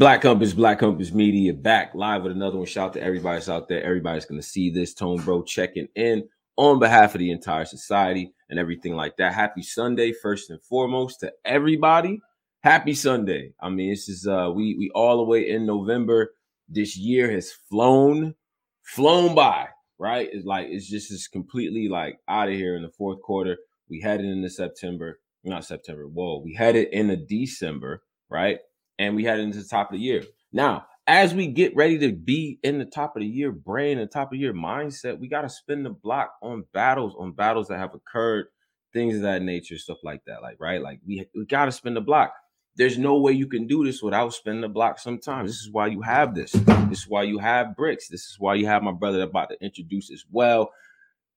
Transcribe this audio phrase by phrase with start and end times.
[0.00, 2.64] Black Compass, Black Compass Media, back live with another one.
[2.64, 3.84] Shout out to everybody's out there.
[3.84, 4.94] Everybody's gonna see this.
[4.94, 6.26] Tone Bro checking in
[6.56, 9.34] on behalf of the entire society and everything like that.
[9.34, 12.18] Happy Sunday, first and foremost, to everybody.
[12.62, 13.52] Happy Sunday.
[13.60, 16.32] I mean, this is uh we we all the way in November.
[16.66, 18.34] This year has flown,
[18.80, 20.30] flown by, right?
[20.32, 23.58] It's like it's just is completely like out of here in the fourth quarter.
[23.90, 26.04] We headed into September, not September.
[26.08, 28.60] Whoa, we headed into December, right?
[29.00, 30.22] And we headed into the top of the year.
[30.52, 34.06] Now, as we get ready to be in the top of the year brain, the
[34.06, 37.78] top of year mindset, we got to spin the block on battles, on battles that
[37.78, 38.46] have occurred,
[38.92, 40.42] things of that nature, stuff like that.
[40.42, 40.82] Like, right?
[40.82, 42.34] Like we, we got to spin the block.
[42.76, 45.50] There's no way you can do this without spinning the block sometimes.
[45.50, 46.52] This is why you have this.
[46.52, 48.08] This is why you have bricks.
[48.08, 50.70] This is why you have my brother about to introduce as well.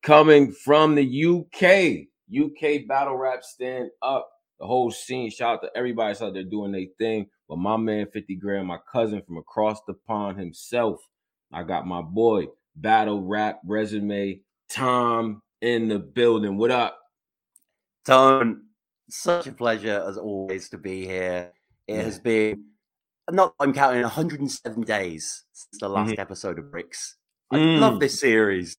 [0.03, 4.29] Coming from the UK, UK battle rap stand up,
[4.63, 5.29] the whole scene.
[5.29, 7.27] Shout out to everybody out there doing their thing.
[7.49, 11.01] But my man 50 Grand, my cousin from across the pond himself.
[11.51, 16.55] I got my boy, battle rap resume, Tom in the building.
[16.55, 16.97] What up?
[18.05, 18.67] Tom,
[19.09, 21.51] such a pleasure as always to be here.
[21.87, 22.01] It yeah.
[22.03, 22.63] has been
[23.29, 26.21] not I'm counting 107 days since the last mm-hmm.
[26.21, 27.17] episode of Bricks.
[27.51, 27.79] I mm.
[27.79, 28.77] love this series.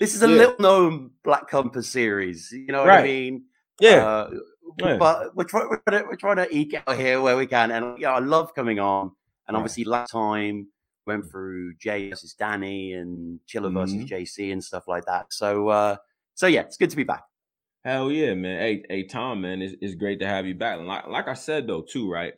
[0.00, 0.34] This is a yeah.
[0.34, 2.50] little known Black Compass series.
[2.52, 3.04] You know what right.
[3.04, 3.44] I mean?
[3.80, 4.06] Yeah.
[4.06, 4.30] Uh,
[4.78, 4.96] yeah.
[4.96, 7.70] But we're, try, we're, trying to, we're trying to eke out here where we can.
[7.70, 9.12] And yeah, I love coming on.
[9.48, 10.68] And obviously, last time
[11.06, 13.78] went through Jay versus Danny and Chiller mm-hmm.
[13.78, 15.26] versus JC and stuff like that.
[15.30, 15.96] So, uh,
[16.34, 17.22] so yeah, it's good to be back.
[17.84, 18.58] Hell yeah, man.
[18.60, 20.78] Hey, hey, Tom, man, it's, it's great to have you back.
[20.78, 22.34] And like, like I said though, too, right?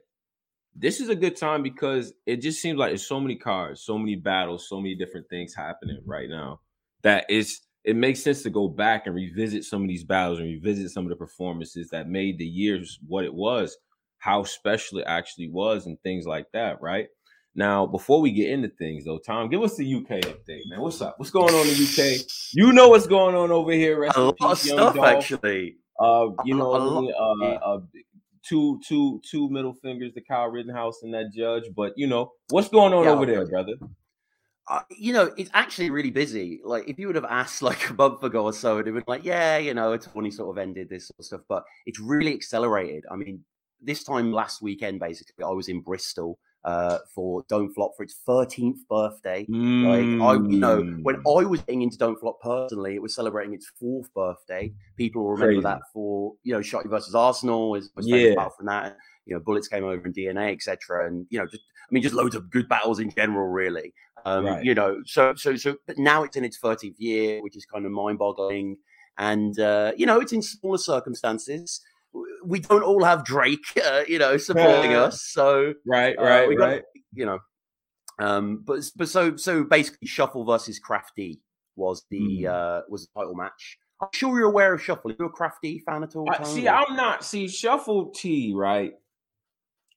[0.77, 3.99] This is a good time because it just seems like there's so many cards, so
[3.99, 6.61] many battles, so many different things happening right now
[7.03, 10.47] that it's it makes sense to go back and revisit some of these battles and
[10.47, 13.79] revisit some of the performances that made the years what it was,
[14.19, 17.07] how special it actually was, and things like that, right?
[17.55, 20.83] Now, before we get into things, though, Tom, give us the UK update, man.
[20.83, 21.15] What's up?
[21.17, 21.85] What's going on in the
[22.19, 22.27] UK?
[22.53, 23.99] You know what's going on over here.
[23.99, 25.07] Rest a lot of stuff, Dolph.
[25.07, 25.77] actually.
[25.99, 27.81] Uh, you know, uh, uh,
[28.47, 31.65] two, two, two middle fingers to Kyle Rittenhouse and that judge.
[31.75, 33.77] But you know, what's going on yeah, over there, brother?
[34.71, 36.61] Uh, you know, it's actually really busy.
[36.63, 39.05] Like, if you would have asked like a month ago or so, it'd have been
[39.07, 41.41] like, yeah, you know, it's only sort of ended this sort of stuff.
[41.49, 43.05] But it's really accelerated.
[43.11, 43.45] I mean,
[43.81, 48.19] this time last weekend, basically, I was in Bristol uh, for Don't Flop for its
[48.29, 49.47] 13th birthday.
[49.47, 50.21] Mm.
[50.21, 51.41] Like I, you know, when mm.
[51.41, 54.73] I was getting into Don't Flop personally, it was celebrating its fourth birthday.
[54.97, 55.63] People will remember Crazy.
[55.63, 58.35] that for you know, Shotty versus Arsenal was, was yeah.
[58.35, 58.97] famous from that.
[59.25, 61.07] You know, Bullets came over in DNA, etc.
[61.07, 63.95] And you know, just I mean, just loads of good battles in general, really.
[64.29, 64.65] Um, right.
[64.65, 67.87] You know, so so so, but now it's in its 13th year, which is kind
[67.87, 68.77] of mind-boggling.
[69.17, 71.81] And uh, you know, it's in smaller circumstances
[72.45, 75.23] we don't all have Drake, uh, you know, supporting uh, us.
[75.23, 76.83] So right, right, uh, got, right.
[77.13, 77.39] You know,
[78.19, 81.41] um, but but so so basically, Shuffle versus Crafty
[81.77, 82.47] was the mm.
[82.47, 83.79] uh, was the title match.
[84.01, 85.11] I'm sure you're aware of Shuffle.
[85.11, 86.29] Are you a Crafty fan at all?
[86.45, 87.25] see, I'm not.
[87.25, 88.93] See, Shuffle T, right?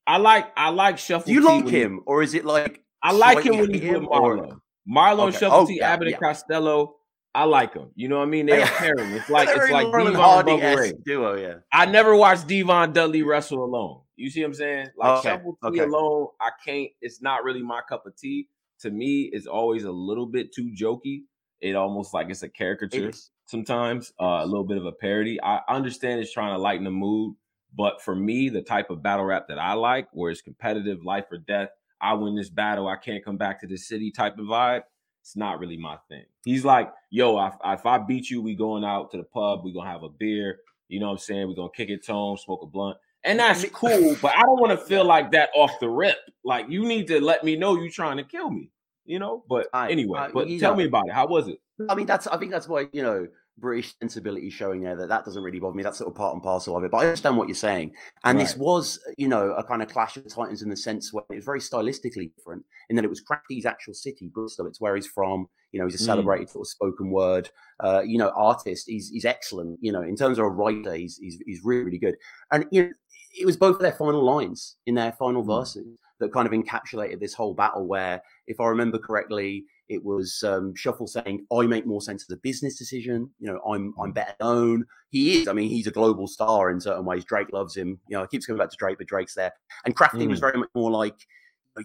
[0.08, 1.28] I like I like Shuffle.
[1.28, 4.04] Do you like him, he, or is it like I like him when he's with
[4.04, 4.60] Marlo?
[4.90, 5.38] Marlo okay.
[5.38, 6.16] Shuffle oh, T, yeah, Abbott yeah.
[6.16, 6.96] and Costello.
[7.34, 7.92] I like them.
[7.96, 8.46] You know what I mean?
[8.46, 9.12] They're pairing.
[9.12, 11.36] It's like it's like Devon Hardy duo.
[11.36, 11.56] Yeah.
[11.72, 14.02] I never watched Devon Dudley wrestle alone.
[14.18, 14.88] You see what I'm saying?
[14.98, 15.30] Like okay.
[15.30, 15.80] Shuffle T okay.
[15.80, 16.90] alone, I can't.
[17.02, 18.50] It's not really my cup of tea.
[18.82, 21.22] To me, it's always a little bit too jokey.
[21.62, 23.18] It almost like it's a caricature it
[23.52, 25.40] sometimes, uh, a little bit of a parody.
[25.42, 27.36] I understand it's trying to lighten the mood,
[27.76, 31.26] but for me, the type of battle rap that I like, where it's competitive, life
[31.32, 31.70] or death,
[32.02, 34.82] I win this battle, I can't come back to the city type of vibe
[35.22, 36.26] it's not really my thing.
[36.44, 39.72] He's like, yo, if, if I beat you, we going out to the pub, we
[39.72, 40.60] gonna have a beer.
[40.88, 41.48] You know what I'm saying?
[41.48, 42.98] We're gonna kick it tone, smoke a blunt.
[43.24, 46.18] And that's cool, but I don't want to feel like that off the rip.
[46.44, 48.72] Like you need to let me know you're trying to kill me,
[49.06, 49.44] you know.
[49.48, 51.14] But I, anyway, I, but tell know, me about it.
[51.14, 51.60] How was it?
[51.88, 55.26] I mean, that's I think that's why you know British sensibility showing there that that
[55.26, 55.84] doesn't really bother me.
[55.84, 56.92] That's sort of part and parcel of it.
[56.92, 57.94] But I understand what you're saying.
[58.24, 58.44] And right.
[58.44, 61.36] this was, you know, a kind of clash of titans in the sense where it
[61.36, 64.68] was very stylistically different in that it was Crafty's actual city, Bristol.
[64.68, 65.48] It's where he's from.
[65.72, 66.08] You know, he's a mm.
[66.08, 66.52] celebrated mm.
[66.52, 67.50] sort of spoken word,
[67.82, 68.86] uh, you know, artist.
[68.88, 69.80] He's he's excellent.
[69.82, 72.16] You know, in terms of a writer, he's he's, he's really really good.
[72.52, 72.90] And you know,
[73.40, 75.48] it was both their final lines in their final mm.
[75.48, 77.88] verses that kind of encapsulated this whole battle.
[77.88, 82.34] Where, if I remember correctly, it was um, Shuffle saying, "I make more sense as
[82.34, 83.30] a business decision.
[83.40, 84.16] You know, I'm I'm mm.
[84.16, 84.86] better known.
[85.10, 85.48] He is.
[85.48, 87.26] I mean, he's a global star in certain ways.
[87.26, 88.00] Drake loves him.
[88.08, 89.52] You know, I keeps coming back to Drake, but Drake's there.
[89.86, 90.30] And Crafty mm.
[90.30, 91.16] was very much more like."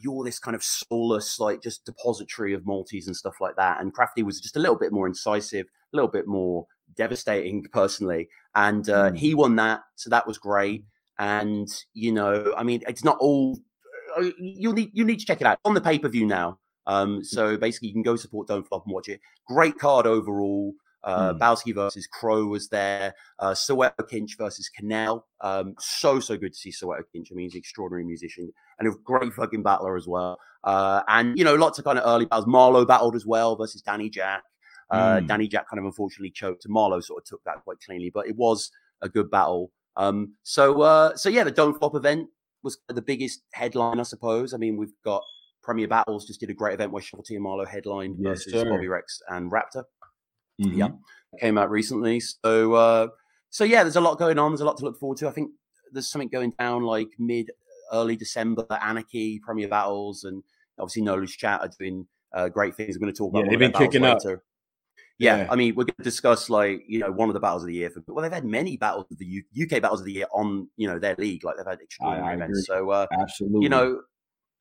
[0.02, 3.80] You're this kind of soulless, like just depository of Maltese and stuff like that.
[3.80, 6.66] And Crafty was just a little bit more incisive, a little bit more
[6.96, 8.28] devastating personally.
[8.56, 9.16] And uh, mm.
[9.16, 9.82] he won that.
[9.94, 10.86] So that was great.
[11.20, 13.60] And, you know, I mean, it's not all
[14.16, 16.58] uh, you'll need you need to check it out on the pay per view now.
[16.86, 19.20] Um, so basically, you can go support Don't Flop and watch it.
[19.46, 20.74] Great card overall.
[21.04, 21.38] Uh, mm.
[21.38, 23.14] Bowski versus Crow was there.
[23.38, 25.22] Uh, Soweto Kinch versus Canel.
[25.40, 27.30] Um, so, so good to see Soweto Kinch.
[27.30, 30.38] I mean, he's an extraordinary musician and a great fucking battler as well.
[30.64, 32.48] Uh, and, you know, lots of kind of early battles.
[32.48, 34.42] Marlowe battled as well versus Danny Jack.
[34.90, 35.28] Uh, mm.
[35.28, 38.26] Danny Jack kind of unfortunately choked, and Marlowe sort of took that quite cleanly, but
[38.26, 38.70] it was
[39.02, 39.70] a good battle.
[39.96, 42.28] Um, so, uh, so yeah, the Don't Flop event
[42.62, 44.54] was the biggest headline, I suppose.
[44.54, 45.22] I mean, we've got
[45.66, 48.70] Premier Battles just did a great event where and Marlowe headlined yes, versus sir.
[48.70, 49.82] Bobby Rex and Raptor.
[50.62, 50.78] Mm-hmm.
[50.78, 50.88] Yeah,
[51.40, 52.20] came out recently.
[52.20, 53.08] So, uh,
[53.50, 54.52] so yeah, there's a lot going on.
[54.52, 55.28] There's a lot to look forward to.
[55.28, 55.50] I think
[55.92, 57.50] there's something going down like mid,
[57.92, 58.64] early December.
[58.70, 60.44] Anarchy, Premier Battles, and
[60.78, 62.96] obviously No Loose Chat are doing uh, great things.
[62.96, 63.44] We're going to talk about.
[63.44, 64.20] Yeah, they've been kicking up.
[65.18, 67.64] Yeah, yeah, I mean, we're going to discuss like you know one of the battles
[67.64, 67.90] of the year.
[67.90, 70.68] For, well, they've had many battles of the U- UK battles of the year on
[70.76, 71.42] you know their league.
[71.42, 72.66] Like they've had extraordinary I, I events.
[72.66, 74.02] So uh, absolutely, you know,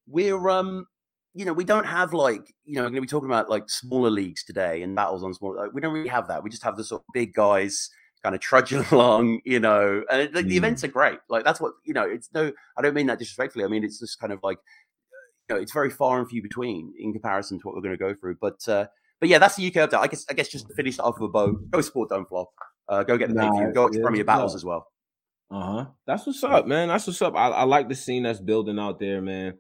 [0.07, 0.87] we're um
[1.35, 3.69] you know, we don't have like, you know, we're going to be talking about like
[3.69, 5.55] smaller leagues today and battles on small.
[5.55, 6.41] Like, we don't really have that.
[6.41, 7.89] We just have the sort of big guys
[8.23, 10.01] kind of trudging along, you know.
[10.09, 10.49] And like, mm.
[10.49, 11.19] the events are great.
[11.29, 12.03] Like that's what you know.
[12.03, 13.65] It's no, I don't mean that disrespectfully.
[13.65, 14.57] I mean it's just kind of like,
[15.49, 17.97] you know, it's very far and few between in comparison to what we're going to
[17.97, 18.37] go through.
[18.39, 18.87] But uh,
[19.19, 19.99] but yeah, that's the UK update.
[19.99, 22.49] I guess I guess just to finish off with a bow, go support Don't Flop.
[22.87, 24.87] Uh, go get the nah, pay Go to Premier Battles as well.
[25.51, 25.85] Uh huh.
[26.07, 26.87] That's what's up, man.
[26.87, 27.35] That's what's up.
[27.35, 29.55] I, I like the scene that's building out there, man.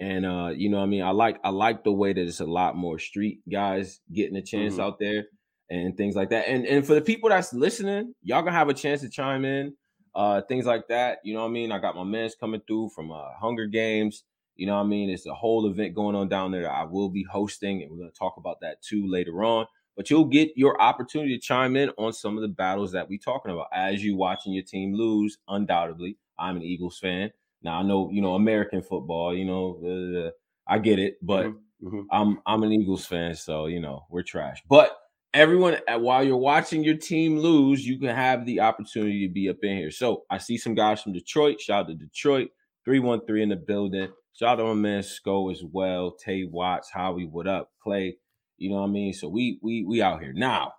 [0.00, 2.40] And uh, you know, what I mean, I like I like the way that it's
[2.40, 4.82] a lot more street guys getting a chance mm-hmm.
[4.82, 5.26] out there
[5.68, 6.48] and things like that.
[6.48, 9.74] And and for the people that's listening, y'all gonna have a chance to chime in,
[10.14, 11.18] uh, things like that.
[11.22, 11.70] You know what I mean?
[11.70, 14.24] I got my mans coming through from uh, Hunger Games.
[14.56, 15.10] You know what I mean?
[15.10, 16.70] It's a whole event going on down there.
[16.70, 19.66] I will be hosting, and we're gonna talk about that too later on.
[19.98, 23.18] But you'll get your opportunity to chime in on some of the battles that we're
[23.18, 25.36] talking about as you watching your team lose.
[25.46, 27.32] Undoubtedly, I'm an Eagles fan.
[27.62, 29.34] Now I know you know American football.
[29.34, 30.30] You know, uh,
[30.66, 31.86] I get it, but mm-hmm.
[31.86, 32.00] Mm-hmm.
[32.10, 34.62] I'm I'm an Eagles fan, so you know we're trash.
[34.68, 34.96] But
[35.32, 39.48] everyone, uh, while you're watching your team lose, you can have the opportunity to be
[39.48, 39.90] up in here.
[39.90, 41.60] So I see some guys from Detroit.
[41.60, 42.50] Shout out to Detroit,
[42.84, 44.08] three one three in the building.
[44.32, 46.12] Shout out to my man Sco as well.
[46.12, 47.70] Tay Watts, Howie, what up?
[47.82, 48.16] Clay,
[48.58, 49.12] you know what I mean.
[49.12, 50.72] So we we we out here now.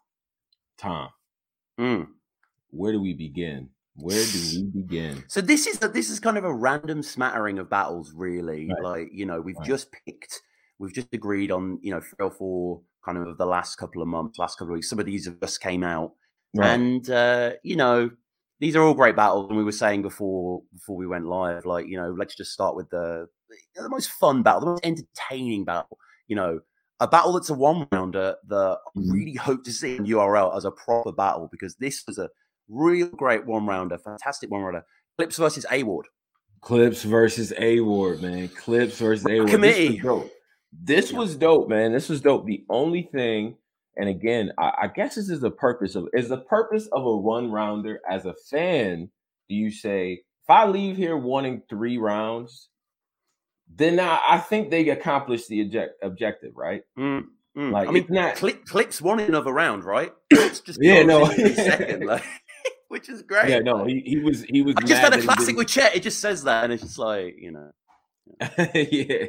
[0.78, 1.10] Tom,
[1.80, 2.08] mm.
[2.70, 3.70] where do we begin?
[3.96, 5.24] Where do we begin?
[5.28, 8.68] So this is a, this is kind of a random smattering of battles, really.
[8.70, 8.84] Right.
[8.84, 9.68] Like you know, we've right.
[9.68, 10.42] just picked,
[10.80, 14.08] we've just agreed on you know three or four kind of the last couple of
[14.08, 14.90] months, last couple of weeks.
[14.90, 16.14] Some of these have just came out,
[16.56, 16.70] right.
[16.70, 18.10] and uh, you know,
[18.60, 19.50] these are all great battles.
[19.50, 22.76] And we were saying before before we went live, like you know, let's just start
[22.76, 23.28] with the
[23.76, 25.98] the most fun battle, the most entertaining battle.
[26.28, 26.60] You know,
[27.02, 29.12] a battle that's a one rounder that I mm-hmm.
[29.12, 32.30] really hope to see in URL as a proper battle because this was a
[32.72, 34.86] Real great one rounder, fantastic one rounder.
[35.18, 36.08] Clips versus A Ward.
[36.62, 38.48] Clips versus A Ward, man.
[38.48, 39.50] Clips versus A Ward.
[39.50, 39.98] Committee.
[39.98, 40.32] This, was dope.
[40.72, 41.18] this yeah.
[41.18, 41.92] was dope, man.
[41.92, 42.46] This was dope.
[42.46, 43.58] The only thing,
[43.98, 47.18] and again, I, I guess this is the purpose of is the purpose of a
[47.18, 49.10] one rounder as a fan.
[49.50, 52.70] Do you say if I leave here wanting three rounds,
[53.76, 56.84] then I, I think they accomplished the object, objective, right?
[56.98, 57.26] Mm,
[57.58, 57.72] mm.
[57.72, 60.14] Like I mean, not, clips wanted another round, right?
[60.32, 62.24] It's just yeah, no, second, like
[62.92, 63.50] which is great.
[63.50, 64.76] Yeah, no, he, he was he was.
[64.78, 65.96] I just had a classic with Chet.
[65.96, 67.72] It just says that, and it's just like you know.
[68.76, 69.26] yeah,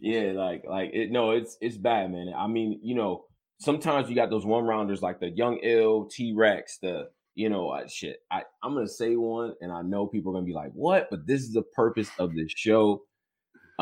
[0.00, 1.10] yeah, like like it.
[1.10, 2.32] No, it's it's bad, man.
[2.36, 3.24] I mean, you know,
[3.58, 7.70] sometimes you got those one rounders like the Young Ill, T Rex, the you know,
[7.70, 8.18] uh, shit.
[8.30, 11.26] I I'm gonna say one, and I know people are gonna be like, "What?" But
[11.26, 13.02] this is the purpose of this show.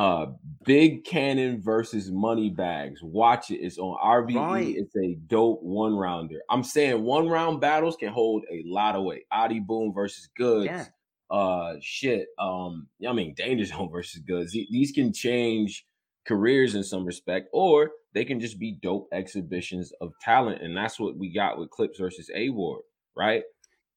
[0.00, 0.32] Uh,
[0.64, 3.02] Big Cannon versus Money Bags.
[3.02, 3.56] Watch it.
[3.56, 4.34] It's on RBE.
[4.34, 4.74] Right.
[4.74, 6.40] It's a dope one rounder.
[6.48, 9.24] I'm saying one round battles can hold a lot of weight.
[9.30, 10.64] Adi Boom versus Goods.
[10.64, 10.86] Yeah.
[11.30, 12.28] Uh, shit.
[12.38, 14.52] Um, I mean, Danger Zone versus Goods.
[14.52, 15.84] These can change
[16.26, 20.98] careers in some respect, or they can just be dope exhibitions of talent, and that's
[20.98, 23.42] what we got with Clips versus A Ward, right?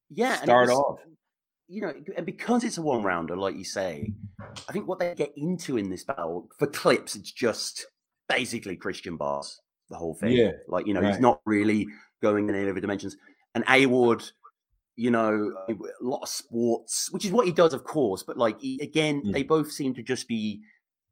[0.10, 0.36] Yeah.
[0.36, 1.00] Start was, off
[1.68, 4.14] you know, and because it's a one rounder, like you say,
[4.68, 7.86] I think what they get into in this battle for clips, it's just
[8.28, 10.34] basically Christian bars, the whole thing.
[10.34, 10.52] Yeah.
[10.68, 11.12] Like, you know, right.
[11.12, 11.88] he's not really
[12.22, 13.18] going in any other dimensions.
[13.56, 14.24] And A Ward,
[14.96, 18.24] you know, a lot of sports, which is what he does, of course.
[18.24, 19.34] But like, he, again, mm.
[19.34, 20.62] they both seem to just be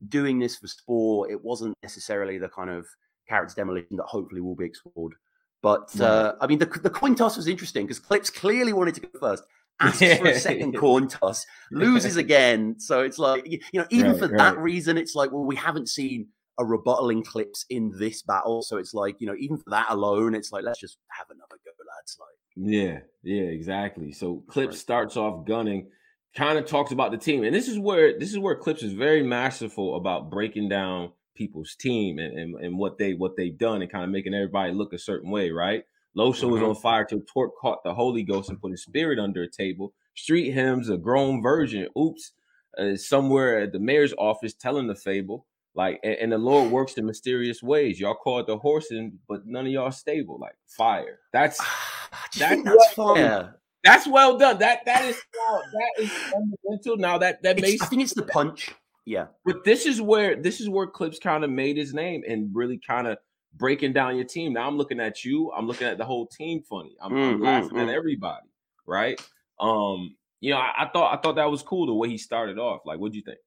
[0.07, 1.31] doing this for sport.
[1.31, 2.85] It wasn't necessarily the kind of
[3.27, 5.13] character demolition that hopefully will be explored.
[5.61, 9.01] But uh, I mean, the, the coin toss was interesting because Clips clearly wanted to
[9.01, 9.43] go first
[9.81, 12.79] asks for a second coin toss, loses again.
[12.79, 14.37] So it's like, you know, even right, for right.
[14.37, 16.27] that reason, it's like, well, we haven't seen
[16.59, 18.61] a rebuttal in clips in this battle.
[18.61, 21.57] So it's like, you know, even for that alone, it's like, let's just have another
[21.65, 22.17] go, lads.
[22.19, 24.11] Like, yeah, yeah, exactly.
[24.11, 24.79] So Clips right.
[24.79, 25.89] starts off gunning.
[26.35, 28.93] kind of talks about the team, and this is where this is where Clips is
[28.93, 33.81] very masterful about breaking down people's team and, and, and what they what they've done
[33.81, 35.83] and kind of making everybody look a certain way, right?
[36.17, 36.51] Loso mm-hmm.
[36.51, 39.49] was on fire till Twork caught the Holy Ghost and put his spirit under a
[39.49, 39.93] table.
[40.15, 42.33] Street hymns, a grown virgin, oops,
[42.77, 45.45] uh, somewhere at the mayor's office telling the fable.
[45.73, 47.97] Like, and, and, the Lord works in mysterious ways.
[47.97, 50.37] Y'all call it the horses, but none of y'all stable.
[50.37, 51.19] Like fire.
[51.31, 51.57] That's
[52.37, 53.61] that's, that's fire.
[53.83, 54.59] That's well done.
[54.59, 56.97] That that is that is fundamental.
[56.97, 58.71] Now that that makes I think it's the punch.
[59.05, 59.27] Yeah.
[59.45, 62.79] But this is where this is where Clips kind of made his name and really
[62.85, 63.17] kind of
[63.53, 64.53] breaking down your team.
[64.53, 65.51] Now I'm looking at you.
[65.51, 66.95] I'm looking at the whole team funny.
[67.01, 68.47] I'm, mm, I'm mm, laughing mm, at everybody.
[68.85, 69.21] Right.
[69.59, 72.57] Um, you know, I, I, thought I thought that was cool the way he started
[72.57, 72.81] off.
[72.85, 73.37] Like, what do you think?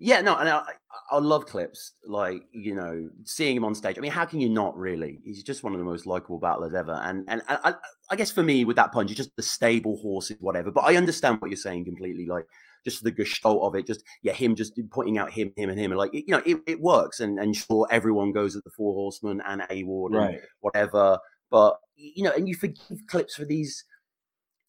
[0.00, 0.62] Yeah, no, and I,
[1.10, 3.98] I love clips like you know seeing him on stage.
[3.98, 5.18] I mean, how can you not really?
[5.24, 7.00] He's just one of the most likable battlers ever.
[7.02, 7.74] And and I,
[8.08, 10.70] I guess for me with that punch, it's just the stable horses, whatever.
[10.70, 12.26] But I understand what you're saying completely.
[12.26, 12.46] Like
[12.84, 15.92] just the gestalt of it, just yeah, him just pointing out him, him, and him,
[15.92, 17.20] and like you know, it, it works.
[17.20, 20.40] And and sure, everyone goes at the Four Horsemen and A Ward and right.
[20.60, 21.18] whatever.
[21.50, 23.84] But you know, and you forgive clips for these,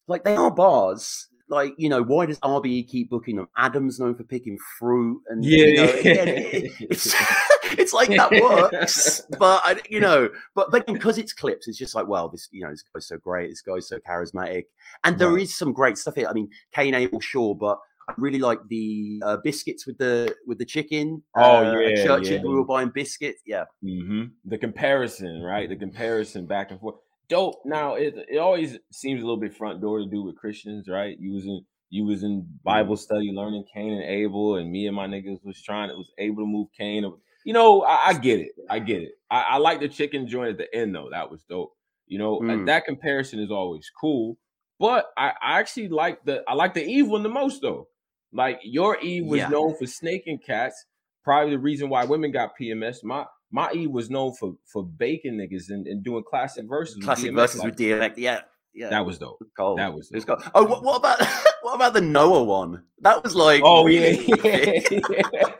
[0.08, 1.28] like they are bars.
[1.48, 3.48] Like you know, why does RBE keep booking them?
[3.56, 7.12] Adam's known for picking fruit, and yeah, you know, again, it, it's
[7.78, 11.96] it's like that works, but I, you know, but but because it's clips, it's just
[11.96, 14.66] like, well, this you know, this guy's so great, this guy's so charismatic,
[15.02, 15.42] and there right.
[15.42, 16.28] is some great stuff here.
[16.28, 17.78] I mean, Cain Abel, sure, but
[18.10, 21.22] I really like the uh, biscuits with the with the chicken.
[21.36, 22.42] Oh uh, yeah, Churchill, yeah.
[22.42, 23.42] we were buying biscuits.
[23.46, 23.64] Yeah.
[23.84, 24.24] Mm-hmm.
[24.46, 25.68] The comparison, right?
[25.68, 26.96] The comparison back and forth.
[27.28, 27.62] Dope.
[27.64, 31.16] Now it it always seems a little bit front door to do with Christians, right?
[31.18, 33.00] You was in you was in Bible mm-hmm.
[33.00, 35.90] study learning Cain and Abel, and me and my niggas was trying.
[35.90, 37.04] It was able to move Cain.
[37.44, 38.52] You know, I, I get it.
[38.68, 39.12] I get it.
[39.30, 41.08] I, I, like the chicken joint at the end though.
[41.10, 41.72] That was dope.
[42.06, 42.66] You know, mm.
[42.66, 44.36] that comparison is always cool.
[44.80, 47.88] But I, I actually like the I like the Eve one the most though.
[48.32, 49.48] Like your Eve was yeah.
[49.48, 50.84] known for snaking cats.
[51.24, 53.02] Probably the reason why women got PMS.
[53.02, 57.02] My my Eve was known for for baking niggas and, and doing classic verses.
[57.02, 58.14] Classic verses like, with DMX.
[58.16, 58.40] Yeah.
[58.72, 59.42] Yeah, that was dope.
[59.56, 59.80] Cold.
[59.80, 60.26] That was dope.
[60.26, 60.42] Cold.
[60.54, 61.20] Oh, what, what, about
[61.62, 62.84] what about the Noah one?
[63.00, 64.80] That was like oh yeah, yeah.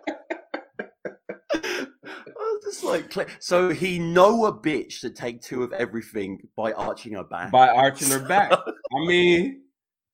[2.69, 7.23] just like so he know a bitch to take two of everything by arching her
[7.23, 7.51] back.
[7.51, 8.51] By arching her back.
[8.51, 9.61] I mean,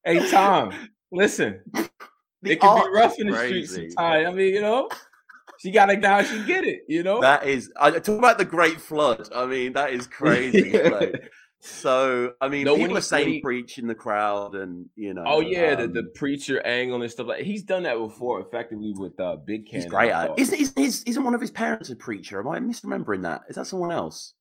[0.03, 0.71] hey Tom,
[1.11, 1.61] listen,
[2.41, 3.65] the it can be rough in the crazy.
[3.65, 4.27] streets sometimes.
[4.27, 4.89] I mean, you know,
[5.59, 6.81] she got to now she get it.
[6.87, 7.71] You know, that is.
[7.79, 9.29] I talk about the Great Flood.
[9.33, 10.77] I mean, that is crazy.
[10.77, 15.13] like, so I mean, no, people are saying he, preach in the crowd, and you
[15.13, 15.23] know.
[15.25, 18.41] Oh yeah, um, the, the um preacher angle and stuff like he's done that before,
[18.41, 19.81] effectively with uh, Big Cannon.
[19.83, 20.37] He's great at.
[20.37, 22.39] Isn't, isn't, isn't one of his parents a preacher?
[22.39, 23.41] Am I misremembering that?
[23.49, 24.33] Is that someone else?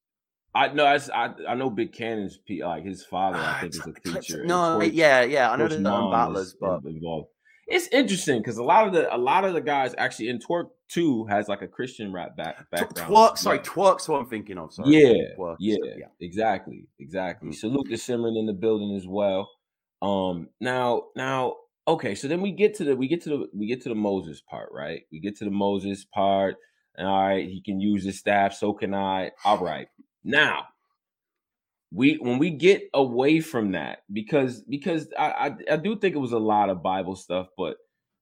[0.56, 3.38] I know I, I know Big Cannon's like his father.
[3.38, 4.44] I think is a preacher.
[4.44, 7.28] No, yeah, yeah, I know the battlers, but involved
[7.66, 10.70] it's interesting because a lot of the a lot of the guys actually in Twork
[10.88, 13.10] too has like a Christian rap back background.
[13.10, 14.72] Twork, sorry, Twork's what I'm thinking of.
[14.72, 14.90] Sorry.
[14.90, 17.50] Yeah, Twork, yeah, yeah, exactly, exactly.
[17.50, 17.56] Mm-hmm.
[17.56, 19.50] Salute to Simran in the building as well.
[20.02, 21.56] Um, now, now,
[21.88, 23.94] okay, so then we get to the we get to the we get to the
[23.94, 25.02] Moses part, right?
[25.10, 26.56] We get to the Moses part,
[26.96, 29.30] and all right, he can use his staff, so can I.
[29.44, 29.88] All right,
[30.22, 30.66] now
[31.94, 35.24] we when we get away from that because because I,
[35.70, 37.76] I, I do think it was a lot of Bible stuff, but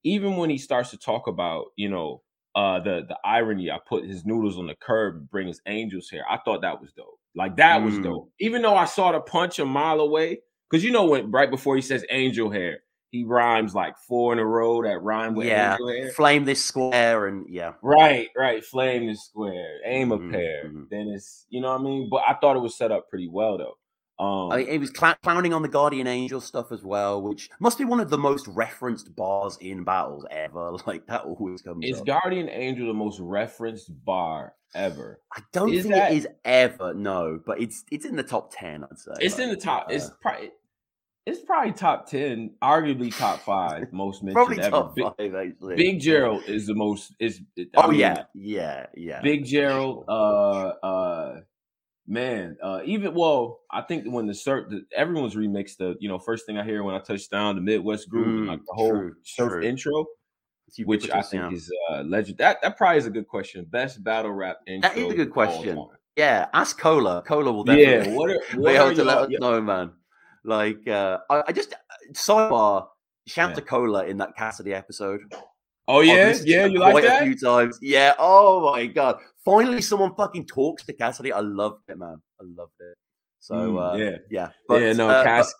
[0.05, 2.23] even when he starts to talk about you know
[2.55, 6.25] uh the the irony, I put his noodles on the curb, bring his angels here.
[6.29, 7.19] I thought that was dope.
[7.35, 7.87] Like that mm.
[7.87, 8.31] was dope.
[8.39, 11.75] Even though I saw the punch a mile away, because you know when right before
[11.75, 12.81] he says angel hair,
[13.13, 15.77] he rhymes like four in a row that rhyme with yeah.
[16.17, 17.75] Flame this square and yeah.
[17.83, 18.65] Right, right.
[18.65, 19.81] Flame this square.
[19.85, 20.65] Aim mm-hmm, a pair.
[20.65, 20.85] Mm-hmm.
[20.91, 22.09] Then it's you know what I mean.
[22.11, 23.77] But I thought it was set up pretty well though.
[24.19, 27.51] Um, I mean, it was cl- clowning on the Guardian Angel stuff as well, which
[27.61, 30.73] must be one of the most referenced bars in battles ever.
[30.87, 31.85] Like that always comes.
[31.85, 32.07] Is up.
[32.07, 35.21] Guardian Angel the most referenced bar ever?
[35.37, 36.13] I don't is think that...
[36.13, 36.95] it is ever.
[36.95, 38.85] No, but it's it's in the top ten.
[38.85, 39.89] I'd say it's in the top.
[39.91, 40.51] Uh, it's probably
[41.25, 44.71] it's probably top ten, arguably top five most mentioned probably ever.
[44.71, 45.77] Top Big, five, actually.
[45.77, 47.15] Big Gerald is the most.
[47.21, 49.21] Is I oh mean, yeah, yeah, yeah.
[49.23, 51.41] Big Gerald, uh, uh,
[52.09, 56.19] man, uh, even well, I think when the surf, the, everyone's remixed the you know
[56.19, 58.91] first thing I hear when I touch down the Midwest groove, mm, like the whole
[58.91, 59.63] true, surf true.
[59.63, 60.07] intro.
[60.85, 61.55] Which I think down.
[61.55, 62.39] is uh, legend.
[62.39, 63.67] That that probably is a good question.
[63.69, 64.89] Best battle rap intro.
[64.89, 65.87] That is a good question.
[66.17, 67.23] Yeah, ask Cola.
[67.27, 69.93] Cola will definitely yeah, what are, what be able to let us know, man.
[70.45, 71.75] Like, uh, I, I just
[72.13, 72.87] sidebar.
[73.27, 73.61] Shout yeah.
[73.65, 75.21] Cola in that Cassidy episode.
[75.89, 77.23] Oh yeah, yeah, you like that?
[77.23, 77.79] A few times.
[77.81, 78.15] Yeah.
[78.19, 79.19] Oh my god.
[79.45, 81.33] Finally, someone fucking talks to Cassidy.
[81.33, 82.21] I loved it, man.
[82.41, 82.97] I loved it.
[83.41, 84.93] So mm, uh, yeah, yeah, but, yeah.
[84.93, 85.53] No, uh, Cass.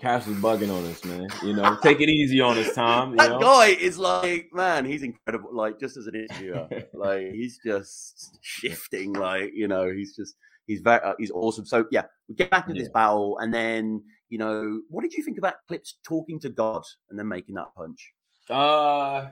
[0.00, 1.28] Cash was bugging on us, man.
[1.44, 3.16] You know, take it easy on us, Tom.
[3.16, 3.38] that know?
[3.38, 5.54] guy is like, man, he's incredible.
[5.54, 9.12] Like, just as an interviewer, like he's just shifting.
[9.12, 10.34] Like, you know, he's just
[10.66, 11.66] he's very uh, he's awesome.
[11.66, 12.82] So yeah, we get back to yeah.
[12.82, 16.82] this battle, and then you know, what did you think about Clips talking to God
[17.10, 18.12] and then making that punch?
[18.48, 19.28] Uh,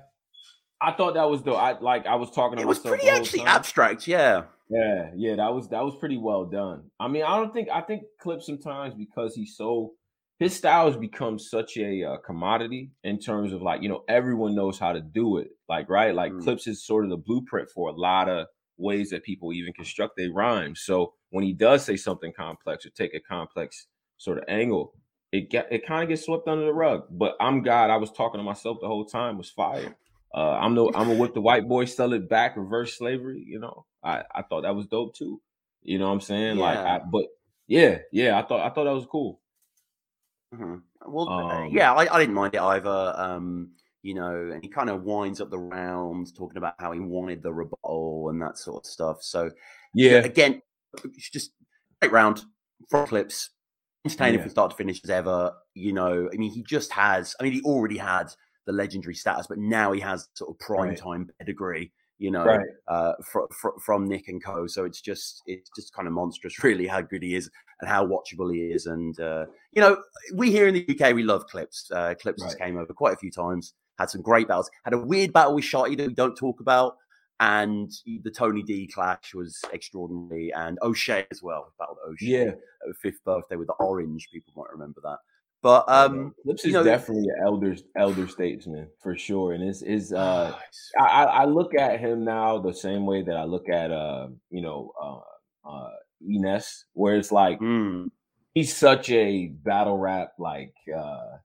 [0.80, 3.48] I thought that was the I like I was talking it was pretty actually time.
[3.48, 4.42] abstract, yeah.
[4.70, 6.90] Yeah, yeah, that was that was pretty well done.
[7.00, 9.94] I mean, I don't think I think Clip sometimes because he's so
[10.38, 14.54] his style has become such a uh, commodity in terms of like you know everyone
[14.54, 16.42] knows how to do it like right like mm.
[16.42, 20.16] clips is sort of the blueprint for a lot of ways that people even construct
[20.16, 24.44] their rhymes so when he does say something complex or take a complex sort of
[24.48, 24.94] angle
[25.32, 28.12] it get it kind of gets swept under the rug but i'm god i was
[28.12, 29.96] talking to myself the whole time was fire
[30.34, 33.58] uh, i'm no i'm a with the white boy sell it back reverse slavery you
[33.58, 35.40] know i i thought that was dope too
[35.82, 36.62] you know what i'm saying yeah.
[36.62, 37.24] like I, but
[37.66, 39.40] yeah yeah i thought i thought that was cool
[40.54, 40.76] Mm-hmm.
[41.06, 43.14] Well, uh, um, yeah, I, I, didn't mind it either.
[43.16, 43.72] Um,
[44.02, 47.42] you know, and he kind of winds up the round talking about how he wanted
[47.42, 49.22] the rebuttal and that sort of stuff.
[49.22, 49.50] So,
[49.92, 50.62] yeah, again,
[51.18, 51.50] just
[52.00, 52.42] great round,
[52.88, 53.50] front clips,
[54.08, 54.42] entertaining yeah.
[54.42, 55.52] from start to finish as ever.
[55.74, 57.34] You know, I mean, he just has.
[57.38, 58.26] I mean, he already had
[58.66, 60.98] the legendary status, but now he has sort of prime right.
[60.98, 62.66] time pedigree you know, right.
[62.88, 64.66] uh, fr- fr- from Nick and Co.
[64.66, 67.50] So it's just it's just kind of monstrous, really, how good he is
[67.80, 68.86] and how watchable he is.
[68.86, 70.02] And uh, you know,
[70.34, 71.90] we here in the UK we love clips.
[71.90, 72.58] Uh, clips right.
[72.58, 75.64] came over quite a few times, had some great battles, had a weird battle with
[75.64, 76.96] Shotty that we don't talk about.
[77.40, 81.72] And the Tony D clash was extraordinary, and O'Shea as well.
[81.78, 82.50] Battled O'Shea, yeah,
[83.00, 84.28] fifth birthday with the orange.
[84.32, 85.18] People might remember that.
[85.60, 90.12] But um, Clips is know, definitely an elder elder statesman for sure, and it's is
[90.12, 90.56] uh,
[91.00, 94.62] I, I look at him now the same way that I look at uh, you
[94.62, 95.90] know, uh, uh,
[96.24, 98.08] Enes, where it's like mm.
[98.54, 101.38] he's such a battle rap like uh,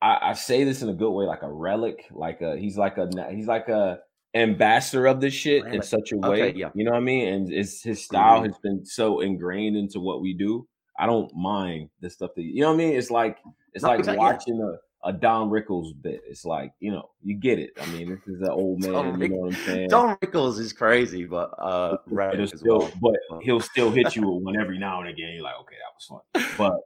[0.00, 2.96] I, I say this in a good way, like a relic, like a he's like
[2.96, 3.98] a he's like a
[4.34, 6.70] ambassador of this shit in such a way, okay, yeah.
[6.74, 7.28] you know what I mean?
[7.28, 8.46] And it's his style mm.
[8.46, 10.66] has been so ingrained into what we do
[10.98, 12.96] I don't mind the stuff that you know what I mean.
[12.96, 13.38] It's like
[13.72, 16.22] it's like watching a, a Don Rickles bit.
[16.28, 17.70] It's like you know you get it.
[17.80, 18.92] I mean, this is an old man.
[18.92, 19.88] Don you know what I'm saying?
[19.88, 21.98] Don Rickles is crazy, but uh,
[22.46, 22.92] still, well.
[23.00, 25.32] but he'll still hit you with one every now and again.
[25.34, 26.58] You're like, okay, that was fun.
[26.58, 26.80] But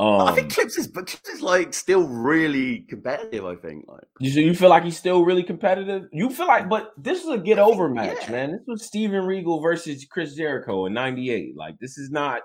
[0.00, 3.44] um, I think um Clips is, but Clips is like still really competitive.
[3.44, 6.04] I think like you, you feel like he's still really competitive.
[6.12, 8.30] You feel like, but this is a get over match, yeah.
[8.30, 8.52] man.
[8.52, 11.54] This was Steven Regal versus Chris Jericho in '98.
[11.54, 12.42] Like this is not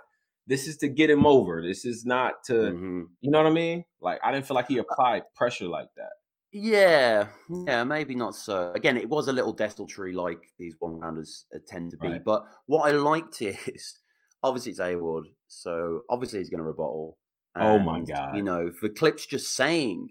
[0.48, 1.62] this is to get him over.
[1.66, 3.02] This is not to, mm-hmm.
[3.22, 3.86] you know what I mean?
[4.02, 6.12] Like I didn't feel like he applied pressure like that.
[6.52, 7.28] Yeah,
[7.68, 8.72] yeah, maybe not so.
[8.76, 12.08] Again, it was a little desultory like these one rounders tend to be.
[12.08, 12.24] Right.
[12.24, 14.00] But what I liked is
[14.44, 17.18] obviously it's A Ward, so obviously he's going to rebuttal.
[17.56, 18.36] Oh my god!
[18.36, 20.10] You know, for clips just saying,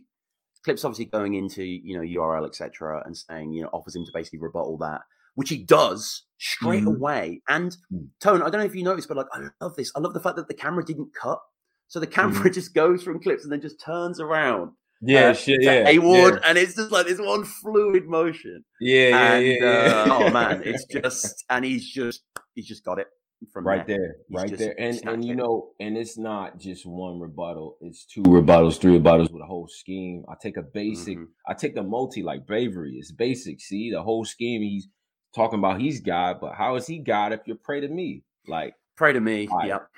[0.65, 3.03] clips obviously going into you know URL etc.
[3.05, 5.03] and saying you know offers him to basically rebut all that
[5.35, 6.97] which he does straight mm.
[6.97, 7.43] away.
[7.49, 8.09] And mm.
[8.21, 9.93] Tone, I don't know if you noticed, but like I love this.
[9.97, 11.41] I love the fact that the camera didn't cut.
[11.89, 12.55] So the camera mm.
[12.55, 14.73] just goes from clips and then just turns around.
[15.01, 15.87] Yeah, uh, shit, yeah.
[15.87, 16.49] A Ward, yeah.
[16.49, 18.65] and it's just like this one fluid motion.
[18.81, 19.67] Yeah, and, yeah, yeah.
[19.67, 22.23] Uh, oh man, it's just and he's just
[22.55, 23.09] he's just got it
[23.53, 24.75] from right there, there right there.
[24.79, 29.31] And and you know, and it's not just one rebuttal; it's two rebuttals, three rebuttals
[29.31, 30.25] with a whole scheme.
[30.29, 31.31] I take a basic, mm-hmm.
[31.47, 32.97] I take the multi like bravery.
[32.99, 33.61] It's basic.
[33.61, 34.63] See the whole scheme.
[34.63, 34.89] He's
[35.35, 38.23] talking about he's God, but how is he God if you pray to me?
[38.47, 39.47] Like pray to me.
[39.47, 39.67] Fire.
[39.67, 39.89] Yep.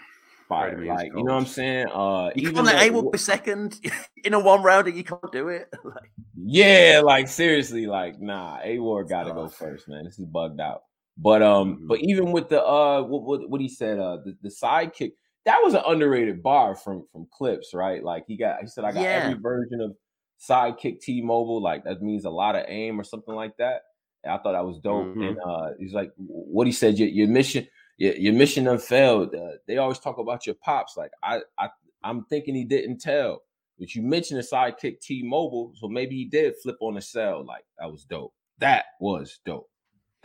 [0.48, 0.76] Fire.
[0.78, 1.86] Me like, you know what I'm saying?
[1.92, 3.80] Uh you can't let A be second
[4.24, 5.72] in a one rounder, you can't do it.
[5.84, 10.04] like, yeah, like seriously, like nah, A Ward gotta go first, man.
[10.04, 10.82] This is bugged out.
[11.16, 11.86] But um, mm-hmm.
[11.86, 15.12] but even with the uh what, what, what he said, uh the, the sidekick,
[15.44, 18.02] that was an underrated bar from from clips, right?
[18.02, 19.22] Like he got he said I got yeah.
[19.24, 19.96] every version of
[20.38, 23.82] sidekick T Mobile, like that means a lot of aim or something like that.
[24.28, 25.06] I thought that was dope.
[25.06, 25.22] Mm-hmm.
[25.22, 29.34] And uh, he's like, what he said, your, your mission, your, your mission unfailed.
[29.34, 30.96] Uh, they always talk about your pops.
[30.96, 31.68] Like I, I,
[32.02, 33.42] I'm thinking he didn't tell.
[33.78, 37.44] But you mentioned the sidekick T-Mobile, so maybe he did flip on the cell.
[37.44, 38.32] Like that was dope.
[38.58, 39.70] That was dope.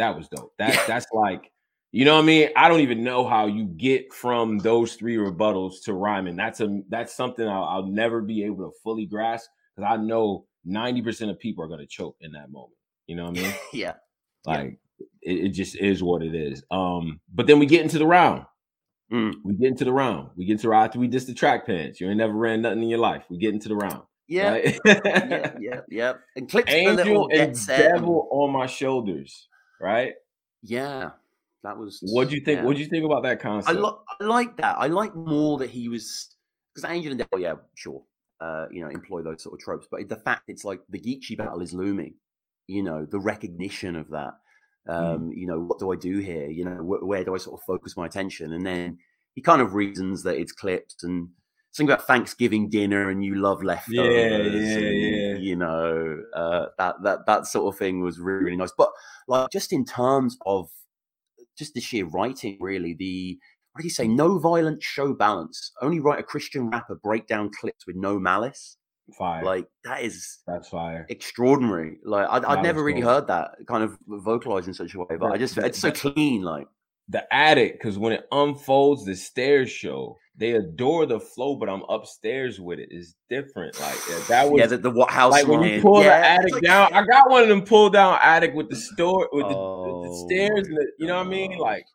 [0.02, 0.52] That was dope.
[0.58, 1.52] That that's like,
[1.92, 2.50] you know what I mean?
[2.56, 6.36] I don't even know how you get from those three rebuttals to rhyming.
[6.36, 10.46] That's a that's something I'll, I'll never be able to fully grasp because I know
[10.68, 12.74] 90% of people are going to choke in that moment.
[13.06, 13.54] You know what I mean?
[13.74, 13.94] yeah.
[14.44, 15.34] Like yeah.
[15.34, 16.64] It, it, just is what it is.
[16.72, 18.46] Um, but then we get into the round.
[19.14, 19.36] Mm.
[19.44, 20.32] We get into the round.
[20.36, 22.02] We get into after we diss the track pants.
[22.02, 23.26] You ain't never ran nothing in your life.
[23.30, 24.02] We get into the round.
[24.28, 24.50] Yeah.
[24.50, 24.80] Right?
[24.86, 26.14] yeah, yeah, yeah.
[26.36, 29.48] And clips Angel and devil on my shoulders.
[29.82, 30.14] Right?
[30.62, 31.12] Yeah.
[31.64, 32.60] That was what do you think?
[32.60, 32.66] Yeah.
[32.66, 33.78] What do you think about that concept?
[33.78, 34.78] I, lo- I like that.
[34.80, 36.36] I like more that he was
[36.74, 38.04] because Angel and Devil, yeah, sure.
[38.42, 39.88] uh, you know, employ those sort of tropes.
[39.90, 42.16] But the fact it's like the Geechi battle is looming,
[42.68, 44.34] you know, the recognition of that.
[44.90, 44.94] Mm.
[44.94, 45.32] Um, mm.
[45.36, 46.50] You know, what do I do here?
[46.50, 48.52] You know, wh- where do I sort of focus my attention?
[48.54, 48.98] And then
[49.36, 51.30] he kind of reasons that it's clips and
[51.72, 54.14] something about Thanksgiving dinner and you love leftovers.
[54.14, 55.36] Yeah, yeah, and, yeah.
[55.36, 58.74] You know, uh, that that that sort of thing was really really nice.
[58.78, 58.90] But
[59.28, 60.70] like, just in terms of
[61.58, 63.38] just the sheer writing, really, the
[63.74, 64.08] what do you say?
[64.08, 65.72] No violence, show balance.
[65.82, 68.78] Only write a Christian rapper breakdown clips with no malice.
[69.18, 69.44] Fire.
[69.44, 71.06] Like that is that's fire.
[71.10, 71.98] Extraordinary.
[72.04, 73.10] Like I'd, I'd never really cool.
[73.10, 76.44] heard that kind of vocalized in such a way, but I just it's so clean.
[76.44, 76.68] Like
[77.10, 80.18] the attic, because when it unfolds, the stairs show.
[80.38, 82.88] They adore the flow, but I'm upstairs with it.
[82.90, 83.80] It's different.
[83.80, 84.66] Like that was yeah.
[84.66, 85.34] The, the house?
[85.34, 87.90] Like when you pull yeah, the attic like, down, I got one of them pull
[87.90, 91.28] down attic with the store with the, oh, the stairs and the, you know what
[91.28, 91.58] I mean.
[91.60, 91.86] Like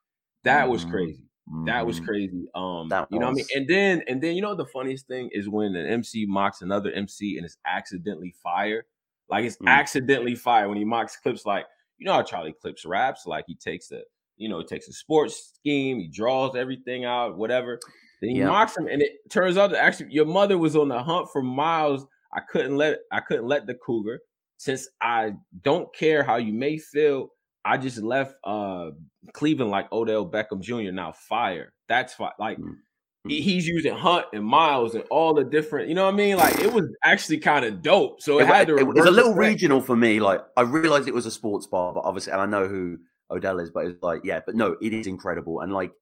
[0.45, 0.91] that was mm-hmm.
[0.93, 1.27] crazy.
[1.65, 2.07] That was mm-hmm.
[2.07, 2.47] crazy.
[2.55, 3.47] Um, you know what I mean.
[3.55, 6.91] And then and then you know the funniest thing is when an MC mocks another
[6.91, 8.85] MC and it's accidentally fire.
[9.29, 9.69] Like it's mm.
[9.69, 11.47] accidentally fire when he mocks clips.
[11.47, 11.67] Like
[11.99, 13.27] you know how Charlie Clips raps.
[13.27, 14.03] Like he takes a
[14.37, 17.79] you know it takes a sports scheme, he draws everything out, whatever.
[18.21, 18.49] Then he yep.
[18.49, 21.43] mocks him, and it turns out that actually your mother was on the hunt for
[21.43, 22.07] miles.
[22.33, 24.21] I couldn't let I couldn't let the cougar
[24.59, 27.29] since I don't care how you may feel.
[27.65, 28.91] I just left uh
[29.33, 30.93] Cleveland like Odell Beckham Jr.
[30.93, 31.73] Now fire.
[31.89, 32.33] That's fire.
[32.39, 33.29] Like mm-hmm.
[33.29, 35.89] he's using Hunt and Miles and all the different.
[35.89, 36.37] You know what I mean?
[36.37, 38.23] Like it was actually kind of dope.
[38.23, 38.77] So it, it had to.
[38.77, 40.21] It, was a little regional for me.
[40.21, 42.99] Like I realized it was a sports bar, but obviously, and I know who
[43.31, 45.93] Odell is, but it's like yeah, but no, it is incredible and like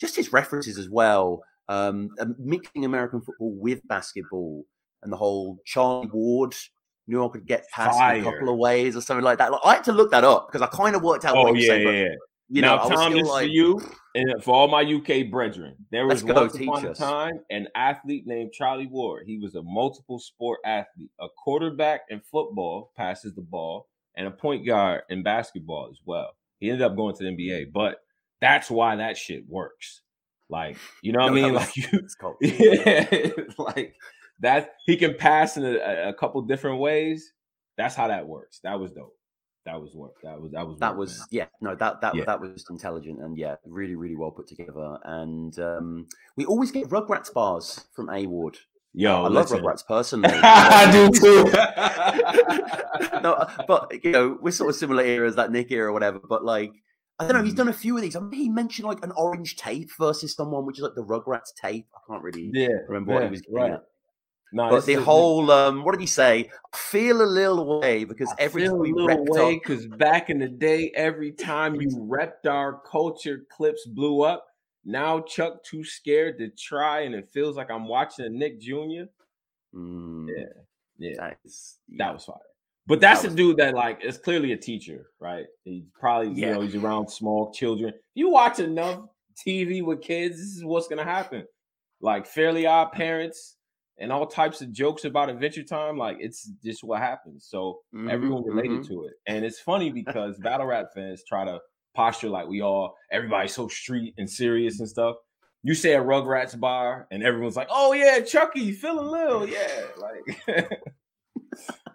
[0.00, 1.42] just his references as well.
[1.68, 4.64] Um, mixing American football with basketball
[5.02, 6.54] and the whole Charlie Ward
[7.06, 9.52] knew I could get past a couple of ways or something like that.
[9.52, 11.36] Like, I had to look that up because I kind of worked out.
[11.36, 12.14] Oh yeah, saying, yeah, yeah.
[12.50, 13.80] You now, know, Tom, this like, for you
[14.14, 15.76] and for all my UK brethren.
[15.90, 19.24] There was once upon a time an athlete named Charlie Ward.
[19.26, 23.86] He was a multiple sport athlete, a quarterback in football, passes the ball,
[24.16, 26.30] and a point guard in basketball as well.
[26.58, 27.98] He ended up going to the NBA, but
[28.40, 30.02] that's why that shit works.
[30.50, 31.54] Like, you know what no, I mean?
[31.54, 33.94] Was, like you, yeah, like
[34.40, 37.32] that he can pass in a, a, couple different ways.
[37.76, 38.60] That's how that works.
[38.64, 39.14] That was dope.
[39.66, 40.14] That was work.
[40.22, 41.26] That was that was that work, was man.
[41.30, 41.46] yeah.
[41.60, 42.24] No, that that yeah.
[42.24, 44.98] that was intelligent and yeah, really really well put together.
[45.04, 48.58] And um, we always get Rugrats bars from A Ward.
[48.94, 49.62] Yo, I listen.
[49.62, 50.30] love Rugrats personally.
[50.42, 51.44] I do too.
[53.22, 56.18] no, uh, but you know, we're sort of similar eras, that Nick era or whatever.
[56.18, 56.72] But like,
[57.18, 57.44] I don't know.
[57.44, 57.58] He's mm.
[57.58, 58.16] done a few of these.
[58.16, 61.54] I mean, he mentioned like an orange tape versus someone, which is like the Rugrats
[61.54, 61.86] tape.
[61.94, 63.72] I can't really yeah, remember yeah, what he was right.
[63.72, 63.84] At.
[64.52, 66.50] No, but the whole um, what did he say?
[66.74, 70.48] Feel a little way because I every feel a little way because back in the
[70.48, 74.46] day, every time you repped our culture, clips blew up.
[74.88, 79.04] Now Chuck too scared to try, and it feels like I'm watching a Nick Jr.
[79.74, 80.44] Mm, yeah,
[80.96, 82.06] yeah, that, is, yeah.
[82.06, 82.36] that was fire.
[82.86, 85.44] But that's that a dude that like is clearly a teacher, right?
[85.64, 86.46] He's probably yeah.
[86.48, 87.92] you know he's around small children.
[88.14, 89.00] You watch enough
[89.46, 91.44] TV with kids, this is what's gonna happen.
[92.00, 93.56] Like Fairly Odd Parents
[93.98, 95.98] and all types of jokes about Adventure Time.
[95.98, 97.46] Like it's just what happens.
[97.46, 98.94] So mm-hmm, everyone related mm-hmm.
[98.94, 101.60] to it, and it's funny because battle rap fans try to
[101.98, 105.16] posture like we all everybody's so street and serious and stuff.
[105.64, 110.22] You say a Rugrats bar, and everyone's like, "Oh yeah, Chucky, feeling little, yeah." Like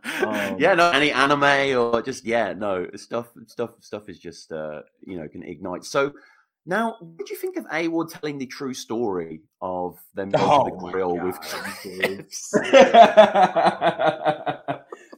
[0.28, 4.82] um, yeah, no, any anime or just yeah, no stuff, stuff, stuff is just uh,
[5.08, 5.86] you know can ignite.
[5.86, 6.12] So
[6.66, 10.44] now, what did you think of A Ward telling the true story of them going
[10.46, 12.54] oh to the grill with clips?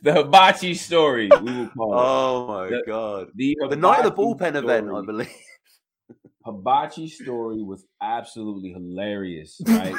[0.06, 1.98] the hibachi story, we will call it.
[1.98, 3.28] Oh my the, god!
[3.34, 4.58] The, the night of the bullpen story.
[4.60, 5.30] event, I believe.
[6.46, 9.96] Hibachi story was absolutely hilarious, right?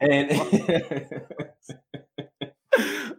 [0.00, 0.30] and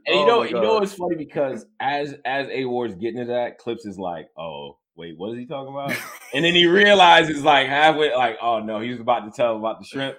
[0.07, 3.25] And you oh know, you know, it's funny because as as A Ward's getting to
[3.25, 5.91] that, Clips is like, "Oh, wait, what is he talking about?"
[6.33, 9.59] and then he realizes, like halfway, like, "Oh no, he was about to tell him
[9.59, 10.17] about the shrimp."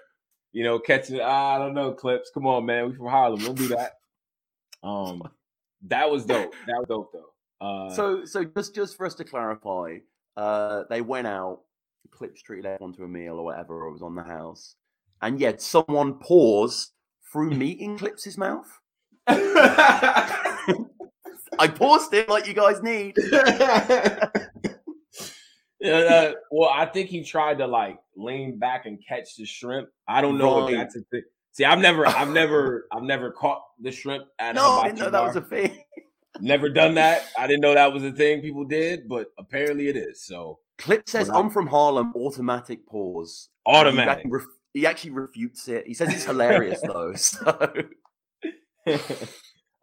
[0.52, 1.22] You know, catching.
[1.22, 2.30] I don't know, Clips.
[2.34, 2.90] Come on, man.
[2.90, 3.40] We from Harlem.
[3.40, 3.92] We'll do that.
[4.82, 5.22] Um,
[5.88, 6.54] that was dope.
[6.66, 7.30] That was dope, though.
[7.60, 9.98] Uh, so, so just just for us to clarify,
[10.36, 11.60] uh, they went out.
[12.10, 14.74] Clips treated everyone to a meal or whatever, or was on the house,
[15.22, 16.92] and yet someone paused
[17.30, 18.80] through meat in Clips's mouth.
[21.60, 23.16] I paused it like you guys need.
[25.80, 29.88] yeah, uh, well, I think he tried to like lean back and catch the shrimp.
[30.08, 30.72] I don't know right.
[30.72, 31.22] if that's a thing.
[31.52, 35.10] See, I've never, I've never, I've never caught the shrimp at no, I didn't know
[35.10, 35.12] bar.
[35.12, 35.82] that was a thing.
[36.40, 37.22] never done that.
[37.38, 40.24] I didn't know that was a thing people did, but apparently it is.
[40.24, 43.48] So Clip says, "I'm from Harlem." Automatic pause.
[43.66, 44.04] Automatic.
[44.04, 45.86] He actually, ref- he actually refutes it.
[45.86, 47.14] He says it's hilarious though.
[48.82, 49.02] So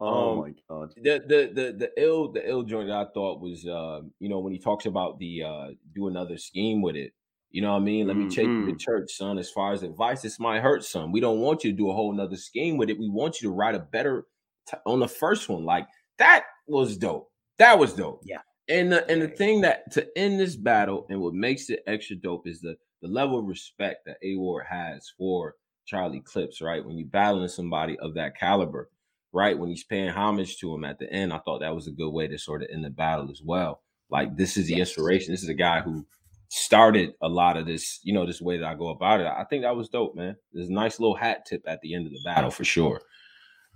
[0.00, 0.92] oh um, my god.
[0.96, 4.40] The, the the the ill the ill joint that I thought was uh, you know,
[4.40, 7.12] when he talks about the uh do another scheme with it.
[7.50, 8.06] You know what I mean?
[8.06, 8.28] Let mm-hmm.
[8.28, 9.38] me take you to church, son.
[9.38, 11.12] As far as advice, this might hurt, some.
[11.12, 12.98] We don't want you to do a whole nother scheme with it.
[12.98, 14.24] We want you to write a better
[14.68, 15.64] t- on the first one.
[15.64, 15.86] Like
[16.18, 17.30] that was dope.
[17.58, 18.20] That was dope.
[18.24, 18.42] Yeah.
[18.68, 22.16] And the and the thing that to end this battle and what makes it extra
[22.16, 25.54] dope is the the level of respect that A Ward has for
[25.86, 26.84] Charlie Clips, right?
[26.84, 28.90] When you're battling somebody of that caliber,
[29.32, 29.58] right?
[29.58, 32.10] When he's paying homage to him at the end, I thought that was a good
[32.10, 33.80] way to sort of end the battle as well.
[34.10, 34.88] Like this is the yes.
[34.88, 35.32] inspiration.
[35.32, 36.06] This is a guy who
[36.48, 39.26] started a lot of this, you know, this way that I go about it.
[39.26, 40.36] I think that was dope, man.
[40.52, 43.00] There's a nice little hat tip at the end of the battle for sure.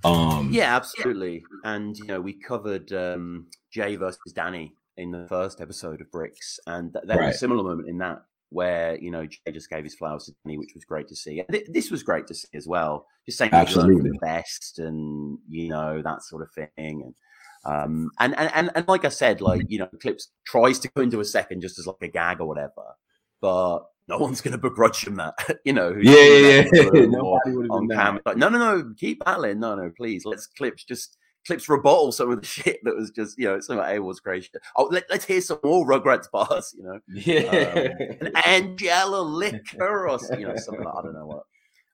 [0.04, 1.44] Um Yeah, absolutely.
[1.64, 6.58] And you know, we covered um Jay versus Danny in the first episode of Bricks,
[6.66, 7.26] and th- there right.
[7.28, 10.32] was a similar moment in that where you know Jay just gave his flowers to
[10.44, 11.42] Danny, which was great to see.
[11.50, 13.06] Th- this was great to see as well.
[13.26, 17.14] Just saying absolutely the best, and you know that sort of thing, and
[17.64, 21.02] um, and, and and and like I said, like you know, Clips tries to go
[21.02, 22.96] into a second just as like a gag or whatever,
[23.40, 25.34] but no one's going to begrudge him that.
[25.64, 26.90] you know, yeah, yeah, yeah.
[27.70, 29.60] on camera, like, no, no, no, keep battling.
[29.60, 33.38] No, no, please, let's Clips just Clips rebuttal some of the shit that was just,
[33.38, 34.48] you know, some of A was crazy.
[34.76, 37.00] Oh, let, us hear some more Rugrats bars, you know.
[37.08, 37.94] Yeah.
[38.22, 41.42] Um, Angela liquor or, you know, something like, I don't know what.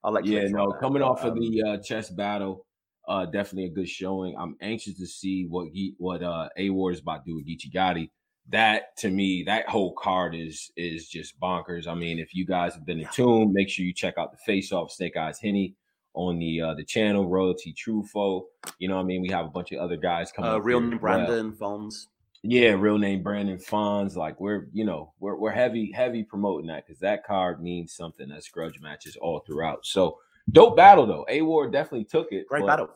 [0.04, 2.66] I'll let you Yeah, no, coming off um, of the uh, chess battle,
[3.08, 4.36] uh, definitely a good showing.
[4.38, 7.72] I'm anxious to see what what uh, A Ward is about to do with Geechi
[7.72, 8.10] Gotti.
[8.50, 11.86] That to me, that whole card is is just bonkers.
[11.86, 14.38] I mean, if you guys have been in tune, make sure you check out the
[14.38, 15.74] face off Snake Eyes Henny
[16.14, 18.44] on the uh, the channel, Royalty Trufo.
[18.78, 19.22] You know what I mean?
[19.22, 20.50] We have a bunch of other guys coming.
[20.50, 21.78] Uh, real name Brandon well.
[21.78, 22.06] Fonz.
[22.42, 24.16] Yeah, real name Brandon Fonz.
[24.16, 28.28] Like we're, you know, we're we're heavy, heavy promoting that because that card means something.
[28.28, 29.84] That's grudge matches all throughout.
[29.86, 30.18] So
[30.50, 31.26] dope battle though.
[31.28, 32.46] A Ward definitely took it.
[32.48, 32.88] Great battle.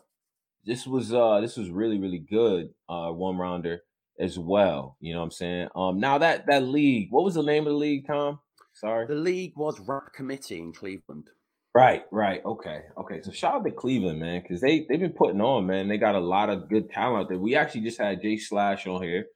[0.65, 2.71] This was uh this was really, really good.
[2.89, 3.81] Uh one rounder
[4.19, 4.97] as well.
[5.01, 5.69] You know what I'm saying?
[5.75, 8.41] Um now that that league, what was the name of the league, Tom?
[8.75, 9.07] Sorry.
[9.07, 11.29] The league was Rap Committee in Cleveland.
[11.75, 12.45] Right, right.
[12.45, 13.23] Okay, okay.
[13.23, 15.89] So shout out to Cleveland, man, because they they've been putting on, man.
[15.89, 17.39] They got a lot of good talent there.
[17.39, 19.27] We actually just had Jay Slash on here,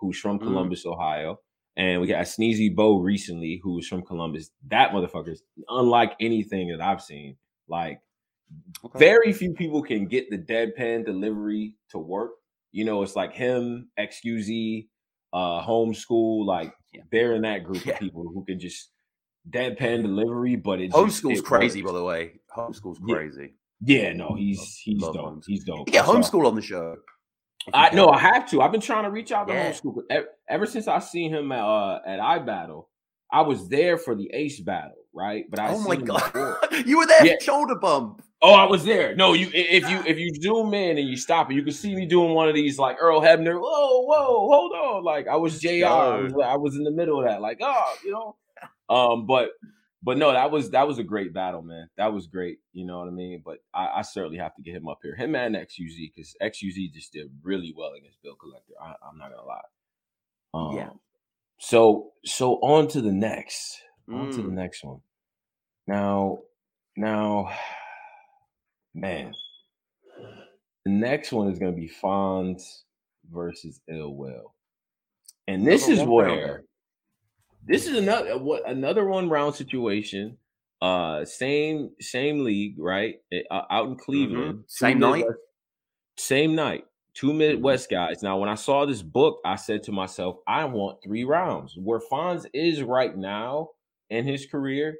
[0.00, 0.42] who's from mm.
[0.42, 0.92] Columbus, mm.
[0.92, 1.38] Ohio,
[1.76, 4.50] and we got Sneezy Bo recently, who's from Columbus.
[4.68, 7.36] That motherfucker's unlike anything that I've seen.
[7.68, 8.00] Like,
[8.84, 8.98] okay.
[8.98, 12.32] very few people can get the deadpan delivery to work.
[12.72, 14.88] You know, it's like him, XQZ,
[15.32, 16.46] uh, homeschool.
[16.46, 17.02] Like, yeah.
[17.10, 17.94] they're in that group yeah.
[17.94, 18.90] of people who can just
[19.48, 22.40] deadpan delivery, but it homeschool's it crazy, by the way.
[22.56, 23.54] Homeschool's crazy.
[23.84, 25.24] Yeah, no, he's he's Love dope.
[25.24, 25.44] Homeschool.
[25.46, 25.92] He's dope.
[25.92, 26.96] Yeah, homeschool on the show.
[27.72, 28.60] I know I have to.
[28.60, 29.72] I've been trying to reach out to yeah.
[29.72, 32.86] homeschool ever, ever, since I seen him at, uh, at iBattle.
[33.32, 35.44] I was there for the Ace battle, right?
[35.50, 36.32] But I oh my god,
[36.86, 37.36] you were there yeah.
[37.40, 38.22] shoulder bump.
[38.42, 39.14] Oh, I was there.
[39.14, 41.94] No, you if you if you zoom in and you stop it, you can see
[41.94, 43.58] me doing one of these like Earl Hebner.
[43.60, 45.04] Whoa, whoa, hold on!
[45.04, 45.86] Like I was Jr.
[45.86, 47.40] I was, I was in the middle of that.
[47.40, 48.36] Like oh, you know,
[48.88, 49.50] um, but
[50.02, 51.88] but no, that was that was a great battle, man.
[51.96, 52.58] That was great.
[52.72, 53.42] You know what I mean?
[53.44, 55.14] But I, I certainly have to get him up here.
[55.14, 58.74] Him and XQZ, because XQZ just did really well against Bill Collector.
[58.82, 59.60] I, am not gonna lie.
[60.54, 60.90] Um, yeah.
[61.62, 63.80] So so on to the next.
[64.12, 64.52] On to the mm.
[64.52, 65.00] next one.
[65.86, 66.40] Now,
[66.96, 67.52] now,
[68.94, 69.32] man,
[70.84, 72.62] the next one is gonna be Fonz
[73.30, 74.54] versus Ill Will.
[75.46, 76.64] And this is where
[77.64, 80.38] this is another what another one round situation.
[80.80, 83.20] Uh, same same league, right?
[83.32, 84.02] Uh, out in mm-hmm.
[84.04, 84.62] Cleveland, mm-hmm.
[84.66, 85.24] same night,
[86.16, 86.84] same night.
[87.14, 87.32] Two.
[87.32, 88.22] Midwest guys.
[88.22, 91.74] Now, when I saw this book, I said to myself, I want three rounds.
[91.76, 93.70] Where Fonz is right now
[94.10, 94.96] in his career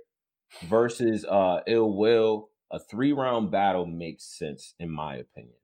[0.64, 5.54] versus uh Ill Will, a three round battle makes sense in my opinion.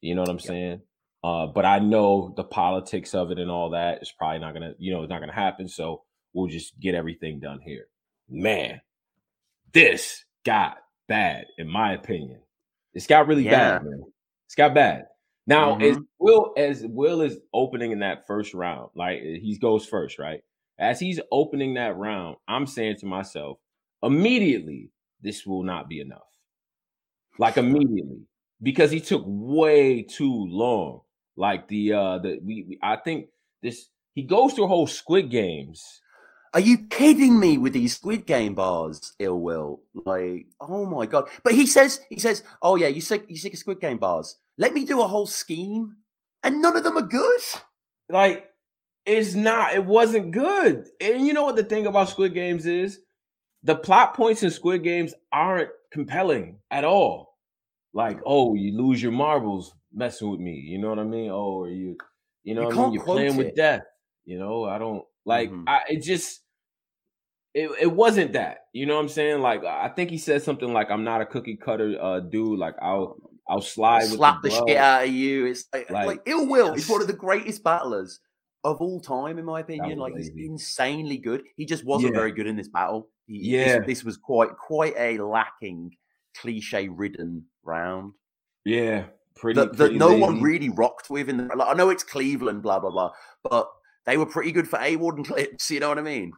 [0.00, 0.46] You know what I'm yeah.
[0.46, 0.80] saying?
[1.22, 4.72] Uh, but I know the politics of it and all that is probably not gonna,
[4.78, 5.68] you know, it's not gonna happen.
[5.68, 7.88] So we'll just get everything done here.
[8.28, 8.80] Man,
[9.72, 12.40] this got bad, in my opinion.
[12.94, 13.78] It's got really yeah.
[13.78, 14.02] bad, man.
[14.46, 15.06] It's got bad.
[15.46, 15.82] Now, mm-hmm.
[15.82, 20.42] as Will as Will is opening in that first round, like he goes first, right?
[20.78, 23.58] As he's opening that round, I'm saying to myself,
[24.02, 26.28] immediately, this will not be enough.
[27.38, 28.22] Like immediately,
[28.62, 31.00] because he took way too long.
[31.36, 33.26] Like the uh the we, we I think
[33.62, 36.00] this he goes through a whole Squid Games
[36.52, 39.82] are you kidding me with these Squid Game bars, Ill Will?
[39.94, 41.28] Like, oh my god!
[41.44, 44.36] But he says, he says, oh yeah, you sick, you sick of Squid Game bars?
[44.60, 45.96] Let me do a whole scheme,
[46.42, 47.40] and none of them are good.
[48.10, 48.50] Like,
[49.06, 49.72] it's not.
[49.72, 50.86] It wasn't good.
[51.00, 53.00] And you know what the thing about Squid Games is?
[53.62, 57.38] The plot points in Squid Games aren't compelling at all.
[57.94, 60.52] like, oh, you lose your marbles messing with me.
[60.52, 61.30] You know what I mean?
[61.30, 61.96] Oh, or you,
[62.44, 62.92] you know, you what I mean?
[62.92, 63.38] You're playing it.
[63.38, 63.84] with death.
[64.26, 65.50] You know, I don't like.
[65.50, 65.68] Mm-hmm.
[65.68, 66.42] I it just.
[67.54, 69.40] It, it wasn't that, you know what I'm saying?
[69.40, 72.60] Like I think he said something like, "I'm not a cookie cutter uh, dude.
[72.60, 73.16] Like I'll
[73.50, 76.74] I'll slide, slap the, the shit out of you." It's like, like, like ill will.
[76.74, 78.20] He's one of the greatest battlers
[78.64, 79.98] of all time, in my opinion.
[79.98, 81.42] Like he's insanely good.
[81.56, 82.20] He just wasn't yeah.
[82.20, 83.08] very good in this battle.
[83.26, 85.96] He, yeah, this, this, was quite quite a lacking,
[86.36, 88.14] cliche ridden round.
[88.64, 89.04] Yeah,
[89.36, 89.60] pretty.
[89.60, 91.44] That, pretty no one really rocked with in the.
[91.54, 93.10] Like, I know it's Cleveland, blah blah blah,
[93.48, 93.68] but
[94.06, 95.70] they were pretty good for A Ward and Clips.
[95.70, 96.32] You know what I mean?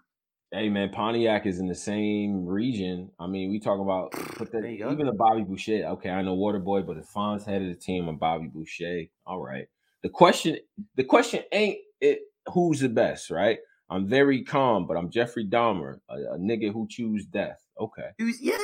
[0.55, 3.11] Hey man, Pontiac is in the same region.
[3.19, 5.87] I mean, we talk about put that, even a Bobby Boucher.
[5.93, 9.05] Okay, I know Waterboy, but if Fonz head of the team, I'm Bobby Boucher.
[9.27, 9.67] All right.
[10.03, 10.59] The question,
[10.95, 12.21] the question ain't it
[12.53, 13.61] who's the best, right?
[13.89, 17.65] I'm very calm, but I'm Jeffrey Dahmer, a, a nigga who choose death.
[17.81, 18.11] Okay.
[18.19, 18.59] Who's yeah?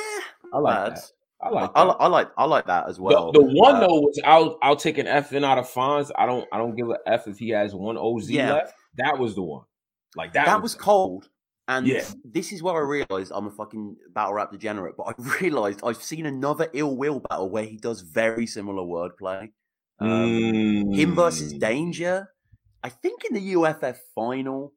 [0.53, 1.11] I like that.
[1.41, 3.31] I like I, I, like I like that as well.
[3.31, 6.11] The, the one uh, though was I'll I'll take an F in out of Fonz.
[6.15, 8.53] I don't I don't give an F if he has one OZ yeah.
[8.53, 8.73] left.
[8.97, 9.63] That was the one.
[10.15, 10.45] Like that.
[10.45, 11.29] That was, was cold.
[11.69, 12.03] And yeah.
[12.25, 14.97] this is where I realized I'm a fucking battle rap degenerate.
[14.97, 19.49] But I realized I've seen another ill will battle where he does very similar wordplay.
[19.99, 20.95] Um, mm.
[20.95, 21.59] Him versus mm.
[21.59, 22.27] Danger.
[22.83, 24.73] I think in the UFF final,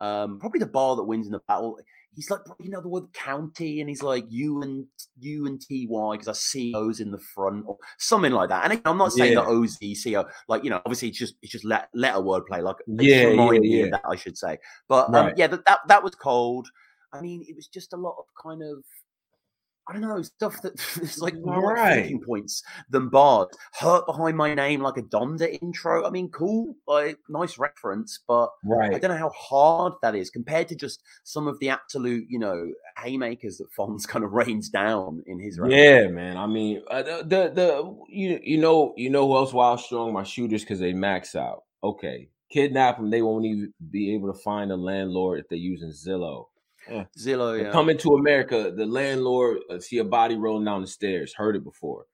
[0.00, 1.78] um, probably the bar that wins in the battle
[2.20, 4.84] he's like you know the word county and he's like you and
[5.18, 8.70] you and T Y because I see O's in the front or something like that.
[8.70, 9.40] And I'm not saying yeah.
[9.40, 12.62] that O's the CO like you know obviously it's just it's just let letter wordplay
[12.62, 13.86] like yeah yeah, yeah.
[13.90, 14.58] that I should say.
[14.86, 15.34] But um, right.
[15.38, 16.68] yeah that, that that was cold.
[17.14, 18.84] I mean it was just a lot of kind of
[19.88, 21.94] I don't know stuff that is like more right.
[21.94, 23.48] thinking points than bars.
[23.72, 26.06] Hurt behind my name like a Donda intro.
[26.06, 28.94] I mean, cool, like nice reference, but right.
[28.94, 32.38] I don't know how hard that is compared to just some of the absolute, you
[32.38, 35.58] know, haymakers that Fonz kind of rains down in his.
[35.66, 36.36] Yeah, man.
[36.36, 40.12] I mean, uh, the, the the you you know you know who else wild strong
[40.12, 41.64] my shooters because they max out.
[41.82, 43.10] Okay, kidnap them.
[43.10, 46.46] They won't even be able to find a landlord if they're using Zillow.
[46.90, 47.04] Yeah.
[47.18, 47.70] Zillow, yeah.
[47.70, 51.32] Coming to America, the landlord uh, see a body rolling down the stairs.
[51.34, 52.06] Heard it before.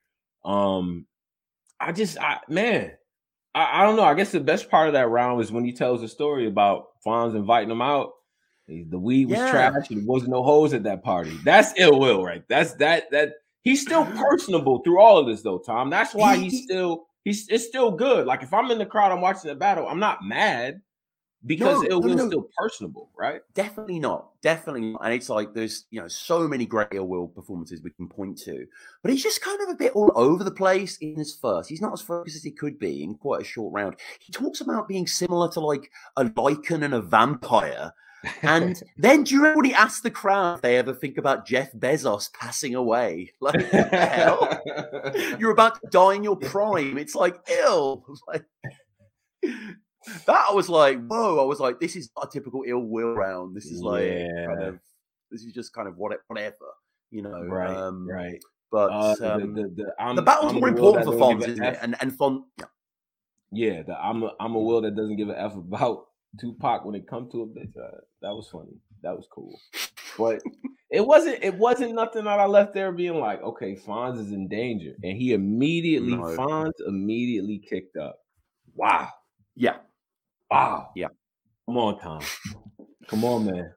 [0.45, 1.07] Um,
[1.81, 2.93] I just, I man,
[3.55, 4.05] I, I don't know.
[4.05, 6.89] I guess the best part of that round was when he tells the story about
[7.05, 8.13] Fonz inviting him out.
[8.69, 9.51] The weed was yeah.
[9.51, 9.89] trash.
[9.89, 11.39] There wasn't no hoes at that party.
[11.45, 12.43] That's ill will, right?
[12.49, 15.89] That's that that he's still personable through all of this, though, Tom.
[15.89, 18.27] That's why he's still he's it's still good.
[18.27, 19.87] Like if I'm in the crowd, I'm watching the battle.
[19.89, 20.81] I'm not mad
[21.45, 22.29] because no, will no, no.
[22.29, 23.41] still personable, right?
[23.55, 24.31] Definitely not.
[24.43, 25.05] Definitely not.
[25.05, 28.39] And it's like there's you know so many great ill will performances we can point
[28.39, 28.67] to,
[29.03, 31.69] but he's just kind of a bit all over the place in his first.
[31.69, 33.97] He's not as focused as he could be in quite a short round.
[34.21, 37.93] He talks about being similar to like a lichen and a vampire.
[38.43, 41.47] and then do you remember when he asked the crowd if they ever think about
[41.47, 43.33] Jeff Bezos passing away?
[43.41, 44.61] Like, hell?
[45.39, 46.99] You're about to die in your prime.
[46.99, 48.05] It's like ill.
[48.27, 48.45] Like,
[50.27, 51.41] that I was like, whoa!
[51.41, 53.57] I was like, this is not a typical ill will round.
[53.57, 54.47] This is like yeah.
[54.47, 54.79] kind of
[55.31, 56.55] this is just kind of what whatever,
[57.11, 57.43] you know.
[57.43, 58.43] Right, um, right.
[58.71, 61.79] But uh, um, the, the, the, the, battle's I'm more important for Fonz, isn't it?
[61.81, 62.65] And and Fon, yeah.
[63.53, 66.07] yeah, the I'm a I'm a will that doesn't give a f about
[66.41, 67.77] Tupac when it comes to a bitch.
[67.77, 68.77] Uh, that was funny.
[69.03, 69.59] That was cool.
[70.19, 70.41] But
[70.91, 74.49] it wasn't it wasn't nothing that I left there being like, okay, Fonz is in
[74.49, 76.23] danger, and he immediately no.
[76.37, 78.19] Fonz immediately kicked up.
[78.75, 79.09] Wow.
[79.55, 79.77] Yeah.
[80.51, 80.91] Wow.
[80.95, 81.09] Yeah.
[81.67, 82.21] Come on, Tom.
[83.09, 83.73] Come on, man.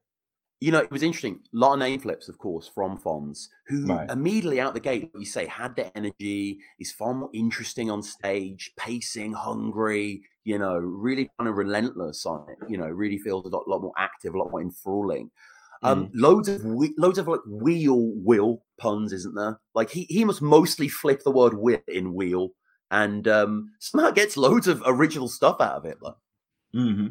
[0.62, 1.40] You know, it was interesting.
[1.54, 4.10] A lot of name flips, of course, from Fonz, who right.
[4.10, 8.72] immediately out the gate, you say, had the energy, is far more interesting on stage,
[8.78, 13.50] pacing, hungry, you know, really kind of relentless on it, you know, really feels a
[13.50, 15.32] lot, lot more active, a lot more enthralling.
[15.82, 16.12] Um, mm.
[16.14, 19.62] loads of we- loads of like wheel will puns, isn't there?
[19.74, 22.50] Like he he must mostly flip the word wheel in wheel,
[22.92, 26.00] and um, somehow gets loads of original stuff out of it.
[26.02, 26.16] Like.
[26.76, 27.08] Mm-hmm.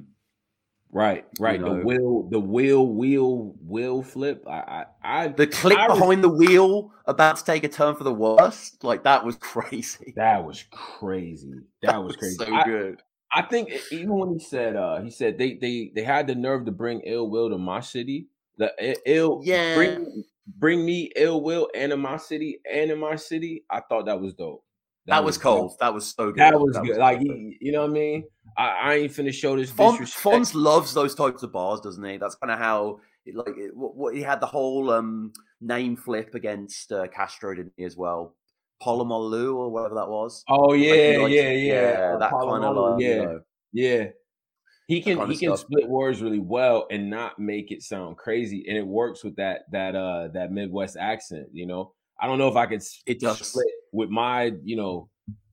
[0.91, 1.61] Right, right.
[1.61, 4.43] You know, the wheel, the wheel, wheel, wheel flip.
[4.47, 8.05] I, I, I the click I, behind the wheel about to take a turn for
[8.05, 8.83] the worst.
[8.83, 10.15] Like that was crazy.
[10.17, 11.61] That was crazy.
[11.83, 12.37] That, that was, crazy.
[12.37, 13.03] So I, good.
[13.35, 16.65] I think even when he said, uh, he said they they they had the nerve
[16.65, 18.29] to bring ill will to my city.
[18.57, 20.25] The ill, yeah, bring
[20.57, 23.65] bring me ill will and in my city and in my city.
[23.71, 24.65] I thought that was dope.
[25.09, 25.77] That, that was, was cold.
[25.81, 26.37] That was so good.
[26.37, 26.91] That was that good.
[26.91, 28.25] Was like you, you, know what I mean?
[28.59, 29.71] I, I ain't finna show this.
[29.71, 32.19] Fon, Fonz loves those types of bars, doesn't he?
[32.19, 35.33] That's kind of how it, like it, what, what, he had the whole um
[35.63, 38.35] name flip against uh, Castro didn't he as well?
[38.83, 40.45] Polamalu or whatever that was.
[40.47, 42.17] Oh yeah, like, yeah, yeah, yeah.
[42.19, 43.41] That kind of like, yeah, you know,
[43.73, 44.05] yeah.
[44.89, 45.61] He can he can stuff.
[45.61, 49.63] split words really well and not make it sound crazy, and it works with that
[49.73, 51.49] that uh that Midwest accent.
[51.53, 55.09] You know, I don't know if I could it does split with my, you know,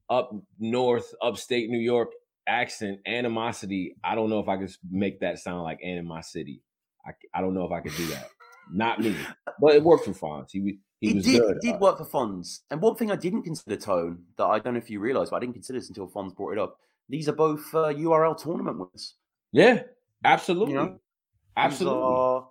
[0.10, 2.12] up north, upstate New York
[2.48, 3.96] accent, animosity.
[4.04, 6.62] I don't know if I could make that sound like animosity.
[7.06, 8.30] I, I don't know if I could do that.
[8.72, 9.16] Not me,
[9.62, 10.52] but it worked for Fonz.
[10.52, 11.60] He he, he was did, good.
[11.62, 12.62] did work for Fonz.
[12.72, 15.38] And one thing I didn't consider, Tone, that I don't know if you realize, but
[15.38, 16.80] I didn't consider this until Fonz brought it up.
[17.08, 19.16] These are both uh, URL tournament winners.
[19.52, 19.84] Yeah,
[20.24, 21.00] absolutely, you know?
[21.56, 22.48] absolutely.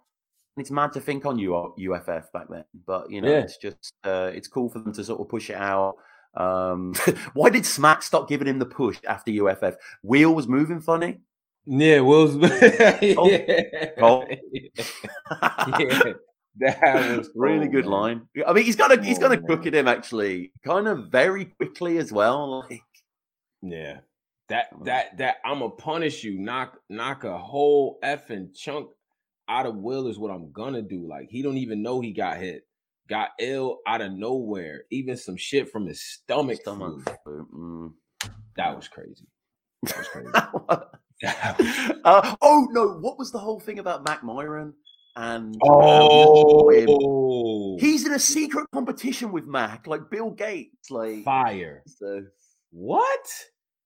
[0.57, 3.39] It's mad to think on UFF back then, but you know, yeah.
[3.39, 5.97] it's just uh, it's cool for them to sort of push it out.
[6.37, 6.95] Um,
[7.35, 9.77] why did Smack stop giving him the push after UFF?
[10.03, 11.19] Wheel was moving funny.
[11.67, 12.37] Yeah, Will's.
[12.43, 13.31] oh.
[14.01, 14.25] oh.
[15.81, 16.15] yeah,
[16.61, 18.29] that was really good line.
[18.47, 22.13] I mean, he's gonna he's gonna cook at him actually, kind of very quickly as
[22.13, 22.65] well.
[22.69, 22.83] Like,
[23.63, 24.01] yeah,
[24.51, 28.91] that that that I'm gonna punish you, knock knock a whole effing chunk
[29.49, 31.07] out of Will is what I'm gonna do.
[31.09, 32.67] Like he don't even know he got hit,
[33.09, 34.85] got ill out of nowhere.
[34.91, 36.61] Even some shit from his stomach.
[36.61, 37.05] Stomach.
[37.27, 37.93] Mm.
[38.57, 39.27] That was crazy.
[39.83, 40.31] That was crazy.
[42.05, 42.99] uh, oh no!
[43.01, 44.75] What was the whole thing about Mac Myron?
[45.17, 46.69] And oh,
[47.79, 51.85] he's in a secret competition with Mac, like Bill Gates, like fire.
[51.87, 52.25] So
[52.73, 53.21] what?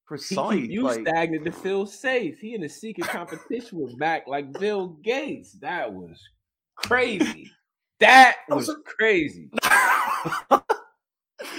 [0.09, 0.69] Precise.
[0.69, 2.39] You like, stagnant to feel safe.
[2.41, 5.53] He in a secret competition with Mac, like Bill Gates.
[5.61, 6.21] That was
[6.77, 7.51] crazy.
[8.01, 9.51] That was crazy.
[9.63, 10.63] that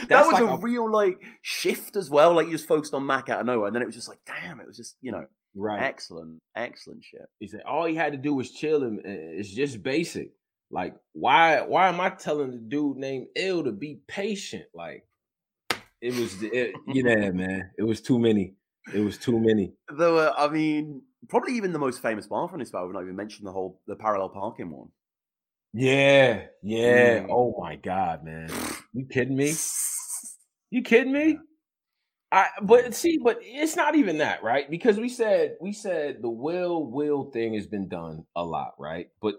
[0.10, 2.34] was like a, a, real like shift as well.
[2.34, 4.20] Like you just focused on Mac out of nowhere, and then it was just like,
[4.26, 5.26] damn, it was just you know
[5.56, 5.82] Right.
[5.82, 7.28] Excellent, excellent shit.
[7.40, 9.02] He said all he had to do was chill him.
[9.04, 10.32] It's just basic.
[10.72, 14.66] Like, why why am I telling the dude named Ill to be patient?
[14.74, 15.06] Like,
[16.02, 17.72] it was it, you know, man.
[17.78, 18.56] It was too many.
[18.94, 19.74] It was too many.
[19.98, 22.88] There were, I mean, probably even the most famous bar from this battle.
[22.88, 24.90] We've not even mentioned the whole the parallel parking one.
[25.74, 27.20] Yeah, yeah.
[27.20, 27.28] Mm.
[27.30, 28.50] Oh my god, man.
[28.94, 29.54] You kidding me?
[30.72, 31.40] You kidding me?
[32.32, 34.70] I but see, but it's not even that, right?
[34.70, 39.08] Because we said we said the will will thing has been done a lot, right?
[39.20, 39.36] But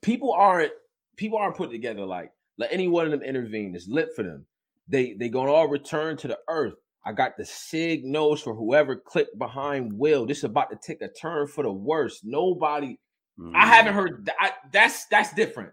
[0.00, 0.72] people aren't
[1.16, 3.74] people aren't put together like let any one of them intervene.
[3.74, 4.46] It's lit for them.
[4.88, 6.74] They they gonna all return to the earth.
[7.06, 10.26] I got the signals for whoever clicked behind Will.
[10.26, 12.20] This is about to take a turn for the worst.
[12.24, 12.98] Nobody,
[13.38, 13.52] mm.
[13.54, 14.54] I haven't heard that.
[14.72, 15.70] That's that's different.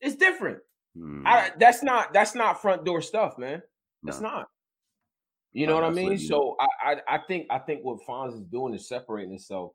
[0.00, 0.58] It's different.
[0.96, 1.22] Mm.
[1.24, 3.62] I, that's not that's not front door stuff, man.
[4.02, 4.10] No.
[4.10, 4.46] It's not.
[5.52, 6.18] You know what I mean?
[6.18, 9.72] So I, I, I think I think what Fonz is doing is separating itself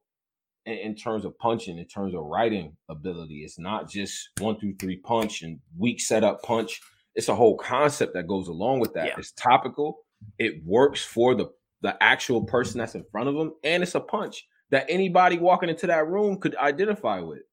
[0.65, 3.43] in, in, terms of punching, in terms of writing ability.
[3.45, 6.81] It's not just one through three punch and weak setup punch.
[7.17, 9.07] It's a whole concept that goes along with that.
[9.07, 9.15] Yeah.
[9.17, 9.99] It's topical.
[10.39, 11.47] It works for the
[11.81, 15.69] the actual person that's in front of them, and it's a punch that anybody walking
[15.69, 17.43] into that room could identify with.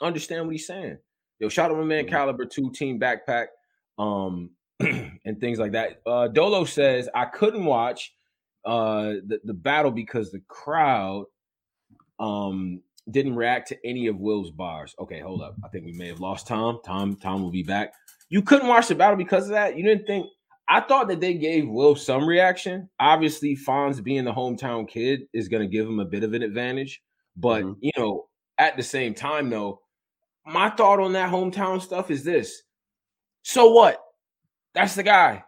[0.00, 0.98] Understand what he's saying?
[1.38, 2.14] Yo, shout out my man mm-hmm.
[2.14, 3.46] Caliber Two Team Backpack.
[3.98, 4.50] Um,
[4.80, 6.00] and things like that.
[6.06, 8.14] Uh, Dolo says I couldn't watch
[8.64, 11.26] uh, the the battle because the crowd
[12.18, 12.80] um,
[13.10, 14.94] didn't react to any of Will's bars.
[14.98, 15.56] Okay, hold up.
[15.64, 16.80] I think we may have lost Tom.
[16.84, 17.92] Tom Tom will be back.
[18.32, 19.76] You couldn't watch the battle because of that.
[19.76, 20.26] You didn't think.
[20.66, 22.88] I thought that they gave Will some reaction.
[22.98, 26.42] Obviously, Fonz being the hometown kid is going to give him a bit of an
[26.42, 27.02] advantage.
[27.36, 27.72] But mm-hmm.
[27.82, 29.82] you know, at the same time, though,
[30.46, 32.62] my thought on that hometown stuff is this:
[33.42, 34.02] so what?
[34.72, 35.44] That's the guy.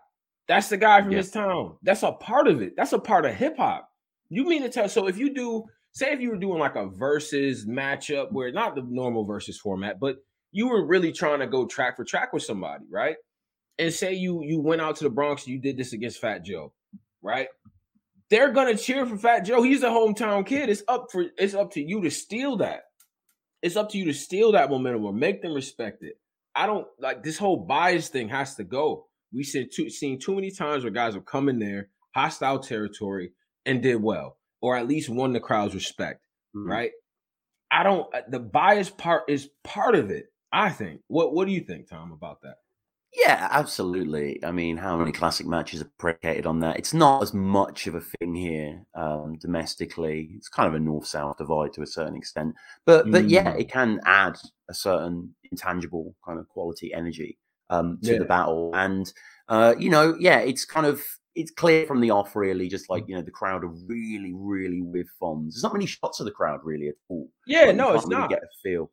[0.46, 1.18] That's the guy from yeah.
[1.18, 1.78] his town.
[1.82, 2.74] That's a part of it.
[2.76, 3.88] That's a part of hip hop.
[4.28, 4.90] You mean to tell?
[4.90, 8.74] So if you do, say, if you were doing like a versus matchup where not
[8.74, 10.18] the normal versus format, but
[10.54, 13.16] you were really trying to go track for track with somebody, right?
[13.78, 16.72] And say you you went out to the Bronx, you did this against Fat Joe,
[17.20, 17.48] right?
[18.30, 19.62] They're gonna cheer for Fat Joe.
[19.62, 20.70] He's a hometown kid.
[20.70, 22.84] It's up for it's up to you to steal that.
[23.62, 26.14] It's up to you to steal that momentum or make them respect it.
[26.54, 29.06] I don't like this whole bias thing has to go.
[29.32, 33.32] We seen too, seen too many times where guys have come in there, hostile territory,
[33.66, 36.20] and did well, or at least won the crowd's respect.
[36.56, 36.70] Mm-hmm.
[36.70, 36.90] Right?
[37.72, 38.06] I don't.
[38.14, 40.26] Uh, the bias part is part of it.
[40.54, 41.00] I think.
[41.08, 42.56] What What do you think, Tom, about that?
[43.12, 44.42] Yeah, absolutely.
[44.44, 46.78] I mean, how many classic matches are predicated on that?
[46.78, 50.30] It's not as much of a thing here um, domestically.
[50.36, 52.54] It's kind of a north-south divide to a certain extent,
[52.86, 53.60] but but yeah, mm.
[53.60, 54.36] it can add
[54.68, 57.38] a certain intangible kind of quality energy
[57.70, 58.18] um, to yeah.
[58.18, 58.72] the battle.
[58.74, 59.12] And
[59.48, 61.00] uh, you know, yeah, it's kind of
[61.36, 64.82] it's clear from the off, really, just like you know, the crowd are really, really
[64.82, 65.52] with Fonz.
[65.52, 67.28] There's not many shots of the crowd really at all.
[67.46, 68.30] Yeah, no, it's really not.
[68.30, 68.90] Get a feel.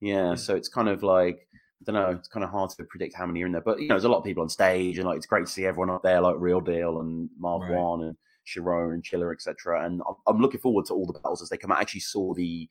[0.00, 2.10] Yeah, so it's kind of like I don't know.
[2.10, 4.04] It's kind of hard to predict how many are in there, but you know, there's
[4.04, 6.20] a lot of people on stage, and like it's great to see everyone up there,
[6.20, 7.72] like Real Deal and Marv right.
[7.72, 9.84] Won and Sharon and Chiller, etc.
[9.84, 11.78] And I'm looking forward to all the battles as they come out.
[11.78, 12.68] I actually saw the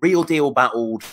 [0.00, 1.04] Real Deal battled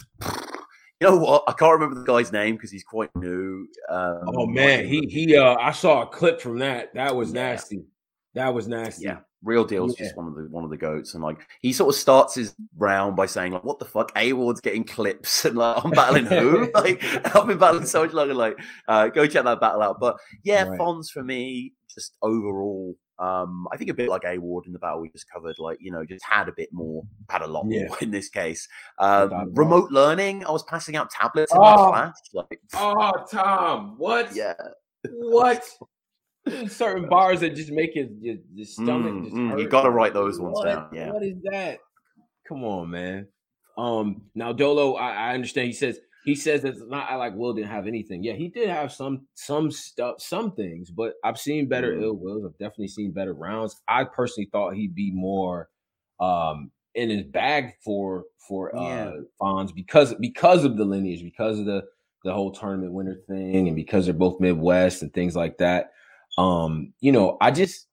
[1.00, 1.44] You know what?
[1.48, 3.68] I can't remember the guy's name because he's quite new.
[3.88, 5.38] Um, oh man, he he.
[5.38, 6.92] Uh, I saw a clip from that.
[6.96, 7.50] That was yeah.
[7.50, 7.84] nasty.
[8.38, 9.06] That was nasty.
[9.06, 10.06] Yeah, real deal's yeah.
[10.06, 12.56] just one of the one of the goats, and like he sort of starts his
[12.78, 14.12] round by saying like, "What the fuck?
[14.16, 16.72] A Ward's getting clips, and like I'm battling who?
[16.76, 17.04] like
[17.36, 18.34] I've been battling so much longer.
[18.34, 18.58] Like,
[18.88, 20.80] uh, go check that battle out." But yeah, right.
[20.80, 24.80] Fonz for me, just overall um, I think a bit like A Ward in the
[24.80, 27.66] battle we just covered, like you know, just had a bit more, had a lot
[27.68, 27.88] yeah.
[27.88, 28.68] more in this case.
[29.00, 31.62] Um, remote learning, I was passing out tablets in oh.
[31.62, 32.22] my class.
[32.34, 34.36] Like, oh, Tom, what?
[34.36, 34.54] Yeah,
[35.10, 35.68] what?
[36.68, 39.14] Certain bars that just make your, your, your stomach.
[39.14, 40.66] Mm, mm, you got to write those ones what?
[40.66, 40.90] down.
[40.94, 41.12] Yeah.
[41.12, 41.80] What is that?
[42.48, 43.28] Come on, man.
[43.78, 45.68] Um, now Dolo, I, I understand.
[45.68, 48.22] He says he says it's not i like Will didn't have anything.
[48.22, 52.04] Yeah, he did have some some stuff, some things, but I've seen better mm.
[52.04, 52.44] ill wills.
[52.44, 53.82] I've definitely seen better rounds.
[53.88, 55.70] I personally thought he'd be more
[56.20, 58.82] um in his bag for for yeah.
[58.82, 61.84] uh Fonz because because of the lineage, because of the
[62.26, 65.92] the whole tournament winner thing, and because they're both Midwest and things like that.
[66.38, 67.88] Um, you know, I just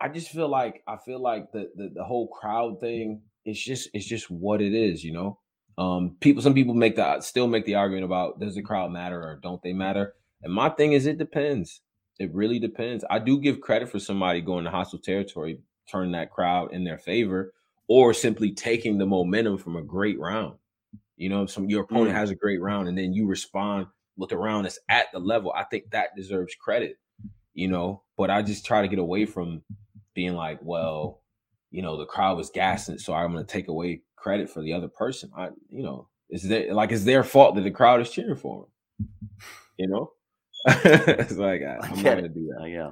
[0.00, 3.22] I just feel like I feel like the the, the whole crowd thing.
[3.44, 5.38] It's just it's just what it is, you know.
[5.78, 9.20] Um, people, some people make the still make the argument about does the crowd matter
[9.20, 10.14] or don't they matter?
[10.42, 11.80] And my thing is, it depends.
[12.18, 13.04] It really depends.
[13.08, 16.98] I do give credit for somebody going to hostile territory, turn that crowd in their
[16.98, 17.54] favor,
[17.88, 20.56] or simply taking the momentum from a great round.
[21.16, 22.18] You know, some your opponent mm.
[22.18, 23.86] has a great round, and then you respond
[24.16, 25.52] with a round that's at the level.
[25.56, 26.98] I think that deserves credit.
[27.54, 29.62] You know, but I just try to get away from
[30.14, 31.22] being like, well,
[31.70, 34.72] you know, the crowd was gassing, so I'm going to take away credit for the
[34.72, 35.30] other person.
[35.36, 38.66] I, you know, it's their like it's their fault that the crowd is cheering for
[38.98, 39.08] them.
[39.78, 40.12] You know,
[40.66, 42.68] it's like I, am not gonna do that.
[42.68, 42.90] yeah.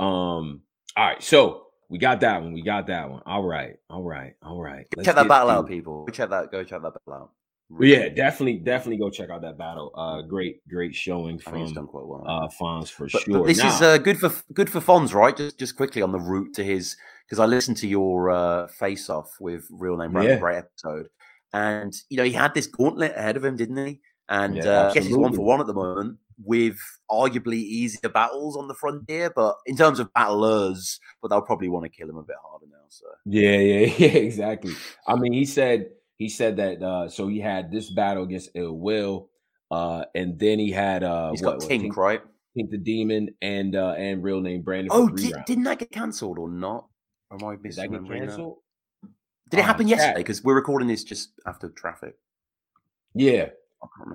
[0.00, 0.62] Um.
[0.96, 1.22] All right.
[1.22, 2.52] So we got that one.
[2.52, 3.22] We got that one.
[3.26, 3.76] All right.
[3.90, 4.34] All right.
[4.42, 4.86] All right.
[4.96, 6.06] Let's check that battle out, people.
[6.06, 6.50] Go check that.
[6.50, 7.30] Go check that battle out.
[7.70, 9.90] Really yeah, definitely, definitely go check out that battle.
[9.96, 11.60] Uh, great, great showing from
[11.92, 12.24] well.
[12.26, 13.38] uh Fonz for but, sure.
[13.38, 15.36] But this now, is uh, good for good for Fonz, right?
[15.36, 16.96] Just just quickly on the route to his
[17.26, 20.40] because I listened to your uh, face off with real name Brandon yeah.
[20.40, 21.08] Gray episode,
[21.54, 24.00] and you know he had this gauntlet ahead of him, didn't he?
[24.28, 26.78] And yeah, uh, I guess he's one for one at the moment with
[27.10, 31.84] arguably easier battles on the frontier, but in terms of battlers, but they'll probably want
[31.84, 32.84] to kill him a bit harder now.
[32.88, 34.74] So yeah, yeah, yeah, exactly.
[35.06, 38.74] I mean, he said he said that uh so he had this battle against Ill
[38.74, 39.30] Will,
[39.70, 42.22] uh, and then he had uh he's what, got Tink, Tink, right?
[42.56, 44.90] Tink the Demon and uh and real name Brandon.
[44.92, 46.86] Oh, did, not that get cancelled or not?
[47.30, 48.54] Or am I misremembering that?
[49.50, 50.20] Did it um, happen yesterday?
[50.20, 52.14] Because we're recording this just after traffic.
[53.14, 53.50] Yeah.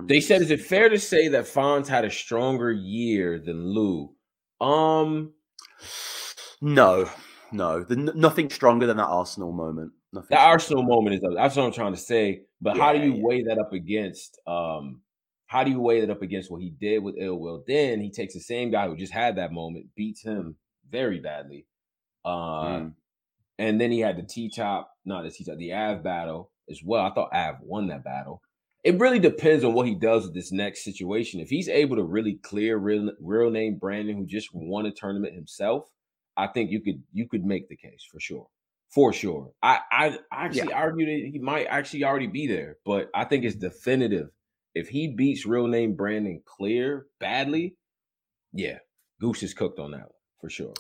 [0.06, 4.12] They said, is it fair to say that Fonz had a stronger year than Lou?
[4.60, 5.34] Um,
[6.60, 7.10] no,
[7.52, 9.92] no, the, nothing stronger than that Arsenal moment.
[10.12, 12.42] Nothing the Arsenal moment is that's what I'm trying to say.
[12.62, 13.24] But yeah, how do you yeah.
[13.24, 14.40] weigh that up against?
[14.48, 15.02] Um,
[15.48, 17.64] how do you weigh that up against what he did with Ill Will?
[17.68, 20.56] Then he takes the same guy who just had that moment, beats him
[20.90, 21.66] very badly,
[22.26, 22.94] uh, mm.
[23.58, 26.82] and then he had the T top, not the T top, the Av battle as
[26.84, 27.06] well.
[27.06, 28.42] I thought Av won that battle.
[28.84, 31.42] It really depends on what he does with this next situation.
[31.42, 35.36] If he's able to really clear real, real name Brandon, who just won a tournament
[35.36, 35.90] himself,
[36.38, 38.48] I think you could you could make the case for sure,
[38.90, 39.52] for sure.
[39.62, 40.78] I I actually yeah.
[40.78, 44.30] argue that he might actually already be there, but I think it's definitive.
[44.76, 47.76] If he beats real name Brandon clear badly,
[48.54, 48.80] yeah,
[49.20, 50.10] Goose is cooked on that one
[50.42, 50.74] for sure.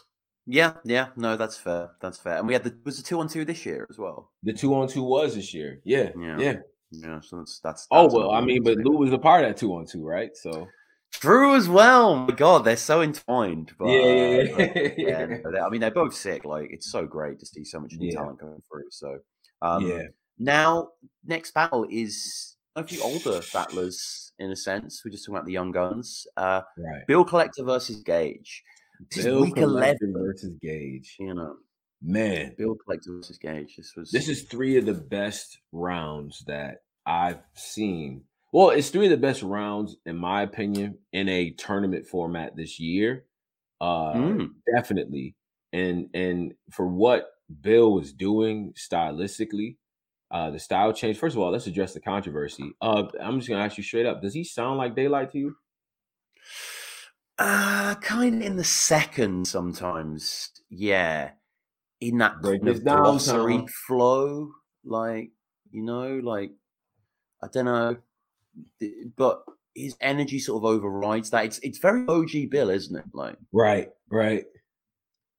[0.45, 1.91] Yeah, yeah, no, that's fair.
[2.01, 2.37] That's fair.
[2.37, 4.31] And we had the was the two on two this year as well.
[4.43, 5.79] The two on two was this year.
[5.83, 6.55] Yeah, yeah, yeah.
[6.91, 7.87] yeah so that's that's.
[7.91, 9.85] Oh, that's oh well, I mean, but Lou was a part of that two on
[9.85, 10.35] two, right?
[10.35, 10.67] So
[11.11, 12.15] Drew as well.
[12.15, 13.73] my God, they're so entwined.
[13.79, 15.37] But, yeah, yeah, yeah.
[15.53, 16.45] yeah I mean, they're both sick.
[16.45, 18.15] Like, it's so great to see so much new yeah.
[18.15, 18.85] talent coming through.
[18.91, 19.19] So,
[19.61, 20.03] um, yeah.
[20.37, 20.89] Now,
[21.25, 25.01] next battle is a few older battlers in a sense.
[25.03, 26.25] We're just talking about the young guns.
[26.37, 27.05] Uh, right.
[27.07, 28.63] Bill Collector versus Gage.
[29.15, 31.15] Bill week Collector 11 versus Gage.
[31.19, 31.55] You know,
[32.01, 33.75] man, Bill Collector versus Gage.
[33.75, 34.11] This was.
[34.11, 38.23] This is three of the best rounds that I've seen.
[38.51, 42.79] Well, it's three of the best rounds, in my opinion, in a tournament format this
[42.79, 43.25] year.
[43.79, 44.49] Uh, mm.
[44.75, 45.35] Definitely,
[45.71, 47.29] and and for what
[47.61, 49.77] Bill was doing stylistically,
[50.31, 51.17] uh, the style change.
[51.17, 52.71] First of all, let's address the controversy.
[52.81, 55.55] Uh, I'm just gonna ask you straight up: Does he sound like Daylyt to you?
[57.37, 60.51] Uh, kind of in the second sometimes.
[60.69, 61.31] Yeah,
[62.01, 64.51] in that kind of glossary flow,
[64.83, 65.31] like
[65.71, 66.51] you know, like
[67.41, 67.97] I don't know,
[69.15, 69.43] but
[69.75, 71.45] his energy sort of overrides that.
[71.45, 73.05] It's it's very OG Bill, isn't it?
[73.13, 74.45] Like right, right.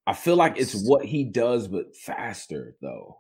[0.07, 3.19] I feel like it's what he does, but faster though.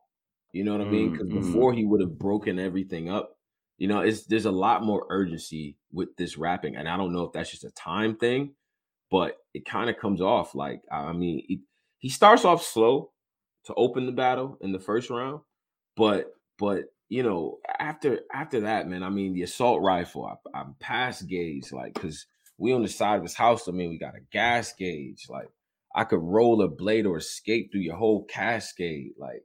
[0.52, 1.12] You know what I mean?
[1.12, 1.42] Because mm, mm.
[1.42, 3.36] before he would have broken everything up.
[3.78, 7.24] You know, it's there's a lot more urgency with this rapping, and I don't know
[7.24, 8.54] if that's just a time thing,
[9.10, 11.62] but it kind of comes off like I mean, he,
[11.98, 13.12] he starts off slow
[13.66, 15.40] to open the battle in the first round,
[15.96, 20.76] but but you know after after that, man, I mean the assault rifle, I, I'm
[20.80, 23.68] past gauge, like because we on the side of his house.
[23.68, 25.48] I mean, we got a gas gauge, like
[25.94, 29.42] I could roll a blade or escape through your whole cascade, like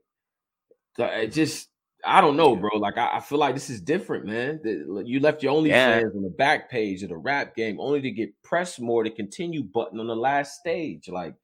[0.98, 1.68] it just
[2.04, 2.78] I don't know, bro.
[2.78, 4.60] Like I, I, feel like this is different, man.
[5.04, 5.98] You left your only yeah.
[5.98, 9.10] fans on the back page of the rap game only to get pressed more to
[9.10, 11.08] continue button on the last stage.
[11.08, 11.34] Like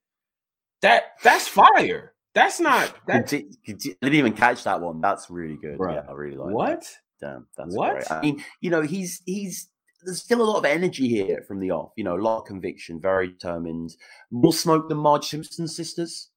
[0.82, 2.14] that that's fire.
[2.34, 5.00] That's not that I didn't even catch that one.
[5.00, 5.76] That's really good.
[5.76, 5.94] Bro.
[5.94, 6.80] Yeah, I really like what?
[7.20, 7.32] That.
[7.32, 7.92] Damn, that's what?
[7.92, 8.10] Great.
[8.10, 9.68] I mean, you know, he's he's
[10.04, 12.46] there's still a lot of energy here from the off, you know, a lot of
[12.46, 13.94] conviction, very determined,
[14.30, 16.30] more smoke than Marge Simpson sisters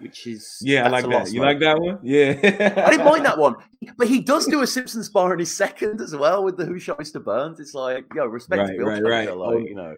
[0.00, 1.32] which is yeah, I like that.
[1.32, 1.98] You like that one?
[2.02, 2.38] Yeah,
[2.86, 3.56] I didn't mind that one,
[3.96, 6.78] but he does do a Simpsons bar in his second as well with the Who
[6.78, 7.22] Shot Mr.
[7.22, 7.60] Burns.
[7.60, 9.36] It's like yo, respect right, right, right.
[9.36, 9.96] Like, oh, you know.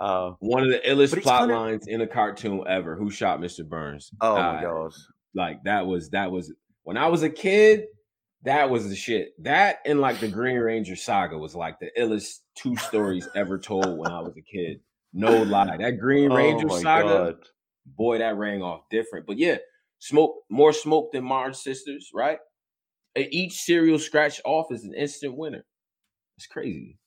[0.00, 1.58] Uh, one of the illest plot kind of...
[1.58, 2.96] lines in a cartoon ever.
[2.96, 3.68] Who shot Mr.
[3.68, 4.10] Burns?
[4.20, 4.92] Oh uh, my god!
[5.34, 6.52] Like that was that was
[6.84, 7.84] when I was a kid.
[8.44, 9.30] That was the shit.
[9.42, 13.98] That and like the Green Ranger saga was like the illest two stories ever told
[13.98, 14.80] when I was a kid.
[15.12, 15.76] No lie.
[15.76, 17.08] That Green oh Ranger oh saga.
[17.08, 17.36] God
[17.96, 19.26] boy, that rang off different.
[19.26, 19.56] But yeah,
[19.98, 22.38] smoke more smoke than Marge sisters, right?
[23.16, 25.64] each serial scratch off is an instant winner.
[26.36, 26.98] It's crazy.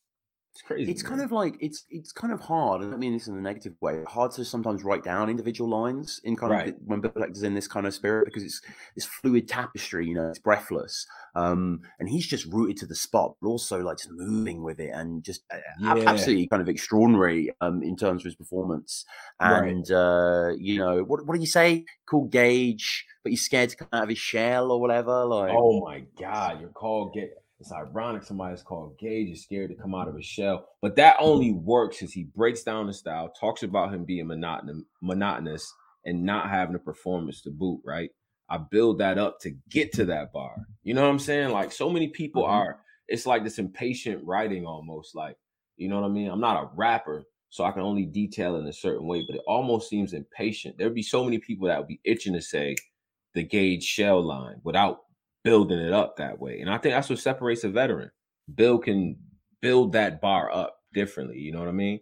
[0.53, 0.91] It's crazy.
[0.91, 1.09] It's man.
[1.11, 2.81] kind of like it's it's kind of hard.
[2.81, 4.03] I don't mean this in a negative way.
[4.05, 6.67] Hard to sometimes write down individual lines in kind right.
[6.69, 8.61] of when Bill is in this kind of spirit because it's
[8.93, 10.07] this fluid tapestry.
[10.07, 11.07] You know, it's breathless.
[11.35, 14.89] Um, and he's just rooted to the spot, but also like just moving with it
[14.93, 15.43] and just
[15.79, 15.95] yeah.
[16.05, 19.05] absolutely kind of extraordinary um in terms of his performance.
[19.39, 19.91] And right.
[19.91, 21.85] uh, you know, what what do you say?
[22.05, 25.23] Called Gage, but he's scared to come out of his shell or whatever.
[25.23, 27.29] Like, oh my god, you're called Gage
[27.61, 31.15] it's ironic somebody's called Gage is scared to come out of his shell, but that
[31.19, 35.71] only works because he breaks down the style, talks about him being monotonous, monotonous,
[36.03, 37.79] and not having a performance to boot.
[37.85, 38.09] Right?
[38.49, 40.55] I build that up to get to that bar.
[40.83, 41.51] You know what I'm saying?
[41.51, 42.51] Like so many people mm-hmm.
[42.51, 42.79] are.
[43.07, 45.13] It's like this impatient writing almost.
[45.15, 45.37] Like
[45.77, 46.31] you know what I mean?
[46.31, 49.43] I'm not a rapper, so I can only detail in a certain way, but it
[49.45, 50.79] almost seems impatient.
[50.79, 52.75] There'd be so many people that would be itching to say
[53.35, 55.01] the Gage shell line without
[55.43, 56.59] building it up that way.
[56.59, 58.11] And I think that's what separates a veteran.
[58.53, 59.17] Bill can
[59.61, 61.37] build that bar up differently.
[61.37, 61.99] You know what I mean?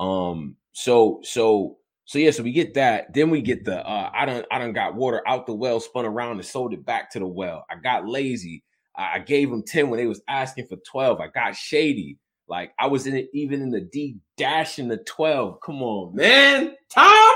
[0.00, 3.12] Um, so so so yeah, so we get that.
[3.14, 6.04] Then we get the uh I don't I don't got water out the well, spun
[6.04, 7.64] around and sold it back to the well.
[7.70, 8.62] I got lazy.
[8.96, 11.20] I, I gave them 10 when they was asking for 12.
[11.20, 12.18] I got shady.
[12.48, 15.58] Like I was in it even in the D dashing the 12.
[15.64, 16.74] Come on, man.
[16.90, 17.34] Tom,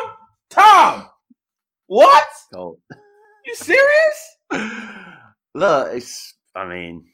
[0.50, 1.08] Tom,
[1.86, 2.28] what?
[2.54, 2.78] Oh.
[3.46, 4.36] You serious?
[5.54, 6.34] Look, it's.
[6.54, 7.04] I mean,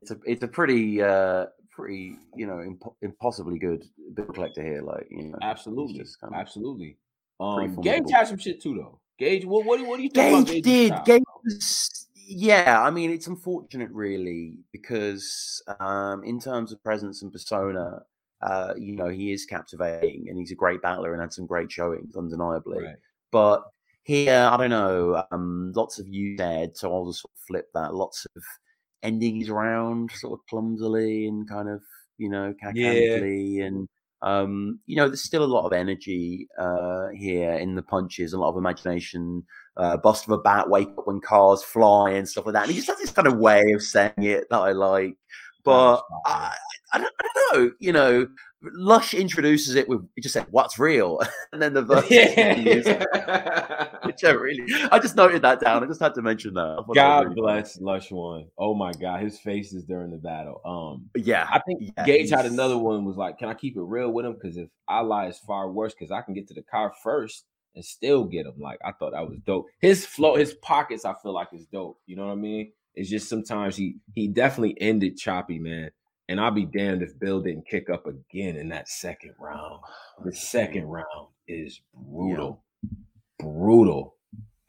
[0.00, 4.82] it's a it's a pretty uh pretty you know imp- impossibly good bill collector here.
[4.82, 6.96] Like you know, absolutely, kind of absolutely.
[7.40, 9.00] Um, Gage had some shit too though.
[9.18, 10.48] Gage, what what, what do you think?
[10.48, 10.92] Gage did.
[11.04, 17.32] Gage was, yeah, I mean, it's unfortunate really because um, in terms of presence and
[17.32, 18.02] persona,
[18.42, 21.70] uh, you know, he is captivating and he's a great battler and had some great
[21.70, 22.84] showings, undeniably.
[22.84, 22.96] Right.
[23.30, 23.64] But
[24.04, 25.24] here, I don't know.
[25.32, 27.94] Um, lots of you said, so I'll just sort of flip that.
[27.94, 28.42] Lots of
[29.02, 31.82] endings around, sort of clumsily and kind of,
[32.18, 33.64] you know, cacanically, yeah.
[33.64, 33.88] and
[34.22, 38.38] um, you know, there's still a lot of energy uh, here in the punches, a
[38.38, 39.44] lot of imagination.
[39.76, 42.62] Uh, bust of a bat, wake up when cars fly, and stuff like that.
[42.62, 45.16] And he just has this kind of way of saying it that I like.
[45.64, 46.54] But I,
[46.92, 48.26] I, don't, I don't know, you know,
[48.72, 51.20] Lush introduces it with he just said, "What's real,"
[51.52, 52.10] and then the verse.
[52.10, 53.88] Yeah.
[54.04, 55.82] Which I really, I just noted that down.
[55.82, 56.84] I just had to mention that.
[56.94, 57.84] God really bless funny.
[57.84, 58.46] Lush one.
[58.58, 60.60] Oh my God, his faces during the battle.
[60.64, 63.04] Um, yeah, I think yeah, Gage had another one.
[63.04, 64.34] Was like, "Can I keep it real with him?
[64.34, 65.94] Because if I lie, it's far worse.
[65.94, 67.44] Because I can get to the car first
[67.74, 69.66] and still get him." Like I thought that was dope.
[69.80, 71.98] His flow, his pockets, I feel like is dope.
[72.06, 72.72] You know what I mean?
[72.94, 75.90] It's just sometimes he he definitely ended choppy, man.
[76.28, 79.80] And I'll be damned if Bill didn't kick up again in that second round.
[80.24, 82.62] The second round is brutal.
[82.82, 82.90] Yeah.
[83.40, 84.14] Brutal.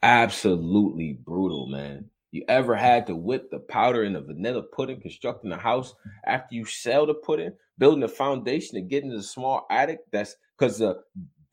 [0.02, 2.10] Absolutely brutal, man.
[2.32, 5.94] You ever had to whip the powder in the vanilla pudding, constructing a house
[6.26, 10.00] after you sell the pudding, building a foundation to get into the small attic?
[10.12, 11.00] That's because the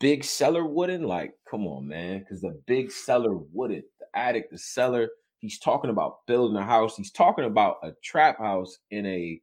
[0.00, 1.06] big cellar wouldn't.
[1.06, 2.18] Like, come on, man.
[2.18, 3.84] Because the big cellar wouldn't.
[4.00, 5.08] The attic, the cellar.
[5.38, 6.96] He's talking about building a house.
[6.96, 9.40] He's talking about a trap house in a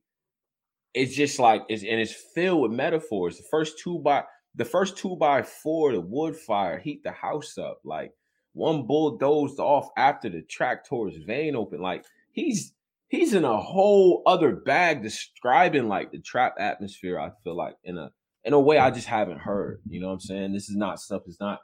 [0.94, 3.38] it's just like it's and it's filled with metaphors.
[3.38, 4.24] The first two by
[4.56, 7.80] the first two by four, the wood fire heat the house up.
[7.84, 8.12] Like
[8.54, 11.82] one bull dozed off after the track tractor's vein open.
[11.82, 12.74] Like he's
[13.08, 17.20] he's in a whole other bag describing like the trap atmosphere.
[17.20, 18.12] I feel like in a
[18.44, 19.82] in a way I just haven't heard.
[19.88, 20.54] You know what I'm saying?
[20.54, 21.24] This is not stuff.
[21.28, 21.60] It's not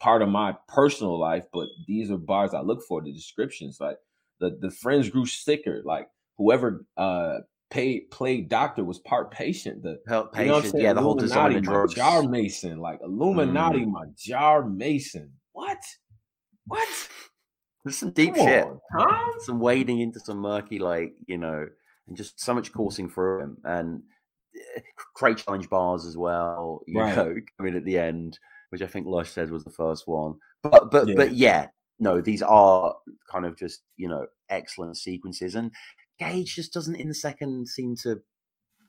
[0.00, 3.02] part of my personal life, but these are bars I look for.
[3.02, 3.96] The descriptions, like
[4.38, 5.82] the the friends grew sicker.
[5.84, 6.08] Like
[6.38, 7.40] whoever uh
[7.70, 9.82] paid played doctor was part patient.
[9.82, 11.94] The Help patient, you know yeah, the whole design of drugs.
[11.94, 13.92] Jar Mason, like Illuminati, mm.
[13.92, 15.32] my Jar Mason.
[15.52, 15.78] What?
[16.66, 16.88] What?
[17.84, 18.64] There's some deep Come shit.
[18.64, 19.32] On, huh?
[19.40, 21.66] Some wading into some murky, like, you know,
[22.08, 23.56] and just so much coursing through him.
[23.64, 24.02] And
[24.76, 24.80] uh,
[25.14, 27.16] Crate Challenge bars as well, you right.
[27.16, 30.34] know, coming at the end, which I think Lush said was the first one.
[30.62, 31.14] But but yeah.
[31.16, 31.66] but yeah,
[31.98, 32.94] no, these are
[33.30, 35.54] kind of just, you know, excellent sequences.
[35.54, 35.72] And
[36.20, 38.20] Gage just doesn't in the second seem to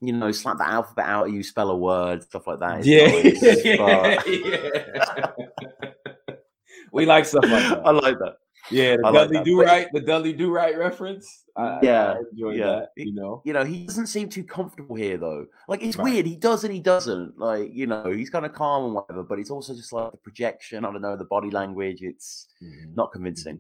[0.02, 2.80] you know, slap the alphabet out of you, spell a word, stuff like that.
[2.80, 3.76] It's yeah.
[3.76, 4.36] Nice,
[6.28, 6.36] yeah.
[6.92, 7.86] we like stuff like that.
[7.86, 8.38] I like that.
[8.70, 11.46] Yeah, the I Dudley like Do Right, the Dudley Do Right reference.
[11.56, 12.66] I, yeah, I enjoy yeah.
[12.66, 12.90] that.
[12.96, 15.46] You know, you know, he doesn't seem too comfortable here though.
[15.68, 16.06] Like it's right.
[16.06, 16.26] weird.
[16.26, 17.38] He does and he doesn't.
[17.38, 20.18] Like you know, he's kind of calm and whatever, but it's also just like the
[20.18, 20.86] projection.
[20.86, 22.02] I don't know the body language.
[22.02, 22.96] It's mm-hmm.
[22.96, 23.60] not convincing.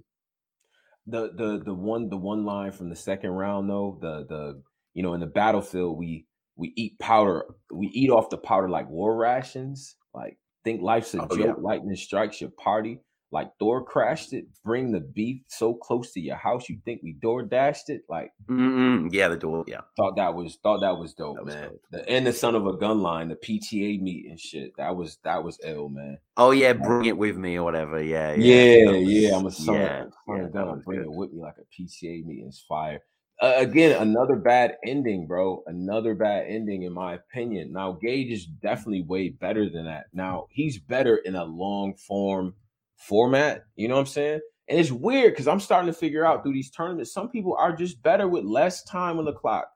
[1.07, 4.61] The the the one the one line from the second round though the the
[4.93, 6.25] you know in the battlefield we
[6.55, 9.95] we eat powder we eat off the powder like war rations.
[10.13, 11.39] Like think life's a oh, joke.
[11.39, 11.53] yeah.
[11.57, 12.99] lightning strikes your party
[13.31, 17.13] like door crashed it, bring the beef so close to your house, you think we
[17.13, 18.01] door dashed it?
[18.09, 19.81] Like, mm yeah, the door, yeah.
[19.95, 21.69] Thought that was thought that was dope, that was man.
[21.69, 21.81] Dope.
[21.91, 24.73] The, and the son of a gun line, the PTA meet and shit.
[24.77, 26.17] That was that was ill, man.
[26.35, 28.03] Oh yeah, bring it with me or whatever.
[28.03, 28.91] Yeah, yeah, yeah.
[28.91, 30.81] yeah I'm a son yeah, of a gun.
[30.85, 31.07] Bring good.
[31.07, 33.01] it with me like a PTA meeting's fire.
[33.41, 35.63] Uh, again, another bad ending, bro.
[35.65, 37.73] Another bad ending, in my opinion.
[37.73, 40.05] Now, Gage is definitely way better than that.
[40.13, 42.53] Now, he's better in a long form
[43.07, 43.65] format.
[43.75, 44.41] You know what I'm saying?
[44.67, 47.75] And it's weird because I'm starting to figure out through these tournaments, some people are
[47.75, 49.67] just better with less time on the clock.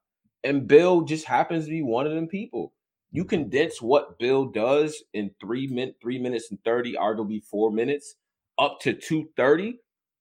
[0.44, 2.72] And Bill just happens to be one of them people.
[3.12, 8.16] You condense what Bill does in three min, three minutes and 30, arguably four minutes,
[8.60, 9.80] up to 230.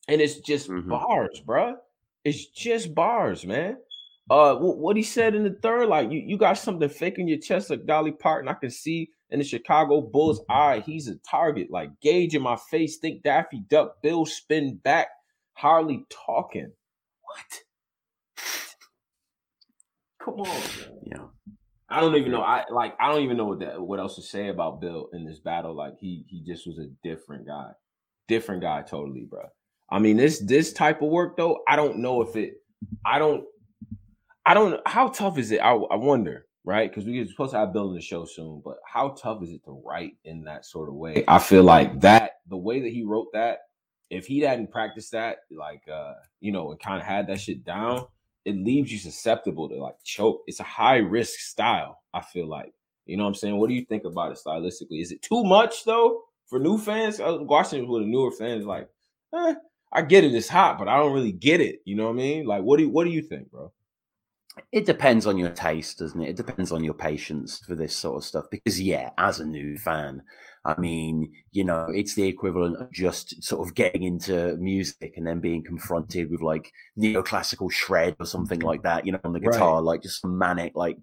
[0.09, 0.89] And it's just mm-hmm.
[0.89, 1.77] bars, bro.
[2.25, 3.77] It's just bars, man.
[4.31, 7.39] Uh what he said in the third, like you, you got something fake in your
[7.39, 8.49] chest like Dolly Parton.
[8.49, 10.53] I can see in the Chicago Bulls mm-hmm.
[10.53, 11.71] eye, he's a target.
[11.71, 15.09] Like Gage in my face, think Daffy Duck, Bill spin back,
[15.55, 16.73] Harley talking.
[17.23, 18.45] What?
[20.21, 20.99] Come on, man.
[21.07, 21.25] Yeah.
[21.89, 22.41] I don't even know.
[22.41, 22.97] I like.
[22.99, 23.81] I don't even know what that.
[23.81, 25.75] What else to say about Bill in this battle?
[25.75, 27.71] Like he he just was a different guy,
[28.27, 29.43] different guy totally, bro.
[29.91, 31.61] I mean this this type of work though.
[31.69, 32.55] I don't know if it.
[33.05, 33.45] I don't.
[34.47, 34.81] I don't.
[34.89, 35.61] How tough is it?
[35.61, 36.91] I, I wonder right?
[36.91, 39.83] Because we're supposed to have building the show soon, but how tough is it to
[39.85, 41.25] write in that sort of way?
[41.29, 43.61] I feel like that the way that he wrote that,
[44.11, 47.65] if he hadn't practiced that, like uh, you know, and kind of had that shit
[47.65, 48.07] down,
[48.45, 50.43] it leaves you susceptible to like choke.
[50.47, 52.73] It's a high risk style, I feel like.
[53.07, 53.57] You know what I'm saying?
[53.59, 55.03] What do you think about it stylistically?
[55.03, 57.21] Is it too much though for new fans?
[57.21, 58.89] I was watching with the newer fans, like,
[59.35, 59.55] eh,
[59.93, 61.81] I get it, it's hot, but I don't really get it.
[61.85, 62.47] You know what I mean?
[62.47, 63.71] Like, what do you, what do you think, bro?
[64.73, 66.31] It depends on your taste, doesn't it?
[66.31, 68.47] It depends on your patience for this sort of stuff.
[68.51, 70.23] Because, yeah, as a new fan,
[70.65, 75.27] I mean, you know, it's the equivalent of just sort of getting into music and
[75.27, 79.41] then being confronted with like neoclassical shred or something like that, you know, on the
[79.41, 79.85] guitar, right.
[79.85, 80.97] like just manic, like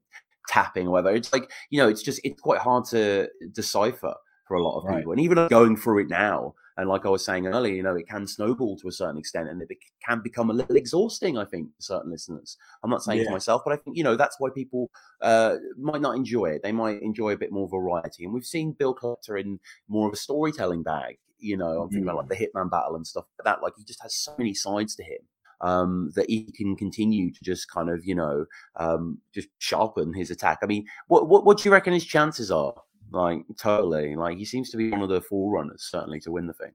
[0.48, 1.16] tapping or whatever.
[1.16, 4.16] It's like, you know, it's just, it's quite hard to decipher
[4.48, 4.98] for a lot of right.
[4.98, 5.12] people.
[5.12, 8.08] And even going through it now, and like I was saying earlier, you know, it
[8.08, 9.70] can snowball to a certain extent and it
[10.06, 12.58] can become a little exhausting, I think, for certain listeners.
[12.84, 13.26] I'm not saying yeah.
[13.26, 14.90] to myself, but I think, you know, that's why people
[15.22, 16.64] uh, might not enjoy it.
[16.64, 18.24] They might enjoy a bit more variety.
[18.24, 21.18] And we've seen Bill Collector in more of a storytelling bag.
[21.40, 22.12] You know, I'm thinking mm.
[22.12, 23.64] about like the Hitman battle and stuff like that.
[23.64, 25.20] Like he just has so many sides to him.
[25.64, 28.48] Um, that he can continue to just kind of, you know,
[28.78, 30.58] um, just sharpen his attack.
[30.64, 32.74] I mean, what, what, what do you reckon his chances are
[33.12, 36.54] like totally, like he seems to be one of the forerunners, certainly to win the
[36.54, 36.72] thing.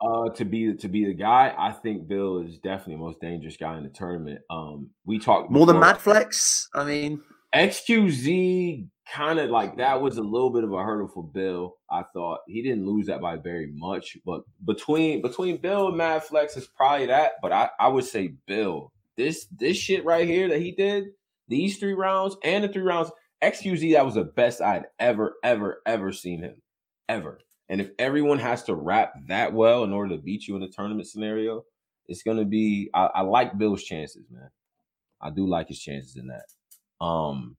[0.00, 3.56] Uh, to be to be the guy, I think Bill is definitely the most dangerous
[3.56, 4.40] guy in the tournament.
[4.50, 6.66] Um, we talked more than Madflex.
[6.74, 7.22] I mean,
[7.54, 11.76] XQZ kind of like that was a little bit of a hurdle for Bill.
[11.90, 16.56] I thought he didn't lose that by very much, but between between Bill and Madflex
[16.56, 17.34] is probably that.
[17.40, 18.92] But I I would say Bill.
[19.16, 21.04] This this shit right here that he did,
[21.48, 23.10] these three rounds and the three rounds,
[23.52, 26.56] XQZ, that was the best I'd ever, ever, ever seen him.
[27.08, 27.38] Ever.
[27.68, 30.68] And if everyone has to rap that well in order to beat you in a
[30.68, 31.64] tournament scenario,
[32.06, 34.50] it's gonna be I, I like Bill's chances, man.
[35.20, 37.04] I do like his chances in that.
[37.04, 37.56] Um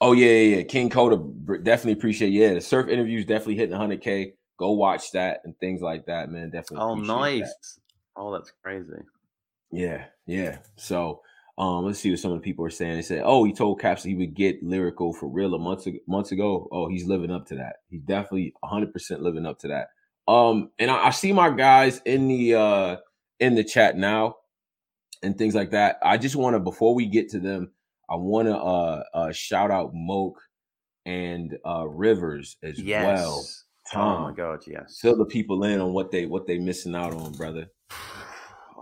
[0.00, 0.62] oh yeah, yeah, yeah.
[0.62, 1.16] King Coda
[1.62, 2.54] definitely appreciate yeah.
[2.54, 4.34] The surf interviews definitely hitting 100k.
[4.58, 6.50] Go watch that and things like that, man.
[6.50, 6.86] Definitely.
[6.86, 7.40] Oh, nice.
[7.40, 7.80] That.
[8.16, 8.92] Oh, that's crazy.
[9.72, 10.58] Yeah, yeah.
[10.76, 11.22] So
[11.60, 12.96] um, let's see what some of the people are saying.
[12.96, 15.98] They said, "Oh, he told Caps he would get lyrical for real a month ago,
[16.08, 16.66] months ago.
[16.72, 17.76] Oh, he's living up to that.
[17.90, 19.88] He's definitely 100 percent living up to that."
[20.26, 22.96] Um, and I, I, see my guys in the uh
[23.40, 24.36] in the chat now
[25.22, 25.98] and things like that.
[26.02, 27.72] I just want to before we get to them,
[28.08, 30.40] I want to uh, uh shout out Moke
[31.04, 33.04] and uh Rivers as yes.
[33.04, 33.46] well.
[33.92, 34.98] Tom, oh my god, yes.
[35.02, 37.66] Fill the people in on what they what they missing out on, brother.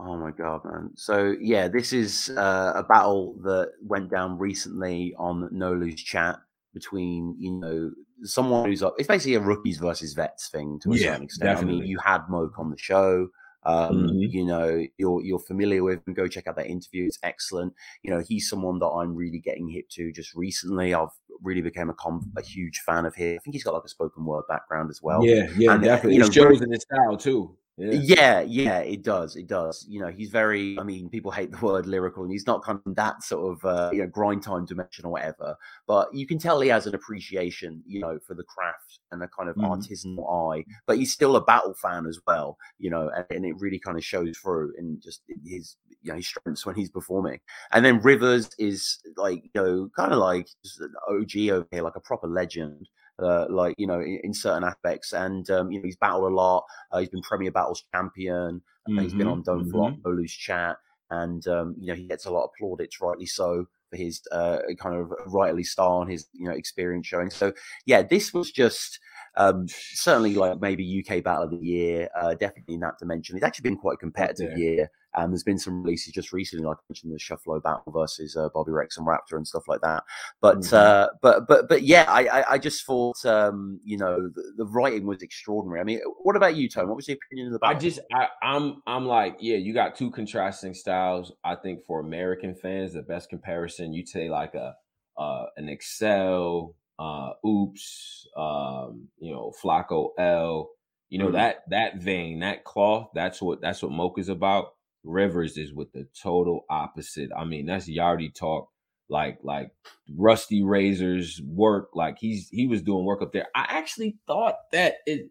[0.00, 0.90] Oh my god, man!
[0.94, 6.38] So yeah, this is uh, a battle that went down recently on No Lose chat
[6.72, 7.90] between you know
[8.22, 8.94] someone who's up.
[8.98, 11.48] It's basically a rookies versus vets thing to a yeah, certain extent.
[11.48, 11.78] Definitely.
[11.78, 13.28] I mean, you had Moke on the show.
[13.64, 14.18] Um, mm-hmm.
[14.20, 16.14] You know, you're you're familiar with him.
[16.14, 17.74] Go check out that interview; it's excellent.
[18.02, 20.94] You know, he's someone that I'm really getting hip to just recently.
[20.94, 21.08] I've
[21.42, 23.36] really became a com- a huge fan of his.
[23.36, 25.24] I think he's got like a spoken word background as well.
[25.24, 26.14] Yeah, yeah, and, uh, definitely.
[26.14, 27.56] You know, shows in his style too.
[27.78, 28.40] Yeah.
[28.40, 28.40] yeah.
[28.40, 29.36] yeah, it does.
[29.36, 29.86] It does.
[29.88, 30.76] You know, he's very.
[30.78, 33.64] I mean, people hate the word lyrical, and he's not kind of that sort of
[33.64, 35.56] uh, you know grind time dimension or whatever.
[35.86, 39.28] But you can tell he has an appreciation, you know, for the craft and a
[39.28, 39.68] kind of mm.
[39.68, 40.64] artisanal eye.
[40.86, 43.96] But he's still a battle fan as well, you know, and, and it really kind
[43.96, 47.38] of shows through in just his you know his strengths when he's performing.
[47.72, 51.82] And then Rivers is like you know kind of like just an OG over here,
[51.82, 52.88] like a proper legend
[53.18, 55.12] uh, like you know in, in certain aspects.
[55.12, 56.64] And um, you know he's battled a lot.
[56.90, 58.62] Uh, he's been Premier Battles champion.
[58.88, 58.98] Mm-hmm.
[59.00, 59.70] He's been on Don't mm-hmm.
[59.70, 60.76] Flop, No Lose Chat,
[61.10, 64.58] and um, you know he gets a lot of plaudits, rightly so, for his uh,
[64.78, 67.30] kind of rightly star and his you know experience showing.
[67.30, 67.52] So
[67.86, 68.98] yeah, this was just.
[69.36, 73.36] Um, certainly, like maybe UK Battle of the Year, uh, definitely in that dimension.
[73.36, 74.90] It's actually been quite a competitive year.
[75.18, 78.48] And there's been some releases just recently, like I mentioned, the Shufflo battle versus uh,
[78.54, 80.04] Bobby Rex and Raptor and stuff like that.
[80.40, 80.76] But mm-hmm.
[80.76, 84.66] uh, but but but yeah, I I, I just thought um, you know the, the,
[84.66, 85.80] writing was extraordinary.
[85.80, 86.86] I mean, what about you, Tom?
[86.88, 87.76] What was your opinion of the battle?
[87.76, 91.32] I just I, I'm I'm like yeah, you got two contrasting styles.
[91.44, 94.74] I think for American fans, the best comparison you say like a
[95.18, 100.70] uh, an Excel, uh, Oops, um, you know, Flacco L.
[101.08, 101.34] You know mm-hmm.
[101.34, 103.08] that that vein, that cloth.
[103.14, 104.74] That's what that's what Moke is about.
[105.04, 107.30] Rivers is with the total opposite.
[107.36, 108.70] I mean, that's Yardy talk.
[109.10, 109.70] Like like
[110.14, 111.90] Rusty Razor's work.
[111.94, 113.46] Like he's he was doing work up there.
[113.54, 115.30] I actually thought that it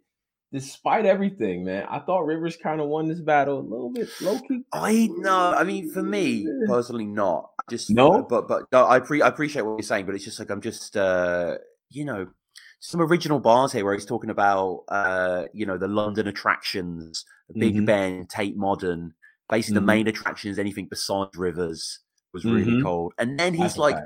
[0.52, 4.40] despite everything, man, I thought Rivers kind of won this battle a little bit low
[4.40, 4.64] key.
[4.74, 5.54] I know.
[5.54, 8.24] I mean, for me personally, not just no.
[8.24, 10.62] But but no, I pre- I appreciate what you're saying, but it's just like I'm
[10.62, 11.58] just uh
[11.90, 12.28] you know
[12.80, 17.76] some original bars here where he's talking about uh you know the London attractions, Big
[17.76, 17.86] mm-hmm.
[17.86, 19.14] Ben, Tate Modern,
[19.50, 19.86] Basically, mm-hmm.
[19.86, 22.00] the main attraction is anything besides rivers
[22.34, 22.84] was really mm-hmm.
[22.84, 23.14] cold.
[23.18, 23.98] And then he's like,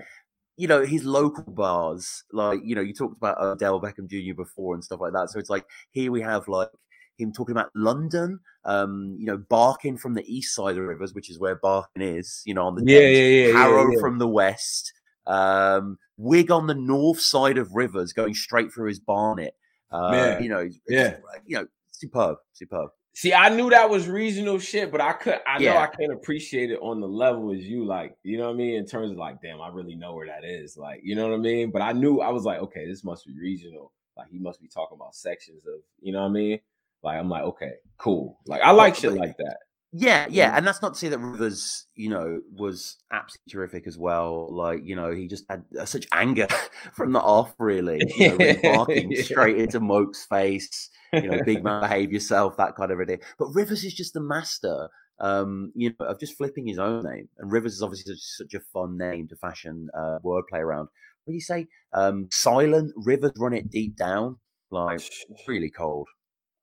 [0.57, 4.35] you know, his local bars, like, you know, you talked about Odell Beckham Jr.
[4.35, 5.29] before and stuff like that.
[5.29, 6.69] So it's like, here we have like
[7.17, 11.13] him talking about London, um, you know, Barking from the east side of the rivers,
[11.13, 13.99] which is where Barking is, you know, on the yeah, yeah, yeah, Harrow yeah, yeah.
[13.99, 14.93] from the west,
[15.27, 19.55] um, Wig on the north side of rivers going straight through his barnet.
[19.91, 22.91] Uh, you know, yeah, you know, superb, superb.
[23.14, 25.74] See, I knew that was regional shit, but I could I yeah.
[25.74, 28.57] know I can't appreciate it on the level as you like, you know what I
[28.57, 28.76] mean?
[28.76, 30.78] In terms of like, damn, I really know where that is.
[30.78, 31.72] Like, you know what I mean?
[31.72, 33.91] But I knew I was like, okay, this must be regional.
[34.18, 36.59] Like he must be talking about sections of, you know what I mean?
[37.03, 38.39] Like I'm like, okay, cool.
[38.47, 39.57] Like I like shit like that.
[39.93, 43.97] Yeah, yeah, and that's not to say that Rivers, you know, was absolutely terrific as
[43.97, 44.47] well.
[44.49, 46.47] Like, you know, he just had uh, such anger
[46.93, 49.23] from the off, really, you know, really barking yeah.
[49.23, 53.19] straight into Moke's face you know, big man, behave yourself, that kind of idea.
[53.37, 54.89] But Rivers is just the master,
[55.19, 57.27] um, you know, of just flipping his own name.
[57.37, 60.87] And Rivers is obviously such, such a fun name to fashion uh, wordplay around.
[61.25, 61.67] What do you say?
[61.93, 64.37] Um, silent Rivers run it deep down,
[64.71, 65.01] like
[65.47, 66.07] really cold.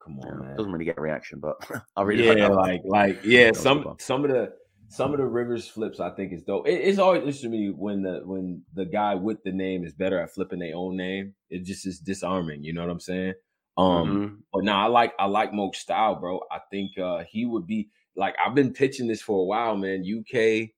[0.09, 1.57] Come on, yeah, doesn't really get a reaction, but
[1.97, 4.53] I really yeah, like like yeah, some some of the
[4.89, 6.67] some of the Rivers flips I think is dope.
[6.67, 9.93] It, it's always interesting to me when the when the guy with the name is
[9.93, 11.35] better at flipping their own name.
[11.51, 12.65] It just is disarming.
[12.65, 13.35] You know what I'm saying?
[13.77, 14.35] Um, mm-hmm.
[14.53, 16.41] but now I like I like Moke's style, bro.
[16.51, 20.03] I think uh he would be like I've been pitching this for a while, man.
[20.03, 20.71] UK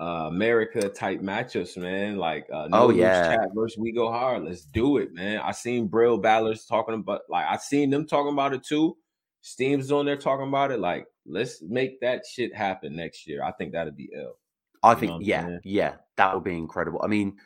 [0.00, 2.16] uh America type matchups, man.
[2.16, 4.44] Like uh no oh yeah, chat versus we go hard.
[4.44, 5.40] Let's do it, man.
[5.40, 8.96] I seen Brill Ballers talking about like I seen them talking about it too.
[9.40, 10.80] Steam's on there talking about it.
[10.80, 13.42] Like, let's make that shit happen next year.
[13.42, 14.34] I think that'd be ill.
[14.82, 15.60] I you think, yeah, saying?
[15.64, 17.00] yeah, that would be incredible.
[17.02, 17.36] I mean,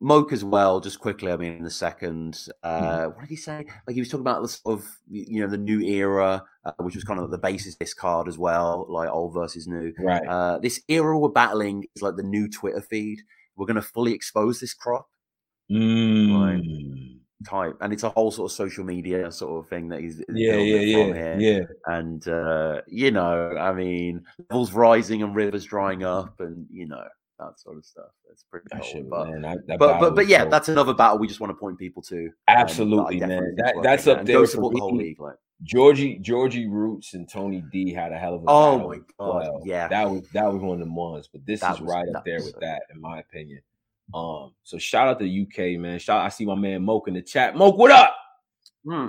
[0.00, 2.50] Moke as well, just quickly, I mean, in the second, mm.
[2.62, 3.64] uh, what did he say?
[3.86, 6.94] Like he was talking about the sort of, you know, the new era, uh, which
[6.94, 9.92] was kind of the basis this card as well, like old versus new.
[9.98, 10.26] Right.
[10.26, 13.20] Uh, this era we're battling is like the new Twitter feed.
[13.56, 15.08] We're going to fully expose this crop.
[15.72, 16.30] Mm.
[16.30, 20.22] Like, type, and it's a whole sort of social media sort of thing that he's
[20.28, 21.36] yeah, yeah, yeah, here.
[21.38, 21.60] yeah.
[21.86, 27.04] And uh, you know, I mean, levels rising and rivers drying up, and you know
[27.38, 28.10] that sort of stuff.
[28.30, 28.82] It's pretty cool.
[28.82, 30.50] shit, but, man, but but but yeah, dope.
[30.50, 32.26] that's another battle we just want to point people to.
[32.26, 33.54] um, Absolutely, that man.
[33.56, 35.36] That- that's up there Go support the whole league, like.
[35.62, 39.60] Georgie Georgie Roots and Tony D had a hell of a Oh my God, well.
[39.64, 39.88] yeah.
[39.88, 41.28] that was that was one of the ones.
[41.32, 43.60] But this That is was- right up there with so that, in my opinion.
[44.14, 45.98] Um, so shout out to the UK man.
[45.98, 47.56] Shout I see my man Moke in the chat.
[47.56, 48.14] Moke, what up?
[48.86, 49.08] Hmm.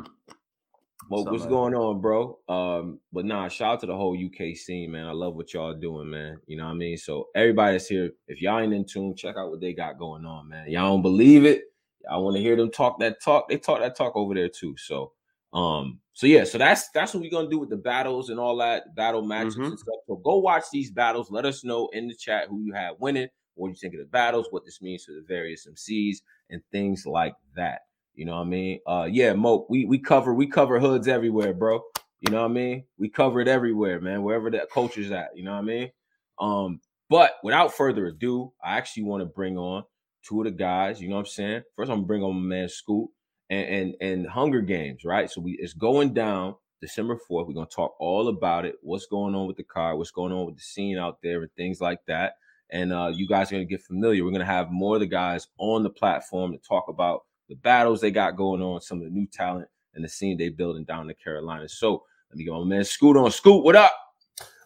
[1.10, 2.38] Moke, what's going on, bro?
[2.50, 5.06] Um, but nah, shout out to the whole UK scene, man.
[5.08, 6.40] I love what y'all doing, man.
[6.48, 6.98] You know what I mean?
[6.98, 10.26] So everybody that's here, if y'all ain't in tune, check out what they got going
[10.26, 10.70] on, man.
[10.70, 11.64] Y'all don't believe it.
[12.10, 13.48] I want to hear them talk that talk.
[13.50, 14.76] They talk that talk over there too.
[14.78, 15.14] So
[15.54, 18.58] um, so yeah, so that's that's what we're gonna do with the battles and all
[18.58, 19.68] that battle matches Mhm.
[19.68, 19.96] and stuff.
[20.08, 21.32] So go watch these battles.
[21.32, 24.06] Let us know in the chat who you have winning, what you think of the
[24.08, 26.18] battles, what this means to the various MCs,
[26.50, 27.82] and things like that.
[28.18, 28.80] You know what I mean?
[28.86, 31.82] Uh yeah, Mo, we we cover we cover hoods everywhere, bro.
[32.20, 32.84] You know what I mean?
[32.98, 35.92] We cover it everywhere, man, wherever that culture's at, you know what I mean?
[36.40, 39.84] Um, but without further ado, I actually want to bring on
[40.24, 41.62] two of the guys, you know what I'm saying?
[41.76, 43.12] First, I'm gonna bring on my man Scoop
[43.50, 45.30] and and, and Hunger Games, right?
[45.30, 47.48] So we it's going down December 4th.
[47.48, 49.96] We're gonna talk all about it, what's going on with the car?
[49.96, 52.34] what's going on with the scene out there, and things like that.
[52.70, 54.26] And uh, you guys are gonna get familiar.
[54.26, 58.02] We're gonna have more of the guys on the platform to talk about the battles
[58.02, 61.10] they got going on, some of the new talent and the scene they building down
[61.10, 61.68] in Carolina.
[61.70, 63.32] So let me get my man Scoot on.
[63.32, 63.94] Scoot, what up?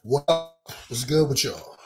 [0.03, 0.57] What up?
[0.87, 1.77] What's good with y'all?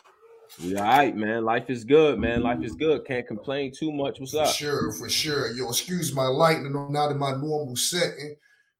[0.63, 1.43] We all right, man.
[1.43, 2.41] Life is good, man.
[2.41, 3.05] Life is good.
[3.05, 4.21] Can't complain too much.
[4.21, 4.55] What's For up?
[4.55, 5.51] sure, for sure.
[5.51, 6.73] Yo, excuse my lightning.
[6.75, 8.35] I'm not in my normal setting.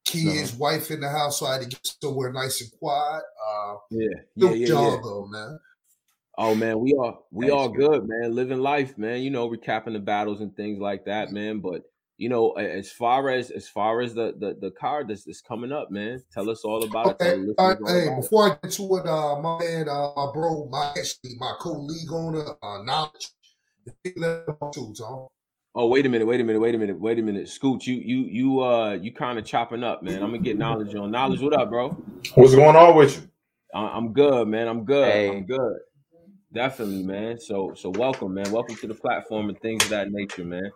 [0.06, 0.58] Kids, Uh-huh.
[0.60, 3.24] wife in the house, so I had to get somewhere nice and quiet.
[3.46, 5.00] Uh, Yeah, yeah, yeah, y'all yeah.
[5.04, 5.60] though, man.
[6.38, 8.36] Oh man, we are we Thanks, all good, man.
[8.36, 9.22] Living life, man.
[9.22, 11.60] You know, recapping the battles and things like that, man.
[11.60, 11.82] But
[12.18, 15.72] you know, as far as as far as the the, the card that's, that's coming
[15.72, 16.24] up, man.
[16.34, 17.22] Tell us all about it.
[17.22, 18.22] Okay, the all listeners hey, about it.
[18.22, 22.12] before I get to it, uh, my man, uh, my bro, my actually my co-league
[22.12, 23.32] owner, uh, knowledge.
[25.78, 27.50] Oh, wait a minute, wait a minute, wait a minute, wait a minute.
[27.50, 30.24] Scoot, you you you uh you kind of chopping up, man.
[30.24, 31.42] I'm gonna get knowledge on knowledge.
[31.42, 31.90] What up, bro?
[32.36, 33.30] What's going on with you?
[33.74, 34.70] I- I'm good, man.
[34.70, 35.06] I'm good.
[35.06, 35.30] Hey.
[35.30, 35.80] I'm good.
[36.54, 37.38] Definitely, man.
[37.42, 38.50] So so welcome, man.
[38.54, 40.72] Welcome to the platform and things of that nature, man.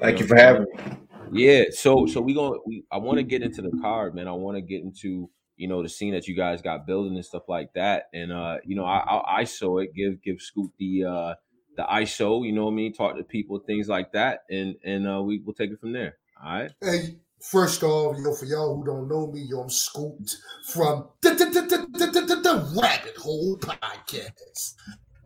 [0.00, 0.96] Thank know you for having me.
[1.32, 4.28] Yeah, so so we going we I want to get into the card, man.
[4.28, 7.24] I want to get into you know the scene that you guys got building and
[7.24, 8.08] stuff like that.
[8.12, 9.02] And uh, you know, I
[9.38, 11.34] I ISO it, give give Scoot the uh
[11.76, 15.08] the ISO, you know what I mean, talk to people, things like that, and and
[15.08, 16.16] uh we will take it from there.
[16.44, 16.70] All right.
[16.80, 20.36] Hey, first off, yo, for y'all who don't know me, yo, I'm Scooped
[20.68, 24.74] from the, the, the, the, the, the, the Rabbit Hole Podcast.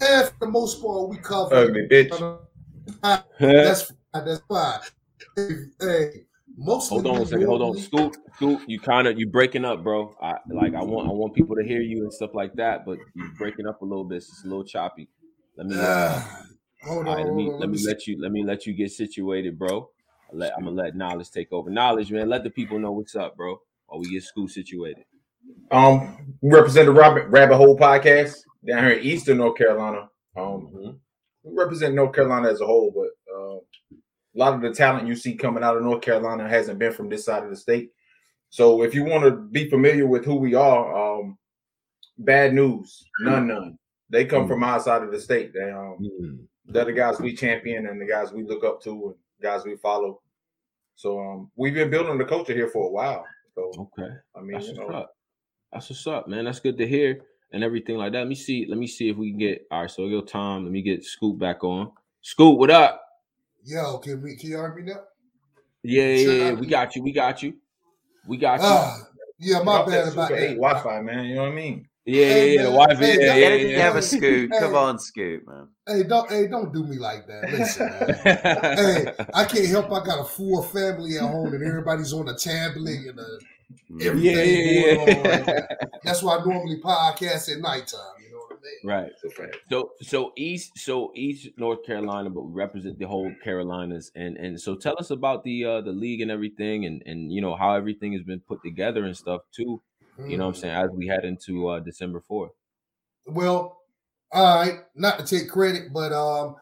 [0.01, 1.55] And for the most part, we cover.
[1.55, 2.39] Ugly bitch.
[3.41, 3.98] That's fine.
[4.13, 4.81] That's fine.
[5.37, 5.49] Hey,
[5.81, 6.11] hey
[6.57, 7.47] most hold on a second.
[7.47, 8.17] Hold on, normally- Scoot.
[8.37, 10.15] Scoot, you kind of you breaking up, bro.
[10.21, 12.99] I like I want I want people to hear you and stuff like that, but
[13.15, 14.17] you breaking up a little bit.
[14.19, 15.09] It's a little choppy.
[15.57, 16.43] Let me uh, Ah,
[16.83, 17.61] hold All on, right, let hold me on.
[17.61, 19.91] let me let you let me let you get situated, bro.
[20.33, 21.71] I'll let, I'm gonna let knowledge take over.
[21.71, 22.29] Knowledge, man.
[22.29, 23.61] Let the people know what's up, bro.
[23.87, 25.05] While we get school situated.
[25.71, 28.37] Um, we represent the Rabbit, Rabbit Hole podcast
[28.67, 30.11] down here in Eastern North Carolina.
[30.37, 30.99] Um, Mhm.
[31.45, 33.08] we represent North Carolina as a whole, but
[34.39, 37.09] a lot of the talent you see coming out of North Carolina hasn't been from
[37.09, 37.91] this side of the state.
[38.51, 41.37] So if you want to be familiar with who we are, um,
[42.19, 43.79] bad news, none, none.
[44.11, 45.53] They come from our side of the state.
[45.53, 46.47] They um, Mm.
[46.67, 49.77] they're the guys we champion and the guys we look up to and guys we
[49.77, 50.21] follow.
[50.95, 53.25] So um, we've been building the culture here for a while.
[53.55, 55.11] So Okay, I mean, that's you what's know, up.
[55.73, 56.45] That's what's up, man.
[56.45, 57.21] That's good to hear
[57.53, 58.21] and everything like that.
[58.21, 58.67] Let me see.
[58.69, 59.67] Let me see if we can get.
[59.73, 60.63] All right, so go time.
[60.63, 61.91] Let me get Scoop back on.
[62.23, 63.08] Scoop, what up?
[63.69, 65.01] Yo, can we can you hear me now?
[65.83, 66.53] Yeah, yeah, Sure, yeah.
[66.53, 67.03] We got you.
[67.03, 67.53] We got you.
[68.27, 68.67] We got you.
[68.67, 68.99] Ah,
[69.39, 70.57] yeah, my off bad about that.
[70.57, 71.27] Wi-Fi, man.
[71.27, 71.87] You know what I mean?
[72.07, 72.63] yeah, yeah, hey, yeah.
[72.63, 72.79] The man.
[72.79, 72.99] wife.
[72.99, 74.01] Hey, yeah, y'all- yeah, Get it yeah, together, yeah.
[74.01, 74.51] Scoot.
[74.59, 75.69] Come on, Scoot, man.
[75.87, 77.43] Hey, don't hey, don't do me like that.
[77.53, 78.77] Listen, man.
[78.79, 79.93] hey, I can't help.
[79.93, 83.39] I got a full family at home, and everybody's on a tablet and a,
[83.91, 84.01] Mm.
[84.01, 85.67] yeah, everything yeah, going on right yeah.
[85.71, 85.89] now.
[86.03, 88.01] That's why I normally podcast at nighttime.
[88.83, 89.09] You know what I mean?
[89.09, 89.13] right.
[89.25, 89.59] A.
[89.71, 94.61] So so East so East North Carolina, but we represent the whole Carolinas, and and
[94.61, 97.75] so tell us about the uh the league and everything, and and you know how
[97.75, 99.83] everything has been put together and stuff too.
[100.27, 100.61] You know what I'm Mm.
[100.61, 102.53] saying as we head into uh December fourth.
[103.27, 103.79] Well,
[104.33, 104.81] all right.
[104.95, 106.57] Not to take credit, but um,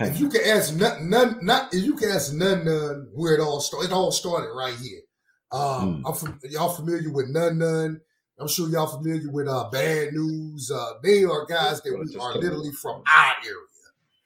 [0.00, 3.40] if you can ask none, none, not if you can ask none, none where it
[3.40, 3.90] all started.
[3.90, 5.00] It all started right here.
[5.52, 6.06] Um, Hmm.
[6.06, 8.00] I'm from, y'all familiar with none, none.
[8.38, 10.70] I'm sure y'all familiar with uh bad news.
[10.70, 13.56] Uh, they are guys that we are literally from our area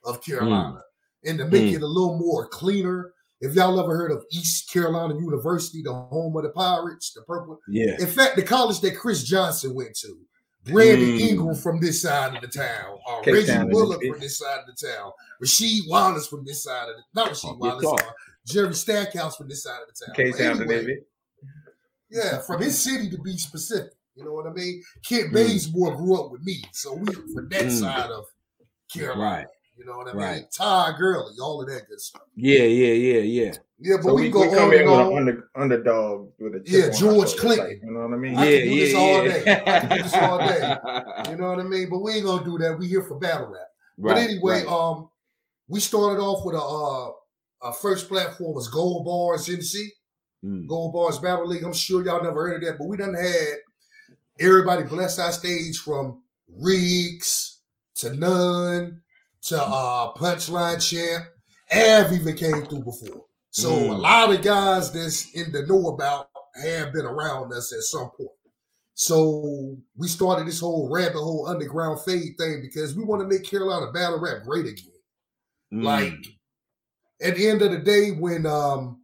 [0.05, 0.83] of Carolina,
[1.25, 1.77] and to make Hmm.
[1.77, 3.13] it a little more cleaner.
[3.41, 7.61] If y'all ever heard of East Carolina University, the home of the Pirates, the purple.
[7.69, 7.97] Yeah.
[8.01, 10.19] In fact, the college that Chris Johnson went to,
[10.65, 11.21] Brandon Mm.
[11.21, 14.87] Ingram from this side of the town, uh, Reggie Bullock from this side of the
[14.89, 18.11] town, Rasheed Wallace from this side of the not Rasheed Oh, Wallace, uh,
[18.45, 20.15] Jerry Stackhouse from this side of the town.
[20.17, 20.99] Case Hampton, anyway,
[22.11, 23.93] yeah, from his city to be specific.
[24.19, 24.83] You know what I mean?
[25.09, 25.33] Kent Mm.
[25.35, 27.81] Bazemore grew up with me, so we from that Mm.
[27.81, 28.25] side of
[28.93, 29.23] Carolina.
[29.23, 29.47] Right.
[29.77, 30.37] You know what I Right.
[30.41, 30.49] mean?
[30.53, 32.23] Ty Gurley, all of that good stuff.
[32.35, 33.53] Yeah, yeah, yeah, yeah.
[33.81, 35.17] Yeah, but So we, we, go we come on in and with an on.
[35.19, 37.69] under, underdog with a Yeah, George Clinton.
[37.69, 38.37] like, you know what I mean?
[38.37, 39.45] I yeah, can do yeah, this all yeah.
[39.45, 39.53] day.
[39.53, 40.77] I can do this all day.
[41.31, 41.89] You know what I mean?
[41.89, 42.77] But we ain't gonna do that.
[42.77, 43.69] We here for battle rap.
[43.99, 44.67] Right, but anyway, right.
[44.67, 45.09] um,
[45.69, 47.13] we started off with a uh,
[47.63, 49.77] our first platform was Gold Bars NC,
[50.45, 50.67] Mm.
[50.69, 51.65] Gold Bars Battle League.
[51.65, 53.59] I'm sure y'all never heard of that, but we done had
[54.41, 56.23] everybody bless our stage from
[56.61, 57.61] Riggs
[57.97, 59.01] to None
[59.43, 61.25] to uh Punchline Champ.
[61.75, 63.25] Av even came through before.
[63.51, 63.91] So Mm.
[63.91, 66.29] a lot of guys that's in the know about
[66.63, 68.31] have been around us at some point.
[68.95, 73.45] So we started this whole rabbit hole underground fade thing because we want to make
[73.45, 74.93] Carolina battle rap great again.
[75.73, 75.85] Mm.
[75.85, 76.27] Like
[77.21, 79.03] at the end of the day, when um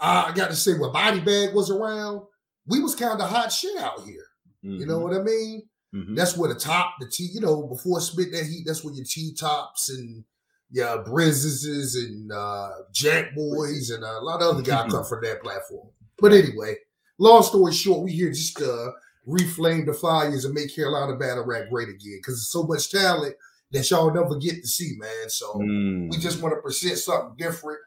[0.00, 2.22] I got to say when Body Bag was around,
[2.66, 4.26] we was kind of hot shit out here.
[4.62, 5.62] You know what I mean?
[5.94, 6.16] Mhm.
[6.16, 9.04] That's where the top, the T, you know, before spit that heat, that's where your
[9.04, 10.24] T tops and
[10.70, 15.42] your Brizzes and uh Jack Boys and a lot of other guys come from that
[15.42, 15.88] platform.
[16.18, 16.76] But anyway,
[17.18, 18.92] long story short, we here just to
[19.28, 23.34] reflame the fires and make Carolina battle rap great again because there's so much talent
[23.72, 25.28] that y'all never get to see, man.
[25.28, 26.10] So Mm.
[26.10, 27.80] we just want to present something different.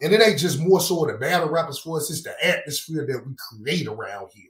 [0.00, 3.26] And it ain't just more so the battle rappers for us, it's the atmosphere that
[3.26, 4.44] we create around here.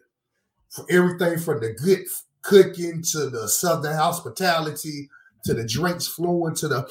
[0.71, 2.05] For everything from the good
[2.43, 5.09] cooking to the southern hospitality
[5.45, 6.89] to the drinks flowing to the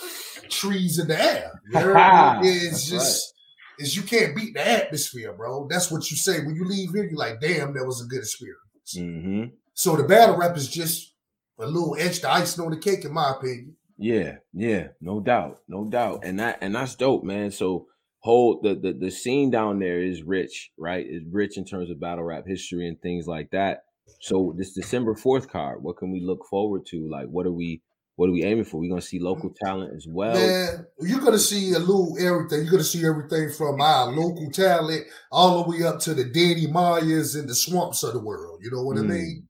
[0.49, 1.62] trees in the air.
[1.70, 2.49] You heard me?
[2.49, 3.34] it's just
[3.80, 5.68] is you can't beat the atmosphere, bro.
[5.70, 7.03] That's what you say when you leave here.
[7.03, 8.58] You're like, damn, that was a good experience.
[8.95, 9.51] Mhm.
[9.74, 11.14] So the battle rap is just
[11.60, 13.76] a little extra icing on the cake, in my opinion.
[13.97, 17.51] Yeah, yeah, no doubt, no doubt, and that and that's dope, man.
[17.51, 17.88] So
[18.20, 21.05] whole the the the scene down there is rich, right?
[21.07, 23.84] Is rich in terms of battle rap history and things like that.
[24.22, 27.07] So this December fourth card, what can we look forward to?
[27.09, 27.82] Like, what are we
[28.15, 28.80] what are we aiming for?
[28.80, 30.34] We're gonna see local talent as well.
[30.34, 32.63] Man, you're gonna see a little everything.
[32.63, 36.68] You're gonna see everything from our local talent all the way up to the Danny
[36.68, 38.61] Myers and the swamps of the world.
[38.63, 39.09] You know what I Mm.
[39.09, 39.47] mean?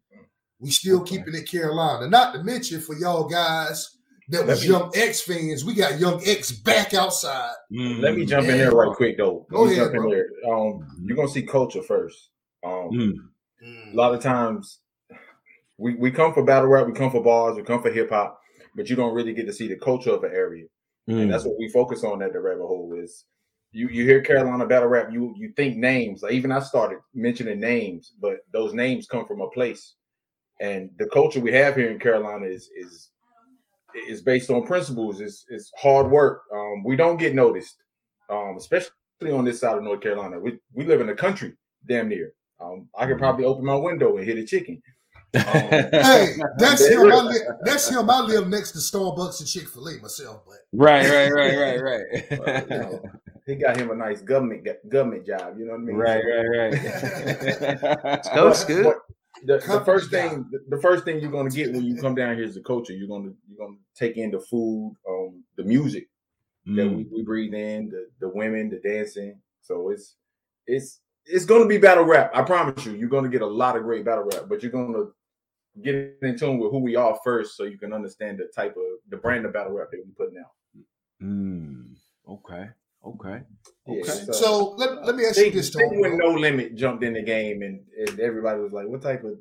[0.60, 1.18] We still Okay.
[1.18, 2.10] keeping it Carolina.
[2.10, 3.97] Not to mention for y'all guys
[4.30, 7.54] that was me- young X fans, we got young X back outside.
[7.72, 8.28] Let me Mm.
[8.28, 9.46] jump in there right quick though.
[9.50, 10.12] Go ahead, jump in bro.
[10.12, 10.28] there.
[10.52, 12.30] Um, you're gonna see culture first.
[12.64, 13.14] Um, Mm.
[13.64, 13.94] Mm.
[13.94, 14.80] a lot of times
[15.78, 18.40] we, we come for battle rap, we come for bars, we come for hip hop,
[18.76, 20.66] but you don't really get to see the culture of an area.
[21.10, 21.22] Mm.
[21.24, 23.26] And that's what we focus on at the rabbit hole is
[23.72, 26.22] you you hear Carolina battle rap, you you think names.
[26.24, 29.96] Like even I started mentioning names, but those names come from a place.
[30.60, 33.10] And the culture we have here in Carolina is is
[34.08, 35.20] is based on principles.
[35.22, 36.44] It's it's hard work.
[36.54, 37.78] Um, we don't get noticed,
[38.30, 38.92] um, especially
[39.32, 40.40] on this side of North Carolina.
[40.40, 41.54] We we live in the country,
[41.88, 42.34] damn near.
[42.60, 44.82] Um, I could probably open my window and hit a chicken.
[45.34, 47.00] Hey, that's him.
[47.00, 48.10] I really- li- that's him.
[48.10, 52.26] I live next to Starbucks and Chick Fil A myself, but right, right, right, right,
[52.32, 52.70] Well, right.
[52.72, 53.02] you know,
[53.46, 55.60] he got him a nice government government job.
[55.60, 55.96] You know what I mean?
[55.98, 58.24] right, So- right, right.
[58.34, 58.84] Go, But- Scoot.
[58.86, 58.96] but
[59.46, 62.36] The, the first thing, the- the first thing you're gonna get when you come down
[62.36, 62.94] here is the culture.
[62.94, 66.10] You're gonna you're gonna take in the food, um, the music
[66.66, 66.98] that Mm.
[66.98, 69.40] we, we breathe in, the the women, the dancing.
[69.62, 70.16] So it's
[70.66, 72.32] it's it's gonna be battle rap.
[72.34, 72.94] I promise you.
[72.94, 75.06] You're gonna get a lot of great battle rap, but you're gonna
[75.82, 78.84] get in tune with who we are first, so you can understand the type of
[79.10, 80.52] the brand of battle rap that we're putting out.
[81.22, 81.96] Mm.
[82.28, 82.70] Okay,
[83.06, 83.42] okay,
[83.88, 84.12] Yeah, okay.
[84.26, 86.00] so- so let, let me ask you this, think Tone.
[86.02, 86.18] when.
[86.18, 89.34] No Limit jumped in the game, and, and everybody was like, "What type of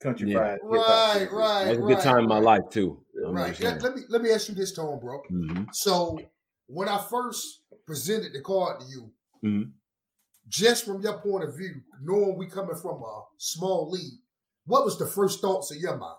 [0.00, 0.38] country Yeah.
[0.38, 0.70] fried?" hip-hop
[1.16, 1.64] Right, right.
[1.64, 3.04] That was a good time in my life too.
[3.26, 3.58] I'm Right.
[3.60, 5.22] Let, let me let me ask you this, Tone, bro.
[5.30, 5.68] Mhm.
[5.72, 6.18] So
[6.66, 9.12] when I first presented the card to you,
[9.44, 9.72] Mhm.
[10.48, 14.20] just from your point of view, knowing we coming from a small league,
[14.66, 16.16] what was the first thoughts of your mind?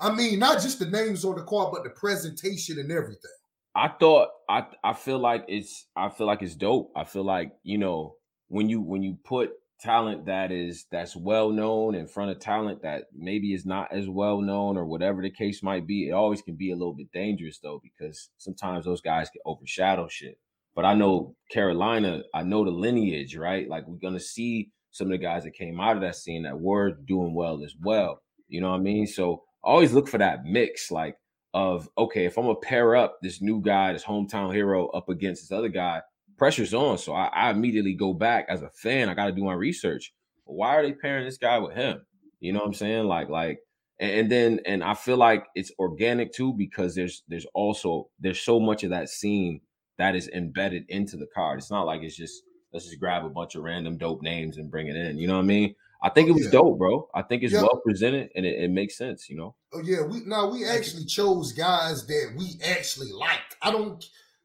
[0.00, 3.30] I mean, not just the names on the card, but the presentation and everything.
[3.74, 6.92] I thought I I feel like it's I feel like it's dope.
[6.96, 8.16] I feel like you know
[8.48, 12.82] when you when you put talent that is that's well known in front of talent
[12.82, 16.42] that maybe is not as well known or whatever the case might be, it always
[16.42, 20.38] can be a little bit dangerous though because sometimes those guys can overshadow shit.
[20.74, 23.68] But I know Carolina, I know the lineage, right?
[23.68, 26.60] Like we're gonna see some of the guys that came out of that scene that
[26.60, 28.20] were doing well as well.
[28.48, 29.06] You know what I mean?
[29.06, 31.16] So always look for that mix, like
[31.52, 35.42] of okay, if I'm gonna pair up this new guy, this hometown hero, up against
[35.42, 36.02] this other guy,
[36.40, 36.96] pressure's on.
[36.96, 39.08] So I, I immediately go back as a fan.
[39.08, 40.12] I got to do my research.
[40.44, 42.00] Why are they pairing this guy with him?
[42.40, 43.04] You know what I'm saying?
[43.04, 43.58] Like, like,
[44.00, 48.40] and, and then, and I feel like it's organic too because there's, there's also there's
[48.40, 49.60] so much of that scene
[49.98, 51.58] that is embedded into the card.
[51.58, 54.70] It's not like it's just let's just grab a bunch of random dope names and
[54.70, 55.18] bring it in.
[55.18, 55.74] You know what I mean?
[56.02, 56.50] I think Oh, it was yeah.
[56.52, 57.08] dope, bro.
[57.14, 57.62] I think it's Yeah.
[57.62, 59.28] well presented and it, it makes sense.
[59.28, 59.54] You know?
[59.72, 63.40] Oh yeah, we now we actually chose guys that we actually like.
[63.62, 64.02] I don't.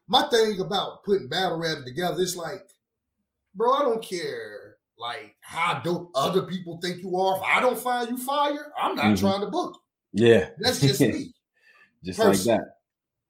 [0.08, 2.66] My thing about putting battle rap together is like,
[3.54, 7.36] bro, I don't care like how dope other people think you are.
[7.38, 9.18] If I don't find you fire, I'm not Mhm.
[9.20, 9.78] trying to book.
[10.12, 10.50] Yeah.
[10.58, 11.34] That's just me.
[12.04, 12.78] just like that.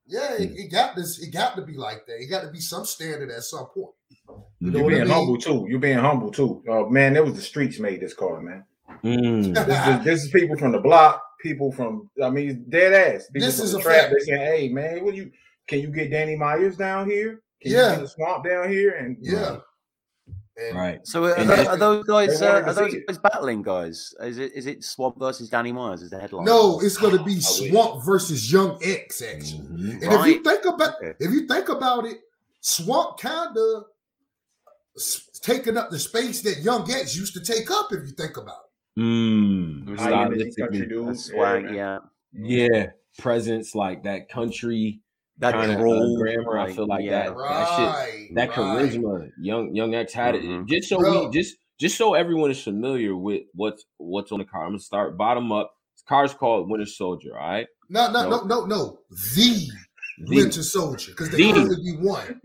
[0.09, 1.19] Yeah, it, it got this.
[1.21, 2.21] It got to be like that.
[2.23, 3.95] It got to be some standard at some point.
[4.61, 5.15] You know You what I being mean?
[5.15, 5.67] humble too.
[5.69, 6.63] You being humble too.
[6.71, 8.65] Uh, man, it was the streets made this car, man.
[9.05, 9.55] Mm.
[9.55, 13.27] This is, this is people from the block, people from I mean dead ass.
[13.33, 13.95] People This is a trap.
[14.09, 14.15] fact.
[14.19, 15.31] They saying, "Hey man, will you
[15.67, 17.43] can you get Danny Myers down here?
[17.61, 17.91] Can you Yeah.
[17.97, 19.59] get the swamp down here?" And Yeah.
[20.59, 21.01] And Right.
[21.07, 22.41] So are, And are those guys?
[22.41, 24.15] Uh, are those guys battling guys?
[24.23, 26.01] Is it is it Swamp versus Danny Myers?
[26.03, 26.47] Is the headline?
[26.47, 27.45] No, it's going to be wish.
[27.71, 29.21] Swamp versus Young X.
[29.21, 30.03] Actually, Mhm.
[30.03, 32.21] and if you think about if you think about it,
[32.63, 33.85] Swamp kind of
[35.43, 37.93] taking up the space that Young X used to take up.
[37.93, 38.57] If you think about
[38.99, 39.99] Mm.
[39.99, 41.21] High high energy country Stylistically, dude.
[41.21, 41.75] Swag.
[41.75, 41.99] Yeah,
[42.33, 42.87] yeah,
[43.19, 45.01] presence like that country
[45.39, 46.59] that kind of drawl, grammar.
[46.59, 47.27] I feel like it, that.
[47.27, 47.35] yeah.
[47.37, 47.79] That shit.
[47.89, 48.29] right?
[48.37, 48.59] that right.
[48.59, 50.63] charisma young young x had Mhm.
[50.63, 51.27] it just so Bro.
[51.27, 54.63] we just just so everyone is familiar with what's what's on the car.
[54.65, 58.45] i'm gonna start bottom up this card's called winter soldier all right No, no, no,
[58.45, 58.99] no, no.
[59.11, 59.69] The,
[60.27, 61.53] the, Winter Soldier, because there The.
[61.53, 62.41] can only be one.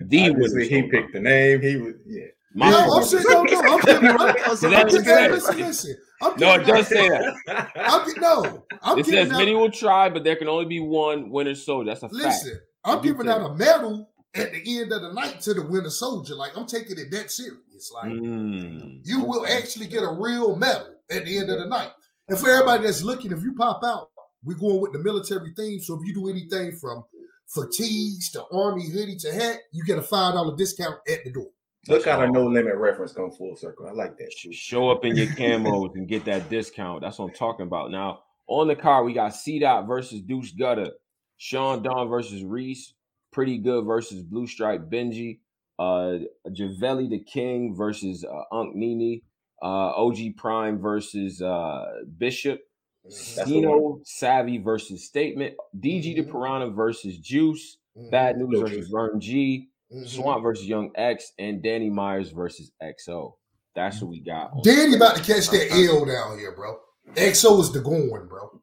[0.00, 1.60] The winter Obviously, he soldier picked the name.
[1.62, 2.24] He was yeah.
[2.56, 2.92] My no.
[2.96, 3.60] I'm saying no, no.
[3.60, 4.08] I'm giving.
[4.10, 5.30] I'm, That's So I'm that's giving- okay.
[5.30, 5.96] listen, listen.
[6.22, 8.64] I'm no it does say that I'm gi- no.
[8.82, 11.90] I'm it says out, many will try but there can only be one winner soldier
[11.90, 15.12] that's a fact Listen, I'm You giving out a medal at the end of the
[15.12, 16.34] night to the winner Soldier.
[16.34, 17.90] Like I'm taking it that serious.
[17.92, 19.00] Like Mm.
[19.04, 21.90] you will actually get a real medal at the end of the night.
[22.28, 24.10] And for everybody that's looking, if you pop out,
[24.44, 25.80] we're going with the military theme.
[25.80, 27.04] So if you do anything from
[27.48, 31.48] fatigues to army hoodie to hat, you get a five dollar discount at the door.
[31.88, 33.86] Look how the no limit reference come full circle.
[33.86, 34.32] I like that.
[34.32, 37.02] Sh- show up in your camos and get that discount.
[37.02, 37.90] That's what I'm talking about.
[37.90, 40.90] Now, on the card, we got C Dot versus Deuce Gutter,
[41.36, 42.94] Sean Don versus Reese,
[43.32, 45.40] Pretty Good versus Blue Stripe Benji,
[45.78, 46.18] uh
[46.48, 49.22] Javelli the King versus uh, Unk Nini,
[49.62, 51.84] uh OG Prime versus uh
[52.16, 52.60] Bishop,
[53.04, 56.30] That's Dino Savvy versus Statement, DG the Mhm.
[56.32, 58.88] Piranha versus Juice, Mhm, Bad News Go versus Juice.
[58.88, 60.08] Vern G, mhm.
[60.08, 63.36] Swamp versus Young X, and Danny Myers versus XO.
[63.74, 64.62] That's what we got.
[64.62, 66.78] Danny about to catch that L down here, bro.
[67.16, 68.60] XO is the going, bro.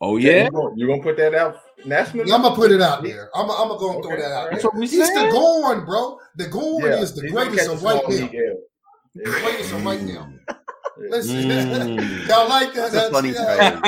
[0.00, 2.32] Oh yeah, You gonna, gonna put that out nationally?
[2.32, 3.28] I'm gonna put it out there.
[3.36, 4.32] I'm, I'm gonna go and throw that out.
[4.32, 4.52] alright.
[4.52, 5.30] that's what we He's the said.
[5.30, 6.18] going, bro.
[6.36, 8.28] The going Yeah, is the he's greatest of a right now.
[9.14, 10.32] The greatest of right now.
[10.98, 12.28] Listen, Mm.
[12.28, 12.92] y'all like that?
[12.92, 13.80] That's a funny yeah,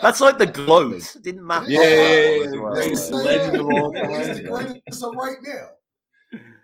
[0.00, 1.16] That's like the gloat.
[1.22, 1.66] Didn't matter.
[1.70, 1.86] yeah, yeah,
[2.46, 2.60] as yeah.
[2.60, 5.68] well, Greatest like- legend of all He's the greatest of right now.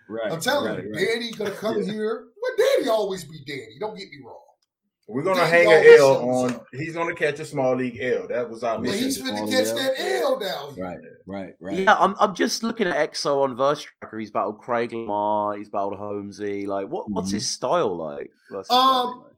[0.07, 1.07] Right, I'm telling right, you, right.
[1.07, 1.91] Danny gonna come Yeah.
[1.91, 2.25] here.
[2.41, 3.77] Well, Danny always be Danny.
[3.79, 4.41] Don't get me wrong.
[5.09, 6.51] We're gonna Danny hang an L on.
[6.53, 6.65] up.
[6.71, 8.27] He's gonna catch a small league L.
[8.27, 9.03] That was our But mission.
[9.05, 9.75] he's finna on catch L.
[9.75, 10.83] that L down here.
[10.85, 11.79] Right, right, right.
[11.79, 14.19] Yeah, I'm, I'm just looking at EXO on Verse Tracker.
[14.19, 15.57] He's battled Craig Lamar.
[15.57, 16.67] He's battled Holmesy.
[16.67, 17.09] Like, what?
[17.09, 17.33] What's Mhm.
[17.33, 18.29] his style like?
[18.51, 19.33] versus Um, Danny, like?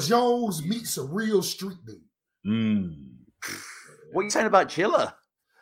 [0.00, 2.00] Chilla Jones meets a real street dude.
[2.46, 2.94] Mm.
[4.12, 5.12] what are you saying about Chilla?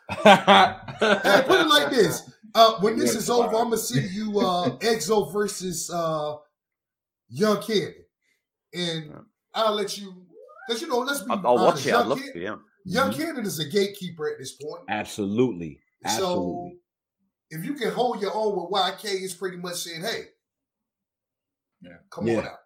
[0.09, 2.21] Hey, put it like this.
[2.55, 3.47] Uh, when this is over.
[3.47, 6.35] I'm gonna send you uh EXO versus uh
[7.29, 7.93] Young Candy.
[8.73, 9.19] And Yeah.
[9.53, 10.25] I'll let you
[10.67, 11.93] because you know, let's be I'll, I'll watch it.
[11.93, 12.39] I'd Young love Can- to.
[12.39, 12.55] Yeah.
[12.85, 13.15] Young Mhm.
[13.17, 14.83] Cannon is a gatekeeper at this point.
[14.89, 15.79] Absolutely,
[16.15, 16.71] So
[17.49, 20.25] if you can hold your own with YK, it's pretty much saying, "Hey,
[21.81, 21.97] Yeah.
[22.09, 22.37] come Yeah.
[22.39, 22.59] on out."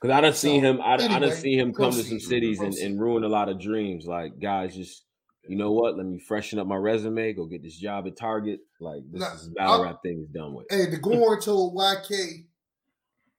[0.00, 0.80] Because I done seen So, him.
[0.80, 3.48] I, I done anyway, seen him come to some cities and, and ruin a lot
[3.48, 4.06] of dreams.
[4.06, 5.04] Like guys, just
[5.48, 5.96] you know what?
[5.96, 7.32] Let me freshen up my resume.
[7.32, 8.60] Go get this job at Target.
[8.80, 10.66] Like this Nah, is battle I- rap thing is done with.
[10.70, 12.46] Hey, the Gorn told YK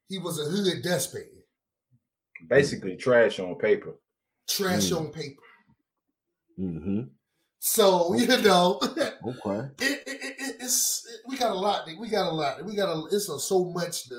[0.09, 1.31] he was a hood despot,
[2.47, 3.95] Basically, trash on paper.
[4.47, 4.97] trash Mm.
[4.97, 5.41] on paper.
[6.59, 6.99] Mm-hmm.
[7.59, 9.67] So you know, Okay.
[9.79, 11.87] it, it, it- it's we got a lot.
[11.99, 12.63] We got a lot.
[12.65, 13.05] We got a.
[13.11, 14.07] It's a, so much.
[14.09, 14.15] To,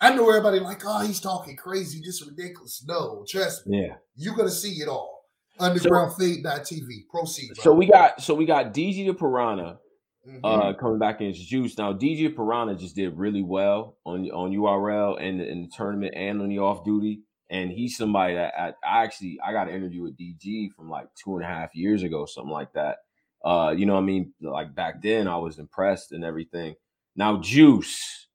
[0.00, 2.00] I know everybody like, oh, he's talking crazy.
[2.04, 2.84] This ridiculous.
[2.86, 3.94] No, trust me, Yeah.
[4.16, 5.24] you're gonna see it all.
[5.60, 7.08] Undergroundfade.tv.
[7.10, 7.56] Proceed.
[7.56, 9.78] So we got so we got DG the Piranha
[10.26, 10.40] Mhm.
[10.42, 11.78] uh coming back in his juice.
[11.78, 16.40] Now DG Piranha just did really well on on URL and in the tournament and
[16.42, 17.22] on the off duty.
[17.48, 21.06] And he's somebody that I, I actually I got an interview with DG from like
[21.14, 22.98] two and a half years ago, something like that.
[23.44, 24.32] Uh, you know what I mean?
[24.40, 26.74] Like back then, I was impressed and everything.
[27.14, 28.26] Now, Juice,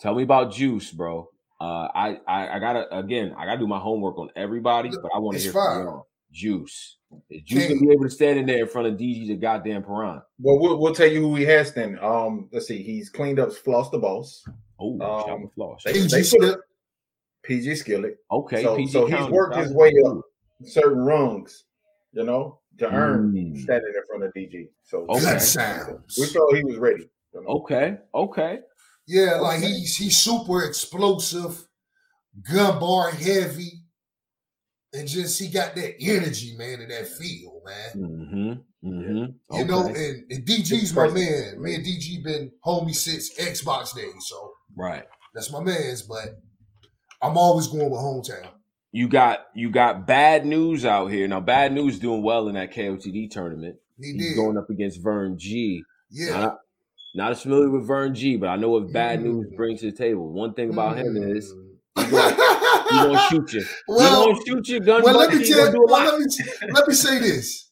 [0.00, 1.28] tell me about Juice, bro.
[1.60, 5.18] Uh, I, I I gotta again, I gotta do my homework on everybody, but I
[5.18, 5.74] want to hear fine.
[5.76, 6.06] from y'all.
[6.36, 6.98] Juice,
[7.30, 7.76] is Juice King.
[7.78, 10.22] gonna be able to stand in there in front of DG the goddamn Piranha?
[10.38, 11.98] Well, we'll we'll tell you who he has then.
[12.02, 12.82] Um, let's see.
[12.82, 14.44] He's cleaned up Floss the Boss,
[14.78, 15.82] Oh, Um, floss.
[15.84, 16.60] they- PG they put Skip.
[17.44, 20.20] PG Skillet, Okay, so- PG so he's worked his way up.
[20.64, 21.64] certain rungs,
[22.12, 23.58] you know, to earn Mm.
[23.62, 24.68] standing in front of DG.
[24.84, 25.20] So Okay.
[25.20, 26.18] That sounds.
[26.18, 27.08] we thought he was ready.
[27.34, 27.48] you know.
[27.48, 28.60] Okay, okay.
[29.06, 29.68] Yeah, like Okay.
[29.68, 31.66] he's he's super explosive,
[32.42, 33.82] gun bar heavy,
[34.96, 37.90] and just he got that energy, man, and that feel, man.
[37.96, 38.88] Mm-hmm.
[38.88, 39.56] Mm-hmm.
[39.56, 41.60] You know, and, and DG's my man.
[41.62, 45.04] Me and DG been homie since Xbox days, so right.
[45.34, 46.02] that's my man's.
[46.02, 46.40] But
[47.20, 48.48] I'm always going with hometown.
[48.92, 51.26] You got you got bad news out here.
[51.28, 53.76] Now, bad news doing well in that KOTD tournament.
[54.00, 55.82] He He's did, going up against Vern G.
[56.10, 56.38] yeah.
[56.40, 56.58] Not,
[57.14, 59.24] not as familiar with Vern G, but I know what bad Mm.
[59.24, 60.30] news brings to the table.
[60.32, 61.72] One thing about him is Mm.
[62.90, 63.64] He gonna shoot you.
[63.88, 64.80] well, he gonna shoot you.
[64.80, 65.58] Gun well, let me tell.
[65.58, 66.26] gonna do a Well, let me
[66.72, 67.70] let me say this.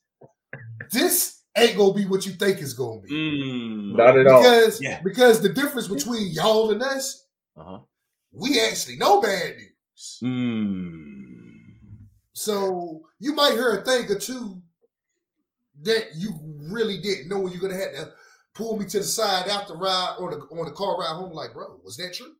[0.93, 3.11] This ain't gonna be what you think it's gonna be.
[3.12, 3.97] Mm.
[3.97, 4.43] Not at all.
[4.43, 5.01] because Yeah.
[5.03, 7.27] because the difference between y'all and us,
[7.57, 7.78] Uh-huh.
[8.32, 10.19] we actually know bad news.
[10.23, 11.35] Mm.
[12.32, 14.61] So you might hear a thing or two
[15.82, 16.31] that you
[16.70, 17.47] really didn't know.
[17.47, 18.12] You're gonna have to
[18.55, 21.32] pull me to the side after ride on the on the car ride home.
[21.32, 22.35] Like, bro, was that true?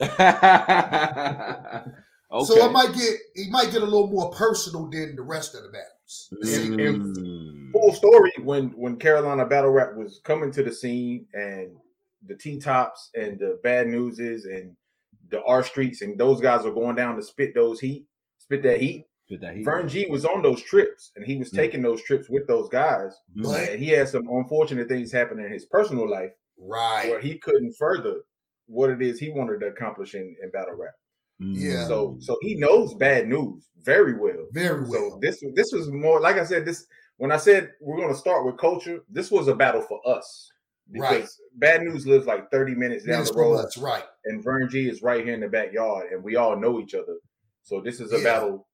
[2.32, 2.44] okay.
[2.44, 5.62] So it might get it might get a little more personal than the rest of
[5.62, 6.28] the battles.
[6.42, 7.72] And- and Mm.
[7.72, 11.76] Full story when when Carolina Battle Rap was coming to the scene and
[12.26, 14.76] the T Tops and the Bad Newses and
[15.30, 18.06] the R Streets and those guys were going down to spit those heat,
[18.38, 19.06] spit that heat.
[19.28, 19.88] Put that heat Vern.
[19.88, 21.56] G was on those trips and he was Mm.
[21.56, 23.12] taking those trips with those guys.
[23.36, 23.44] Mm.
[23.44, 27.08] But- And he had some unfortunate things happen in his personal life Right.
[27.08, 28.22] where he couldn't further
[28.66, 30.94] what it is he wanted to accomplish in, in battle rap.
[31.40, 31.86] Yeah.
[31.88, 34.46] So so he knows bad news very well.
[34.52, 35.18] Very So well.
[35.20, 36.64] this this was more like I said.
[36.64, 36.86] This
[37.16, 40.50] when I said we're going to start with culture, this was a battle for us
[40.92, 41.28] because Right.
[41.56, 44.04] Bad News lives like thirty minutes down Minutes the road, us, right.
[44.26, 47.16] and Vern G is right here in the backyard, and we all know each other.
[47.62, 48.24] So this is a Yeah.
[48.24, 48.66] battle.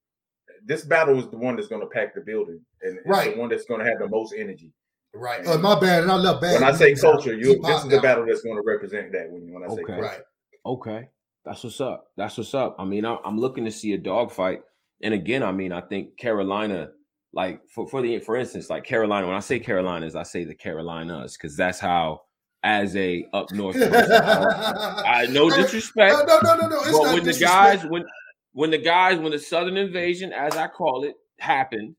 [0.65, 3.35] This battle is the one that's going to pack the building, and it's Right.
[3.35, 4.73] the one that's going to have the most energy.
[5.15, 5.47] Right.
[5.47, 6.03] Uh, my bad.
[6.03, 6.55] And I love bad.
[6.55, 9.31] when I say culture, you this is the battle that's going to represent that.
[9.31, 9.85] When when I say Okay.
[9.85, 10.03] culture.
[10.03, 10.21] Right.
[10.65, 11.09] Okay,
[11.47, 12.09] that's what's up.
[12.17, 12.75] That's what's up.
[12.79, 14.63] I mean, I, I'm looking to see a dogfight,
[15.01, 16.91] and again, I mean, I think Carolina,
[17.33, 19.29] like for for the for instance, like Carolina.
[19.29, 22.23] When I say Carolinas, I say the Carolinas because that's how,
[22.65, 26.81] as a up north, I, no disrespect, No, no, no, no, no.
[26.81, 28.05] It's but when the guys when
[28.53, 31.95] when the guys when the Southern invasion, as I call it, happened.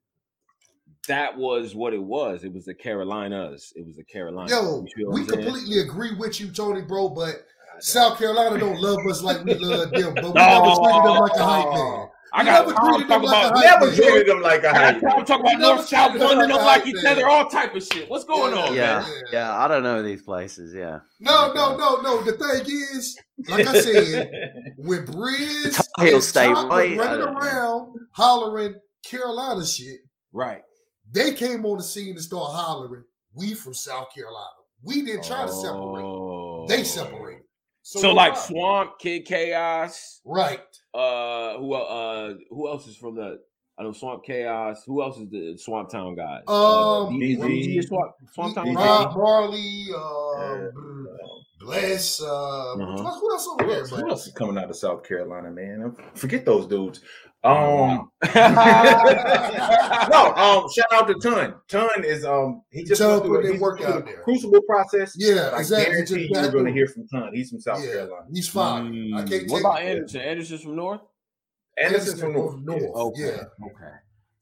[1.08, 2.44] That was what it was.
[2.44, 3.72] It was the Carolinas.
[3.78, 4.52] It was the Carolinas.
[4.52, 7.08] Yo, we completely agree with you, Tony, bro.
[7.08, 7.46] But
[7.80, 10.14] South Carolina don't love us like we love them.
[10.16, 10.44] But we No.
[10.44, 12.08] never treated them like a hype man.
[12.34, 14.70] I got never treated talk them like about a hype Never treated them like a
[14.70, 15.02] I hype.
[15.02, 17.06] got time to talk about never North South treated them London like them like each
[17.06, 18.10] other, all type of shit.
[18.10, 18.62] What's going Yeah.
[18.62, 19.24] on, Yeah, man?
[19.32, 19.58] yeah.
[19.58, 20.74] I don't know these places.
[20.74, 21.00] Yeah.
[21.22, 22.22] No, no, no, no.
[22.24, 23.18] The thing is,
[23.48, 24.30] like I said,
[24.78, 26.98] when Briz Tar and State, right?
[26.98, 27.40] running don't know.
[27.40, 28.76] around hollering
[29.06, 30.00] Carolina shit,
[30.34, 30.62] Right.
[31.12, 34.46] they came on the scene and started hollering, "We from South Carolina."
[34.84, 36.04] We didn't try to separate.
[36.04, 36.66] Oh.
[36.68, 37.27] They separated.
[37.90, 38.52] So, no like problem.
[38.52, 40.60] Swamp, Kid Chaos, right?
[40.94, 43.40] uh who uh who else is from the
[43.80, 44.84] I know Swamp Chaos.
[44.86, 46.42] Who else is the Swamp Town guys?
[46.50, 48.66] uh, Um, DZ, DZ, Swamp, Swamp Town.
[48.68, 48.76] DZ.
[48.76, 50.68] Rob Marley, uh, Yeah.
[51.60, 53.20] Bless, uh, Uh-huh.
[53.20, 53.80] who else over Who there?
[53.80, 55.96] else, who else is coming out of South Carolina, man?
[56.16, 57.00] Forget those dudes.
[57.48, 58.12] Um,
[60.12, 61.56] no, um, shout out to Ton.
[61.68, 64.22] Ton is um, he just Ton went through, put he's work through out the there.
[64.24, 65.16] crucible process.
[65.18, 65.92] Yeah, I exactly.
[65.94, 67.32] guarantee Just you back you're going to hear from Ton.
[67.34, 68.26] He's from South yeah, Carolina.
[68.34, 69.14] he's fine.
[69.14, 69.88] I can't Mm, what about it.
[69.88, 70.22] Anderson?
[70.22, 71.02] Anderson's from North.
[71.82, 72.58] Anderson's from North.
[72.60, 72.84] North.
[72.84, 73.22] Okay.
[73.22, 73.66] Yeah.
[73.66, 73.94] Okay.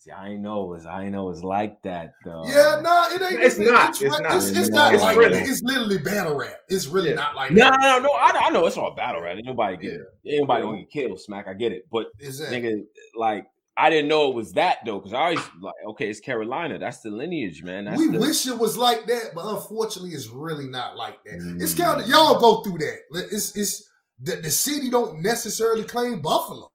[0.05, 2.43] See, I ain't know it was I know it's like that though.
[2.45, 3.41] Yeah, nah, it ain't.
[3.41, 4.35] It's not, It's, it's not.
[4.35, 4.93] It's, it's It's not not.
[4.93, 5.17] like It's that.
[5.17, 6.57] really- It's literally battle rap.
[6.69, 7.15] It's really Yeah.
[7.15, 7.79] not like No, that.
[7.81, 8.11] no, no, no.
[8.11, 9.35] I, I know it's all battle rap.
[9.37, 10.01] Ain't nobody get it.
[10.27, 11.19] Ain't nobody gonna get killed.
[11.19, 11.47] Smack.
[11.47, 11.85] I get it.
[11.91, 12.61] But Exactly.
[12.61, 12.81] nigga,
[13.15, 16.77] like I didn't know it was that though, because I always like, okay, it's Carolina.
[16.77, 17.85] That's the lineage, man.
[17.85, 21.33] That's we the, wish it was like that, but unfortunately, it's really not like that.
[21.59, 21.79] It's Mm.
[21.83, 22.99] kind of y'all go through that.
[23.31, 23.89] It's it's
[24.21, 26.69] the, the city don't necessarily claim Buffalo.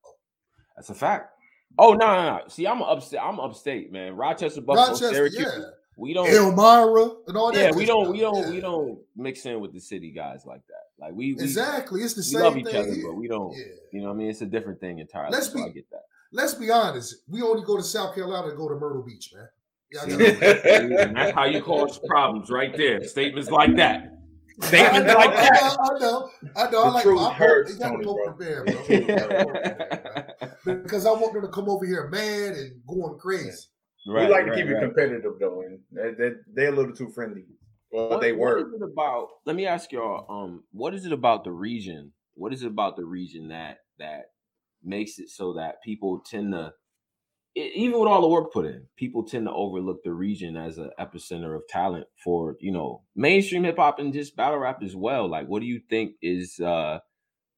[0.75, 1.31] That's a fact.
[1.83, 2.41] Oh no, no, no.
[2.49, 3.21] See, I'm upstate.
[3.23, 4.15] I'm upstate, man.
[4.15, 5.55] Rochester, Buffalo, Rochester, Syracuse.
[5.57, 5.65] yeah,
[5.97, 6.29] We don't.
[6.29, 7.59] Elmira, and all that.
[7.59, 8.13] yeah, we don't.
[8.13, 8.37] We don't.
[8.37, 8.51] Yeah.
[8.51, 11.03] We don't mix in with the city guys like that.
[11.03, 12.41] Like we, we, Exactly, it's the same.
[12.41, 13.07] we love each other, here.
[13.07, 13.57] but we don't.
[13.57, 13.65] Yeah.
[13.93, 15.33] You know, what I mean, it's a different thing entirely.
[15.33, 16.03] Let's so be- I get that.
[16.33, 17.17] Let's be honest.
[17.29, 19.49] We only go to South Carolina to go to Myrtle Beach, man.
[21.15, 23.03] that's how you cause problems, right there.
[23.05, 24.19] Statements like that.
[24.61, 25.77] Statements know, like that.
[25.81, 26.83] I know, I know.
[26.83, 27.07] I, like.
[27.07, 28.33] I hurts, Tony, bro.
[28.39, 30.49] Bear, bro.
[30.83, 33.51] because I want them to come over here mad and going crazy.
[34.07, 34.83] Right, we like right, to keep right.
[34.83, 37.45] it competitive though, and they, they, are a little too friendly.
[37.93, 38.59] Well, what, they were.
[38.59, 39.29] What is it about?
[39.45, 40.27] Let me ask y'all.
[40.31, 42.13] Um, what is it about the region?
[42.35, 44.27] What is it about the region that that
[44.83, 46.73] makes it so that people tend to
[47.57, 50.91] even with all the work put in, people tend to overlook the region as an
[51.01, 55.29] epicenter of talent for you know mainstream hip hop and just battle rap as well.
[55.29, 57.01] Like, what do you think is uh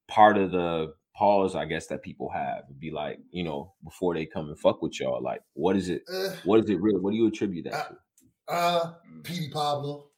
[0.09, 2.65] part of the pause, I guess, that people have?
[2.79, 5.23] Be like, you know, before they come and fuck with y'all.
[5.23, 6.03] Like, what is it?
[6.13, 7.01] Uh, what is it really?
[7.01, 7.97] What do you attribute that uh, to?
[8.49, 10.09] Uh, Petey Pablo.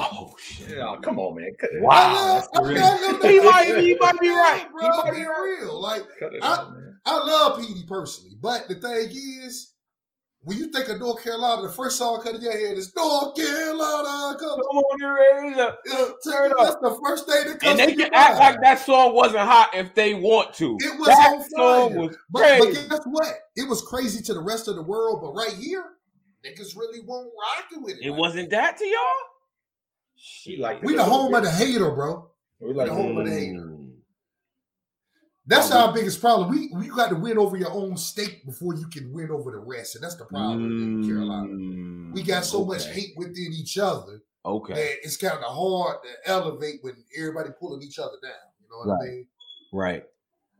[0.00, 0.78] Oh shit!
[0.78, 1.50] Yeah, come on, man.
[1.80, 4.66] Wow, I love, I he might, he might be right.
[4.72, 5.80] Bro, he might be real.
[5.80, 6.02] Like,
[6.42, 6.72] I, out,
[7.04, 9.71] I love Petey personally, but the thing is,
[10.44, 13.36] when you think of North Carolina, the first song coming in your head is North
[13.36, 14.36] Carolina.
[14.38, 15.78] Come, come on, you raise up.
[16.24, 17.78] Turn That's the first thing that comes.
[17.78, 20.76] And they can act like that song wasn't hot if they want to.
[20.80, 23.34] It was that on song was but, but, guess what?
[23.54, 25.84] It was crazy to the rest of the world, but right here,
[26.44, 28.04] niggas really won't rock it with it.
[28.04, 28.98] It right wasn't that to y'all.
[30.16, 32.30] She like we the home of the hater, bro.
[32.60, 33.71] We like the home of the hater.
[35.46, 36.50] That's our biggest problem.
[36.50, 39.58] We we got to win over your own state before you can win over the
[39.58, 42.12] rest, and that's the problem mm, in Carolina.
[42.14, 42.68] We got so okay.
[42.68, 44.22] much hate within each other.
[44.46, 48.32] Okay, that it's kind of hard to elevate when everybody pulling each other down.
[48.60, 49.08] You know what right.
[49.08, 49.26] I mean?
[49.72, 50.04] Right.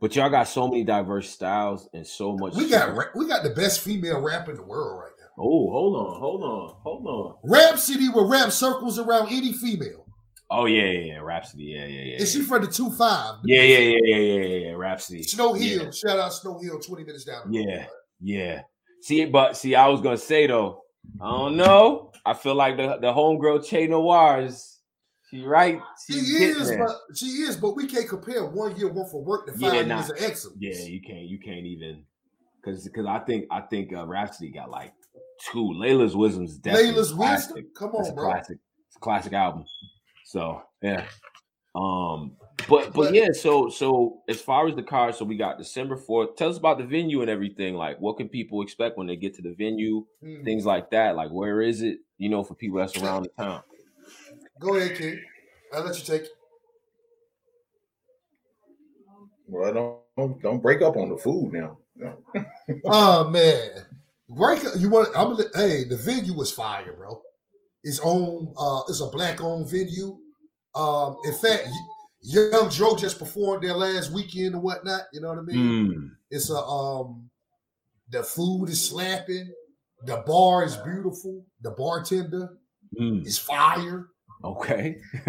[0.00, 2.56] But y'all got so many diverse styles and so much.
[2.56, 5.28] We got we got the best female rap in the world right now.
[5.38, 7.36] Oh, hold on, hold on, hold on.
[7.44, 10.01] Rapsody will wrap circles around any female.
[10.54, 12.16] Oh yeah, yeah, yeah, Rapsody, yeah, yeah, yeah.
[12.16, 13.36] Is she from the two five?
[13.44, 15.22] Yeah, yeah, yeah, yeah, yeah, yeah, Rapsody.
[15.22, 15.90] Snow Hill, yeah.
[15.90, 17.50] shout out Snow Hill, twenty minutes down.
[17.52, 17.86] yeah,
[18.20, 18.62] yeah.
[19.00, 20.82] See, but see, I was gonna say though,
[21.20, 22.12] I don't know.
[22.26, 24.78] I feel like the the homegirl Che Noir is
[25.30, 25.80] she right.
[26.06, 26.86] She is, there.
[26.86, 29.96] but she is, but we can't compare one year worth of work to five yeah,
[29.96, 30.58] years of excellence.
[30.60, 31.22] Yeah, you can't.
[31.22, 32.04] You can't even
[32.62, 34.92] because because I think I think uh, Rapsody got like
[35.50, 35.72] two.
[35.72, 37.64] Laila's Wisdom's definitely Laila's Wisdom.
[37.74, 38.26] Come on, bro.
[38.26, 38.58] Classic.
[38.88, 39.64] It's a classic album.
[40.32, 41.04] So yeah.
[41.74, 42.36] Um,
[42.66, 46.36] but but yeah, so so as far as the card, so we got December 4th.
[46.36, 47.74] Tell us about the venue and everything.
[47.74, 50.42] Like what can people expect when they get to the venue, mm.
[50.42, 51.16] things like that.
[51.16, 53.62] Like where is it, you know, for people that's around the town.
[54.58, 55.18] Go ahead, kid.
[55.74, 56.30] I'll let you take it.
[59.46, 61.76] Well, don't don't, don't break up on the food now.
[61.94, 62.16] No.
[62.86, 63.68] oh man.
[64.30, 64.72] Break up.
[64.78, 67.20] You want I'm hey, the venue was fire, bro.
[67.84, 68.54] It's on.
[68.56, 70.18] uh it's a black owned venue.
[70.74, 71.68] Um, in fact,
[72.22, 75.02] Young Joe just performed there last weekend and whatnot.
[75.12, 75.88] You know what I mean?
[75.88, 76.10] Mm.
[76.30, 77.28] It's a um,
[78.10, 79.52] the food is slapping.
[80.04, 81.44] The bar is beautiful.
[81.60, 82.58] The bartender
[82.98, 83.26] mm.
[83.26, 84.08] is fire.
[84.44, 84.96] Okay.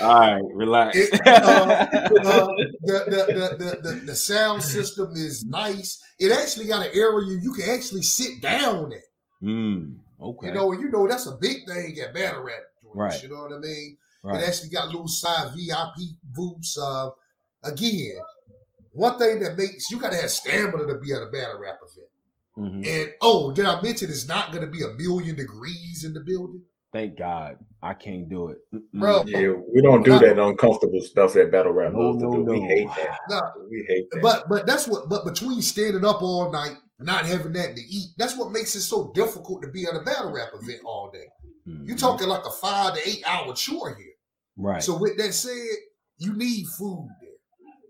[0.00, 0.96] All right, relax.
[0.96, 6.00] It, uh, uh, the, the, the, the, the, sound system is nice.
[6.20, 9.00] It actually got an area you can actually sit down at.
[9.42, 9.96] Mm.
[10.20, 10.48] Okay.
[10.48, 12.96] You know, you know that's a big thing at battle rap joints.
[12.96, 13.22] Right.
[13.22, 13.96] You know what I mean?
[14.22, 14.42] Right.
[14.42, 16.76] It actually got little side VIP booths.
[16.76, 17.10] Uh,
[17.62, 18.18] again,
[18.92, 21.78] one thing that makes you got to have stamina to be at a battle rap
[21.82, 22.08] event.
[22.58, 22.82] Mm-hmm.
[22.84, 26.20] And oh, did I mention it's not going to be a million degrees in the
[26.20, 26.62] building?
[26.90, 28.58] Thank God, I can't do it,
[28.94, 29.22] bro.
[29.26, 31.92] Yeah, we don't do that uncomfortable stuff at battle rap.
[31.92, 32.52] No, no, no.
[32.52, 33.18] We hate that.
[33.28, 34.22] No, we hate that.
[34.22, 35.06] But but that's what.
[35.08, 38.10] But between standing up all night not having that to eat.
[38.18, 41.26] That's what makes it so difficult to be at a battle rap event all day.
[41.68, 41.84] Mm-hmm.
[41.84, 44.06] You're talking like a five to eight hour chore here.
[44.56, 44.82] Right.
[44.82, 45.76] So with that said,
[46.18, 47.30] you need food there.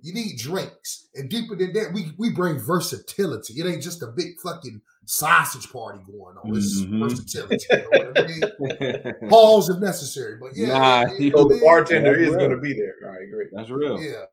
[0.03, 1.09] You need drinks.
[1.15, 3.55] And deeper than that, we, we bring versatility.
[3.55, 6.57] It ain't just a big fucking sausage party going on.
[6.57, 7.03] It's mm-hmm.
[7.03, 7.67] versatility.
[7.71, 9.29] You know what I mean?
[9.31, 10.37] Pause if necessary.
[10.41, 10.69] But yeah.
[10.69, 13.11] Nah, so the bartender is going to be there.
[13.11, 13.47] I agree.
[13.53, 14.01] That's real.
[14.01, 14.25] Yeah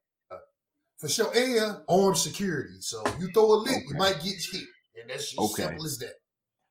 [0.97, 2.75] for sure, and armed security.
[2.79, 3.85] So you throw a lick, okay.
[3.89, 4.63] you might get hit,
[5.01, 5.63] and that's just okay.
[5.63, 6.13] simple as that.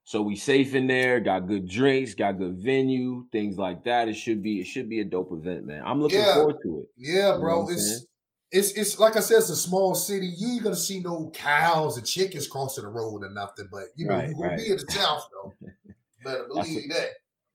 [0.07, 4.09] So we safe in there, got good drinks, got good venue, things like that.
[4.09, 5.83] It should be it should be a dope event, man.
[5.85, 6.35] I'm looking yeah.
[6.35, 6.87] forward to it.
[6.99, 7.69] Yeah, bro.
[7.71, 8.07] it's
[8.53, 10.27] it's it's like I said, it's a small city.
[10.37, 14.07] You ain't gonna see no cows and chickens crossing the road or nothing, but you
[14.07, 14.59] know, right, you're gonna right.
[14.59, 15.55] be in the south though.
[16.25, 17.09] Better believe that's that.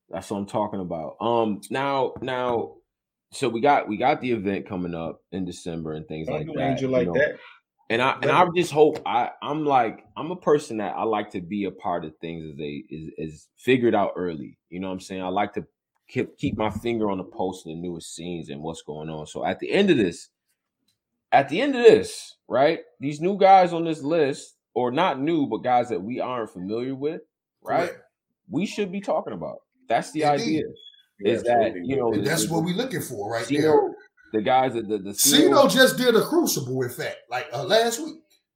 [0.10, 1.18] That's what I'm talking about.
[1.22, 2.78] Um now now
[3.32, 6.56] so we got we got the event coming up in December and things Don't like
[6.56, 6.72] that.
[6.72, 7.14] Angel like know?
[7.14, 7.38] that.
[7.92, 11.32] And I and I just hope I I'm like I'm a person that I like
[11.32, 14.58] to be a part of things as they is is figured out early.
[14.70, 15.24] You know what I'm saying?
[15.24, 15.66] I like to
[16.08, 19.28] keep keep my finger on the pulse of the newest scenes and what's going on.
[19.28, 20.30] So at the end of this,
[21.32, 22.80] at the end of this, right?
[23.00, 26.96] These new guys on this list, or not new, but guys that we aren't familiar
[26.96, 27.22] with,
[27.62, 27.92] right?
[28.50, 29.58] We should be talking about.
[29.88, 30.42] That's the Indeed.
[30.42, 30.64] idea.
[31.22, 33.96] Is that you know And that's the- what we're looking for right there.
[34.32, 38.00] The guys that the the Cino just did a crucible, in fact, like uh, last
[38.00, 38.16] week.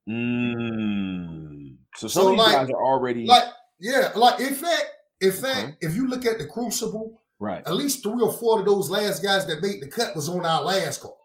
[0.10, 1.76] Mm.
[1.96, 3.44] So some So, of these like- guys are already Like,
[3.80, 4.86] yeah, like in fact,
[5.22, 5.38] in Okay.
[5.42, 7.66] fact, if you look at the crucible, right.
[7.66, 10.46] at least three or four of those last guys that made the cut was on
[10.46, 11.18] our last call.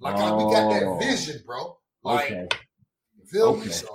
[0.00, 0.98] Like how we got Oh.
[0.98, 1.78] that vision, bro.
[2.02, 2.48] Like, Okay.
[3.26, 3.66] feel Okay.
[3.66, 3.68] me?
[3.72, 3.88] So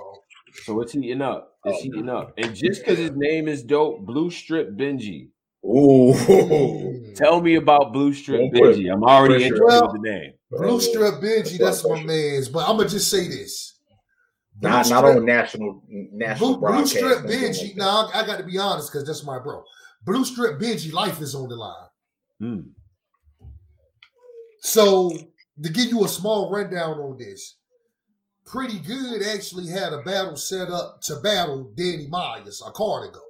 [0.64, 1.56] So it's heating up.
[1.64, 2.32] It's Oh, heating up.
[2.36, 5.30] And just because his name is dope, Blue Strip Benji.
[5.64, 7.12] Ooh.
[7.14, 8.92] Tell me about Blue Strip Don't Benji.
[8.92, 9.54] I'm already pressure.
[9.54, 10.32] interested Well, with the name.
[10.50, 12.48] Blue Strip Benji, That's that's my I man's.
[12.48, 13.78] But I'm gonna just say this.
[14.56, 16.86] Blue Not not on national national Blue, Blue.
[16.86, 17.62] Strip and things Benji.
[17.62, 17.76] like that.
[17.76, 19.62] Now I, I got to be honest because that's my bro.
[20.04, 21.88] Blue Strip Benji life is on the line.
[22.38, 22.60] Hmm.
[24.60, 25.10] So
[25.62, 27.56] to give you a small rundown on this,
[28.46, 33.20] Pretty Good actually had a battle set up to battle Danny Myers a card ago.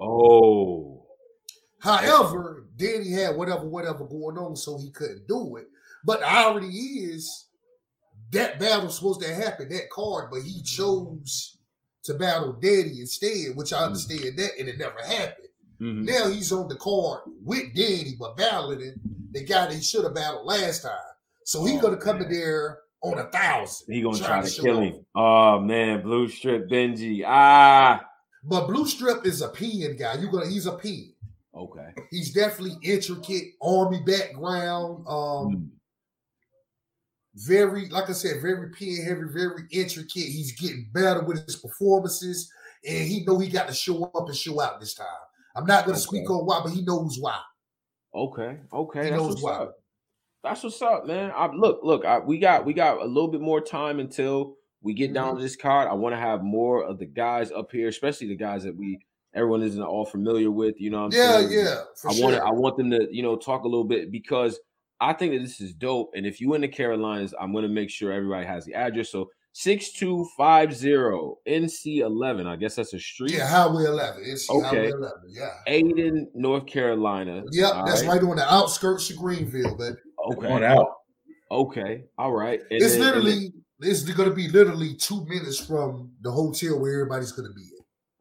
[0.00, 0.95] Oh.
[1.80, 5.66] However, Danny had whatever, whatever going on, so he couldn't do it.
[6.04, 7.46] But the irony is
[8.32, 11.58] that battle's supposed to happen, that card, but he chose
[12.04, 15.48] to battle Danny instead, which I understand that, and it never happened.
[15.80, 16.04] Mhm.
[16.04, 18.94] Now he's on the card with Danny, but battling
[19.32, 20.92] the guy that he should have battled last time.
[21.44, 23.92] So he's Oh, gonna come in there on a thousand.
[23.92, 24.82] He gonna try trying to kill off.
[24.84, 25.06] him.
[25.14, 27.22] Oh man, Blue Strip Benji.
[27.26, 28.02] Ah.
[28.42, 30.14] But Blue Strip is a pen guy.
[30.14, 31.12] You gonna he's a pen.
[31.56, 31.88] Okay.
[32.10, 35.04] He's definitely intricate, army background.
[35.08, 35.64] Um, Hmm.
[37.34, 40.22] very, like I said, very pen heavy, very intricate.
[40.24, 42.50] He's getting better with his performances,
[42.86, 45.06] and he know he got to show up and show out this time.
[45.54, 47.38] I'm not gonna speak on why, but he knows why.
[48.14, 48.58] Okay.
[48.72, 49.04] Okay.
[49.04, 49.52] He That's knows what's why.
[49.52, 49.74] up.
[50.44, 51.32] That's what's up, man.
[51.34, 52.04] I, look, look.
[52.04, 55.36] I, we got we got a little bit more time until we get down Mm-hmm.
[55.38, 55.88] to this card.
[55.88, 58.98] I want to have more of the guys up here, especially the guys that we
[59.36, 60.80] everyone isn't all familiar with.
[60.80, 61.50] You know, what I'm yeah, saying?
[61.52, 62.24] yeah, for I sure.
[62.30, 64.58] want I want them to, you know, talk a little bit because
[65.00, 66.10] I think that this is dope.
[66.16, 69.10] And if you in the Carolinas, I'm going to make sure everybody has the address.
[69.10, 72.46] So 6250 NC 11.
[72.46, 73.32] I guess that's a street.
[73.32, 74.22] yeah, Highway 11.
[74.26, 74.64] It's Okay.
[74.66, 75.10] Highway 11.
[75.28, 75.50] Yeah.
[75.68, 77.42] Ayden, North Carolina.
[77.52, 78.22] Yep, All that's right.
[78.22, 79.96] on the outskirts of Greenville, baby.
[80.32, 80.40] Okay.
[80.42, 80.86] Come on out.
[81.50, 82.04] Okay.
[82.18, 82.60] All right.
[82.70, 86.78] And It's then- and literally it's going to be literally two minutes from the hotel
[86.80, 87.62] where everybody's going to be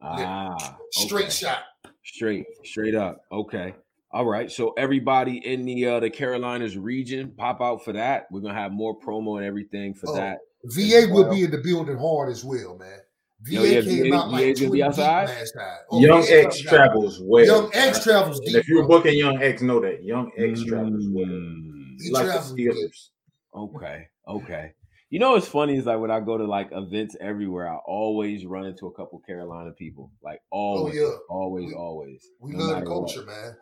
[0.01, 0.17] at.
[0.17, 1.31] then- ah, Straight okay.
[1.31, 1.59] shot.
[2.03, 3.21] Straight, straight up.
[3.31, 3.73] Okay.
[4.11, 4.49] All right.
[4.51, 8.27] So everybody in the uh the Carolinas region, pop out for that.
[8.31, 10.37] We're gonna have more promo and everything for Oh, that.
[10.65, 12.99] VA will be in the building hard as well, man.
[13.41, 15.27] VA Yo, yeah, came VA out like VA's gonna be outside?
[15.29, 15.77] last time.
[15.91, 16.69] Oh, Young VA X comes out.
[16.75, 17.45] travels well.
[17.45, 18.03] Young X right?
[18.03, 18.55] travels And deep.
[18.57, 18.97] if you're bro.
[18.99, 21.25] booking Young X, know that Young X travels well.
[21.25, 22.71] Mm, He He like travels deep.
[22.71, 23.09] Steelers.
[23.53, 24.07] Okay.
[24.27, 24.71] Okay.
[25.09, 28.45] You know what's funny is like when I go to like events everywhere, I always
[28.45, 30.11] run into a couple Carolina people.
[30.23, 31.15] Like always, Oh, yeah.
[31.29, 32.27] always, We- always.
[32.39, 32.95] We no love the matter what.
[32.95, 33.55] culture, man.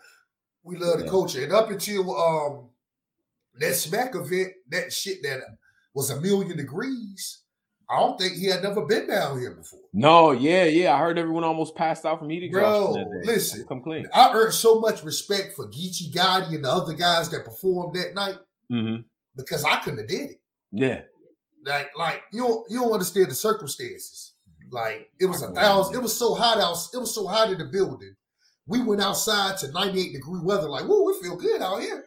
[0.64, 1.44] We love the culture.
[1.44, 2.70] And up until um
[3.60, 5.42] that smack event, that shit that
[5.94, 7.42] was a million degrees,
[7.90, 9.82] I don't think he had never been down here before.
[9.92, 10.96] No, yeah, yeah.
[10.96, 13.04] I heard everyone almost passed out from heat exhaustion.
[13.04, 13.66] Bro, listen.
[13.68, 14.08] come clean.
[14.14, 18.16] I earned so much respect for Geechi Gotti and the other guys that performed that
[18.16, 18.38] night
[18.70, 18.96] hmm
[19.36, 20.42] because I couldn't have did it.
[20.72, 21.02] Yeah.
[21.66, 24.34] Like, like you don't you don't understand the circumstances.
[24.72, 25.96] Like it was a thousand.
[25.96, 26.78] It was so hot out.
[26.94, 28.16] It was so hot in the building.
[28.66, 30.70] We went outside to 98 degree weather.
[30.70, 32.06] Like, whoa, we feel good out here.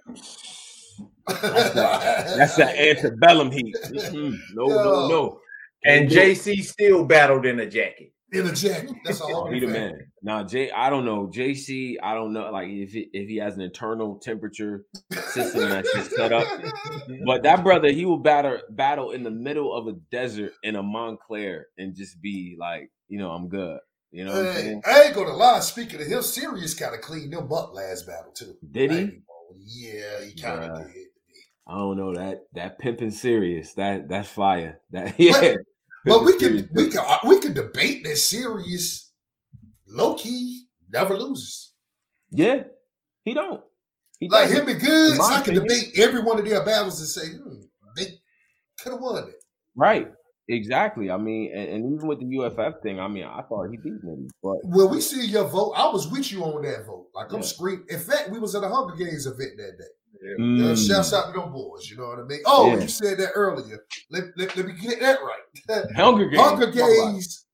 [1.29, 3.77] That's that, that's that antebellum heat.
[3.85, 4.39] Mhm.
[4.55, 5.09] No, no, Yo.
[5.09, 5.41] no.
[5.85, 6.39] And Can't do it.
[6.39, 8.13] JC still battled in a jacket.
[8.33, 8.91] In a jacket.
[9.05, 9.51] That's all.
[9.51, 9.93] He the man.
[10.23, 11.29] Now, J, I don't know.
[11.29, 12.51] JC, I don't know.
[12.51, 14.85] Like if he, if he has an internal temperature
[15.29, 16.47] system that's just set up.
[17.25, 20.83] But that brother, he will battle battle in the middle of a desert in a
[20.83, 23.79] Montclair and just be like, you know, I'm good.
[24.11, 24.81] You know Hey.
[24.85, 25.61] I ain't gonna lie.
[25.61, 28.57] Speaking of him, Serius kind of cleaned them up last battle too.
[28.69, 29.21] Did he?
[29.59, 30.87] Yeah, he kind of Bruh.
[30.87, 31.07] did.
[31.69, 33.75] I don't know that that pimping serious.
[33.75, 34.81] That that's fire.
[34.91, 35.33] That yeah.
[35.41, 35.57] But
[36.07, 39.11] we can we can uh, we can debate that Serius
[39.89, 41.73] Loki never loses.
[42.31, 42.65] Yeah,
[43.25, 43.63] he don't.
[44.21, 44.63] He Like doesn't.
[44.63, 45.63] him and Goodz, I can opinion.
[45.69, 47.61] debate every one of their battles and say hmm,
[47.97, 48.19] they
[48.81, 49.35] could have won it.
[49.75, 50.11] Right.
[50.49, 51.11] Exactly.
[51.11, 54.01] I mean, and, and even with the UFF thing, I mean, I thought he beat
[54.05, 57.09] Nitty, but When we see your vote, I was with you on that vote.
[57.15, 57.47] Like I'm Yeah.
[57.47, 57.87] screaming.
[57.89, 59.85] In fact, we was at a Hunger Games event that day.
[60.23, 60.35] Yeah.
[60.35, 60.87] Uh, Mm.
[60.89, 61.91] shouts out to them boys.
[61.91, 62.41] You know what I mean?
[62.47, 62.81] Oh, Yeah.
[62.83, 63.85] you said that earlier.
[64.11, 65.85] Let, let, let me get that right.
[65.97, 66.41] Hunger Games.
[66.41, 67.13] Hunger Talk about it.
[67.13, 67.47] Games.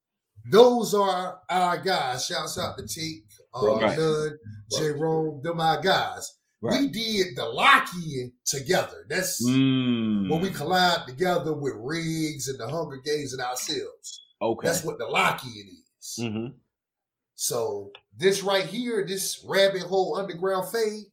[0.51, 2.25] Those are our guys.
[2.25, 3.23] Shouts out to Teak,
[3.55, 3.97] uh, Right.
[3.97, 4.37] Nunn,
[4.77, 5.41] Jerome.
[5.41, 6.31] Them our guys.
[6.63, 6.79] Right.
[6.79, 9.05] We did the lock-in together.
[9.09, 10.29] That's Mm.
[10.29, 14.21] when we collide together with Riggs and the Hunger Games and ourselves.
[14.41, 14.67] Okay.
[14.67, 15.67] That's what the lock-in
[15.99, 16.19] is.
[16.21, 16.47] hmm
[17.35, 21.03] So this right here, this rabbit hole underground fade,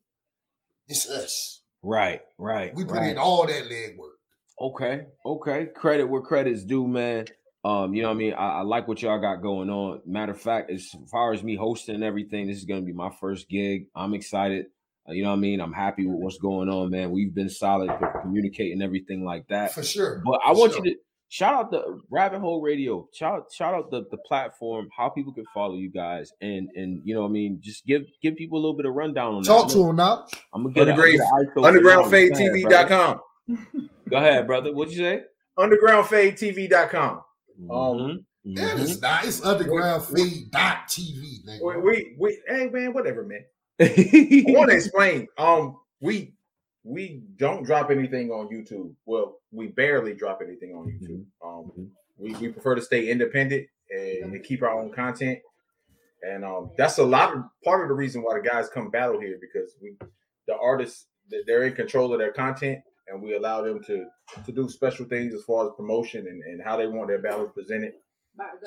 [0.87, 1.63] it's us.
[1.83, 2.73] Right, right.
[2.75, 3.11] We put right.
[3.11, 4.19] in all that legwork.
[4.61, 5.67] Okay, okay.
[5.75, 7.27] Credit where credit's due, man.
[7.65, 8.35] Um, you know what I mean?
[8.35, 10.03] I, I like what y'all got going on.
[10.07, 13.11] Matter of fact, as far as me hosting and everything, this is gonna be my
[13.21, 13.87] first gig.
[13.97, 14.67] I'm excited.
[15.11, 15.61] Uh, you know what I mean?
[15.61, 17.11] I'm happy with what's going on, man.
[17.11, 19.73] We've been solid with communicating everything like that.
[19.73, 20.23] For sure.
[20.25, 20.87] But I For want sure.
[20.87, 23.09] you to shout out the Rabbit Hole Radio.
[23.13, 27.15] Shout shout out the, the platform, how people can follow you guys, and and you
[27.15, 27.59] know what I mean.
[27.61, 29.75] Just give give people a little bit of rundown on Talk that.
[29.75, 30.27] to him now.
[30.55, 31.61] I'm gonna get a- I'm gonna get an ISO for y'all.
[31.71, 32.31] Go ahead, brother.
[32.31, 33.21] UndergroundFadeTV.com.
[34.11, 34.73] Go ahead, brother.
[34.75, 35.23] What'd you say?
[35.59, 37.21] UndergroundFadeTV.com.
[37.63, 38.83] Mhm, Yeah, mhm.
[38.83, 39.25] it's not.
[39.25, 41.83] It's undergroundfade.tv, We, nigga.
[41.83, 43.45] we, we, hey man, whatever, man.
[44.45, 45.27] I want to explain.
[45.39, 46.35] Um, we
[46.85, 48.95] we don't drop anything on YouTube.
[49.07, 51.25] Well, we barely drop anything on YouTube.
[51.45, 51.91] Um, Mhm.
[52.17, 55.41] we, we prefer to stay independent and, and keep our own content.
[56.23, 59.21] And um, that's a lot of part of the reason why the guys come battle
[59.21, 59.97] here because we
[60.47, 61.07] the artists
[61.47, 64.07] they're in control of their content and we allow them to
[64.45, 67.51] to do special things as far as promotion and, and how they want their battles
[67.55, 67.93] presented.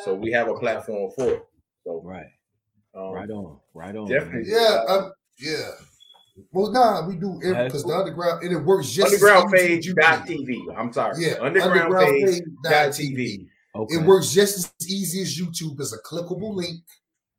[0.04, 1.46] So we have a platform for it.
[1.84, 2.28] So Right,
[2.96, 4.08] um, right on, right on.
[4.10, 4.52] Definitely.
[4.52, 5.70] Yeah, um, yeah.
[6.52, 7.66] Well, nah, we do Okay.
[7.66, 10.78] because the underground and it works just as easy as you UndergroundFade.tv.
[10.78, 11.14] I'm sorry.
[11.24, 12.42] Yeah, UndergroundFade.tv.
[12.66, 13.48] undergroundfade.tv.
[13.76, 13.96] Okay.
[13.96, 15.80] It works just as easy as YouTube.
[15.80, 16.82] It's a clickable link.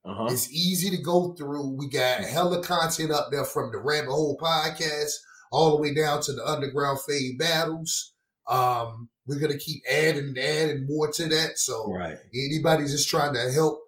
[0.04, 0.26] Uh-huh.
[0.30, 1.76] It's easy to go through.
[1.76, 5.10] We got hella content up there from the Rabbit Hole podcast
[5.50, 8.12] all the way down to the Underground Fade battles.
[8.48, 11.58] Um, we're gonna keep adding and adding more to that.
[11.58, 12.18] So Right.
[12.34, 13.80] anybody just trying to help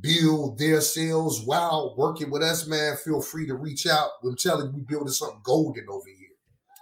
[0.00, 4.08] build their sales while working with us, man, feel free to reach out.
[4.24, 6.28] I'm telling you, we building something golden over here.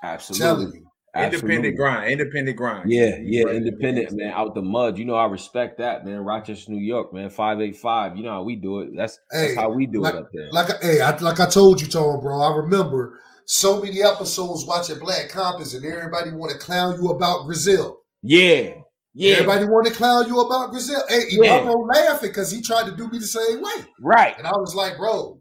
[0.03, 0.47] Absolutely.
[0.47, 0.85] telling you.
[1.15, 1.55] Absolutely.
[1.57, 2.13] Independent grind.
[2.13, 2.93] Independent grind.
[2.93, 3.55] Yeah, yeah, right.
[3.57, 4.99] independent, man, out the mud.
[4.99, 6.19] You know, I respect that, man.
[6.19, 8.17] Rochester, New York, man, five eight five.
[8.17, 8.91] You know how we do it.
[8.95, 10.49] That's that's how we do like- it up there.
[10.53, 12.41] Like, I- hey, I, like I told you, Tone, bro.
[12.41, 17.47] I remember so many episodes watching Black Compass, and everybody want to clown you about
[17.47, 18.01] Brazil.
[18.23, 18.75] yeah,
[19.15, 21.03] yeah, Everybody want to clown you about Brazil.
[21.09, 21.59] Hey, Yeah.
[21.59, 24.37] my bro laughing because he tried to do me the same way, right.
[24.39, 25.41] and I was like, bro,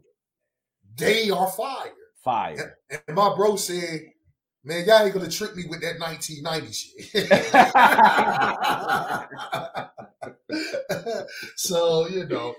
[0.96, 1.92] they are fire.
[2.24, 2.78] Fire.
[2.90, 4.00] And my bro said,
[4.64, 7.28] man, y'all ain't gonna trick me with that 1990 shit.
[11.56, 12.54] so you know,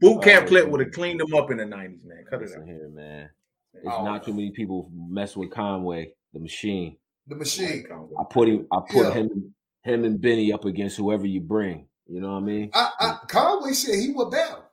[0.00, 2.24] Boot camp Oh, clip um, would have cleaned them up in the 90s, man.
[2.28, 2.64] Cut it out.
[2.66, 3.28] here, man.
[3.74, 6.96] There's Oh, not too many people mess with Conway, the machine.
[7.26, 7.84] the machine.
[8.18, 8.66] I put him.
[8.72, 9.14] I put Yeah.
[9.14, 11.86] him, him and Benny up against whoever you bring.
[12.06, 12.70] You know what I mean?
[12.74, 14.64] I, I, Conway said he would battle.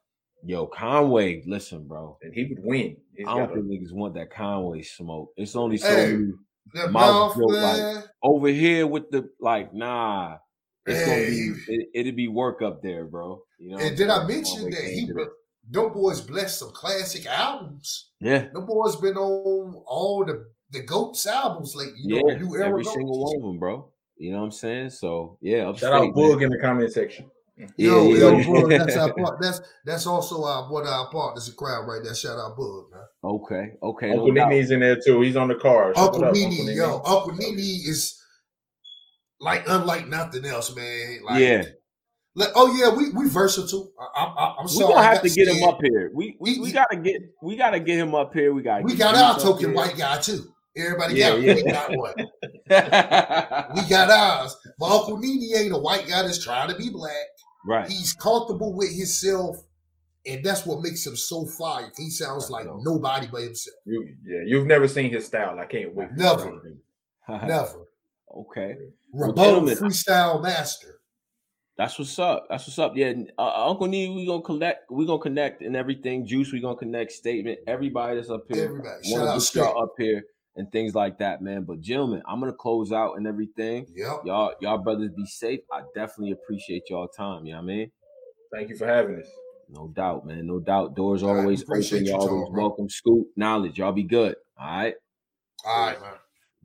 [0.43, 2.17] Yo, Conway, listen, bro.
[2.21, 2.97] And he would win.
[3.15, 5.31] He's I don't got think niggas want that Conway smoke.
[5.37, 6.31] It's only so Hey, many
[6.73, 9.73] That Mouth mouth, built like- over here with the like.
[9.73, 10.37] Nah,
[10.85, 11.53] it's gonna be.
[11.73, 13.41] It, it'd be work up there, bro.
[13.59, 13.77] You know.
[13.79, 15.29] and did I mention Conway that he, do it.
[15.69, 18.11] them boys blessed some classic albums.
[18.21, 21.99] Yeah, Them boys been on all the the goats albums lately.
[22.03, 22.21] You yeah.
[22.33, 23.91] know, new Every single one of them, bro.
[24.19, 24.89] You know what I'm saying?
[24.91, 27.31] So yeah, shout out Boog in the comment section.
[27.77, 28.77] Yo, Yeah, yo, yeah.
[28.77, 29.41] That's our part.
[29.41, 32.13] That's that's also our one of our partners in crowd right there.
[32.15, 33.01] Shout out Bug, man.
[33.23, 34.11] Okay, okay.
[34.11, 34.49] Uncle no doubt.
[34.49, 35.21] Nene's in there too.
[35.21, 35.93] He's on the car.
[35.95, 36.75] Shout Uncle out, Nene, Nene.
[36.77, 38.21] yo, Uncle Nene is
[39.39, 41.19] like unlike nothing else, man.
[41.25, 41.63] Like, yeah,
[42.35, 43.91] like, oh yeah, we we versatile.
[43.99, 44.93] I, I, I'm we sorry.
[44.93, 46.11] gonna have to get him up here.
[46.13, 48.53] We we, We- we gotta get we gotta get him up here.
[48.53, 50.53] We got We got our token white guy too.
[50.77, 51.55] Everybody Yeah, got yeah.
[51.55, 52.13] we got one.
[53.75, 54.55] We got ours.
[54.77, 57.13] But Uncle Nene ain't a white guy that's trying to be black.
[57.65, 57.89] right.
[57.89, 59.57] He's comfortable with himself,
[60.25, 61.91] and that's what makes him so fire.
[61.97, 63.75] He sounds like nobody but himself.
[63.85, 65.59] You, yeah, you've never seen his style.
[65.59, 66.09] I can't wait.
[66.15, 66.45] Never.
[66.45, 67.47] you to see him.
[67.47, 67.85] Never.
[68.37, 68.75] okay.
[69.13, 70.95] Ramon gentlemen, freestyle master.
[71.77, 72.45] That's what's up.
[72.49, 72.93] That's what's up.
[72.95, 74.91] Yeah, uh, Uncle Nee, we gonna collect.
[74.91, 76.27] We gonna connect and everything.
[76.27, 77.11] Juice, we gonna connect.
[77.13, 77.59] Statement.
[77.67, 78.65] Everybody that's up here.
[78.65, 79.07] Everybody.
[79.07, 80.23] Shout out up here
[80.59, 81.63] and things like that, man.
[81.63, 83.87] But gentlemen, I'm gonna close out and everything.
[83.95, 84.21] Yep.
[84.25, 85.61] Y'all, y'all brothers, be safe.
[85.71, 87.45] I definitely appreciate y'all time.
[87.45, 87.91] You know what I mean?
[88.53, 89.27] Thank you for having us.
[89.69, 90.45] No doubt, man.
[90.45, 90.95] No doubt.
[90.95, 91.81] Doors All right, always open.
[91.81, 92.61] you, Y'all always bro.
[92.63, 92.89] welcome.
[92.89, 93.77] Scoop knowledge.
[93.77, 94.35] Y'all be good.
[94.59, 94.95] All right.
[95.65, 96.11] All right, man.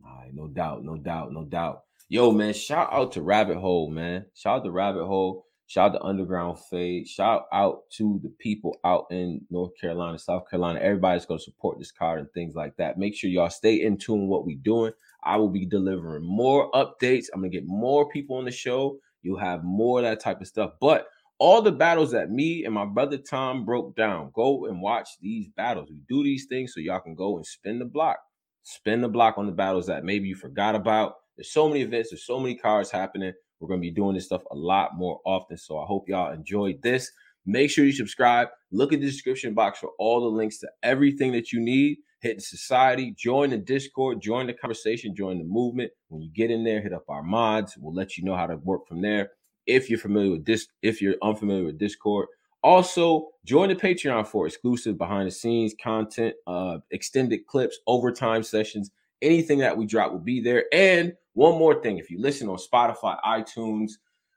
[0.05, 1.83] All right, no doubt, no doubt, no doubt.
[2.09, 4.27] Yo, man, shout out to Rabbit Hole, man.
[4.35, 5.47] Shout out to Rabbit Hole.
[5.67, 7.09] Shout out to Underground Fade.
[7.09, 10.81] Shout out to the people out in North Carolina, South Carolina.
[10.81, 12.99] Everybody's going to support this card and things like that.
[12.99, 14.93] Make sure y'all stay in tune with what we're doing.
[15.23, 17.27] I will be delivering more updates.
[17.33, 18.99] I'm going to get more people on the show.
[19.23, 20.73] You'll have more of that type of stuff.
[20.81, 21.09] But
[21.39, 25.49] all the battles that me and my brother Tom broke down, go and watch these
[25.57, 25.89] battles.
[25.91, 28.19] We do these things so y'all can go and spin the block
[28.65, 31.17] spin the block on the battles that maybe you forgot about.
[31.37, 33.33] There's so many events, there's so many cards happening.
[33.65, 35.57] We're going to be doing this stuff a lot more often.
[35.57, 37.11] So I hope y'all enjoyed this.
[37.47, 38.49] Make sure you subscribe.
[38.73, 41.97] Look at the description box for all the links to everything that you need.
[42.21, 45.93] Hit the society, join the Discord, join the conversation, join the movement.
[46.09, 47.75] When you get in there, hit up our mods.
[47.79, 49.31] We'll let you know how to work from there.
[49.67, 52.29] If you're familiar with this, if you're unfamiliar with Discord,
[52.63, 58.91] also join the Patreon for exclusive behind the scenes content, uh, extended clips, overtime sessions,
[59.23, 60.67] anything that we drop will be there.
[60.71, 63.93] And one more thing, if you listen on Spotify, iTunes,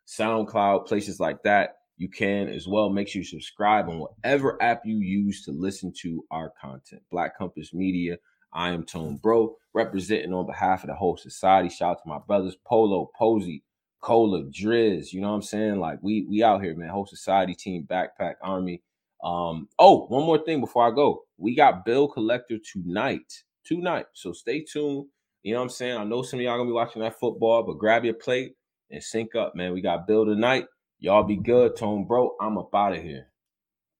[0.07, 2.89] SoundCloud, places like that, you can as well.
[2.89, 7.01] Make sure you subscribe on whatever app you use to listen to our content.
[7.11, 8.17] Black Compass Media.
[8.53, 11.69] I am Tone Bro, representing on behalf of the whole society.
[11.69, 13.63] Shout out to my brothers Polo, Posey,
[14.01, 15.11] Cola, Driz.
[15.11, 15.79] You know what I'm saying?
[15.79, 16.89] Like we we out here, man.
[16.89, 18.81] Whole society team, backpack army.
[19.23, 21.23] Um, oh, one more thing before I go.
[21.37, 23.43] We got bill collector tonight.
[23.65, 24.05] Tonight.
[24.13, 25.07] So stay tuned.
[25.47, 25.97] You know what I'm saying?
[25.97, 28.57] I know some of y'all gonna be watching that football, but grab your plate
[28.91, 29.71] and sync up, man.
[29.71, 30.65] We got bill tonight.
[30.99, 32.35] Y'all be good, Tone Bro.
[32.41, 33.29] I'm up out of here.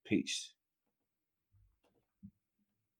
[0.04, 0.52] Peace.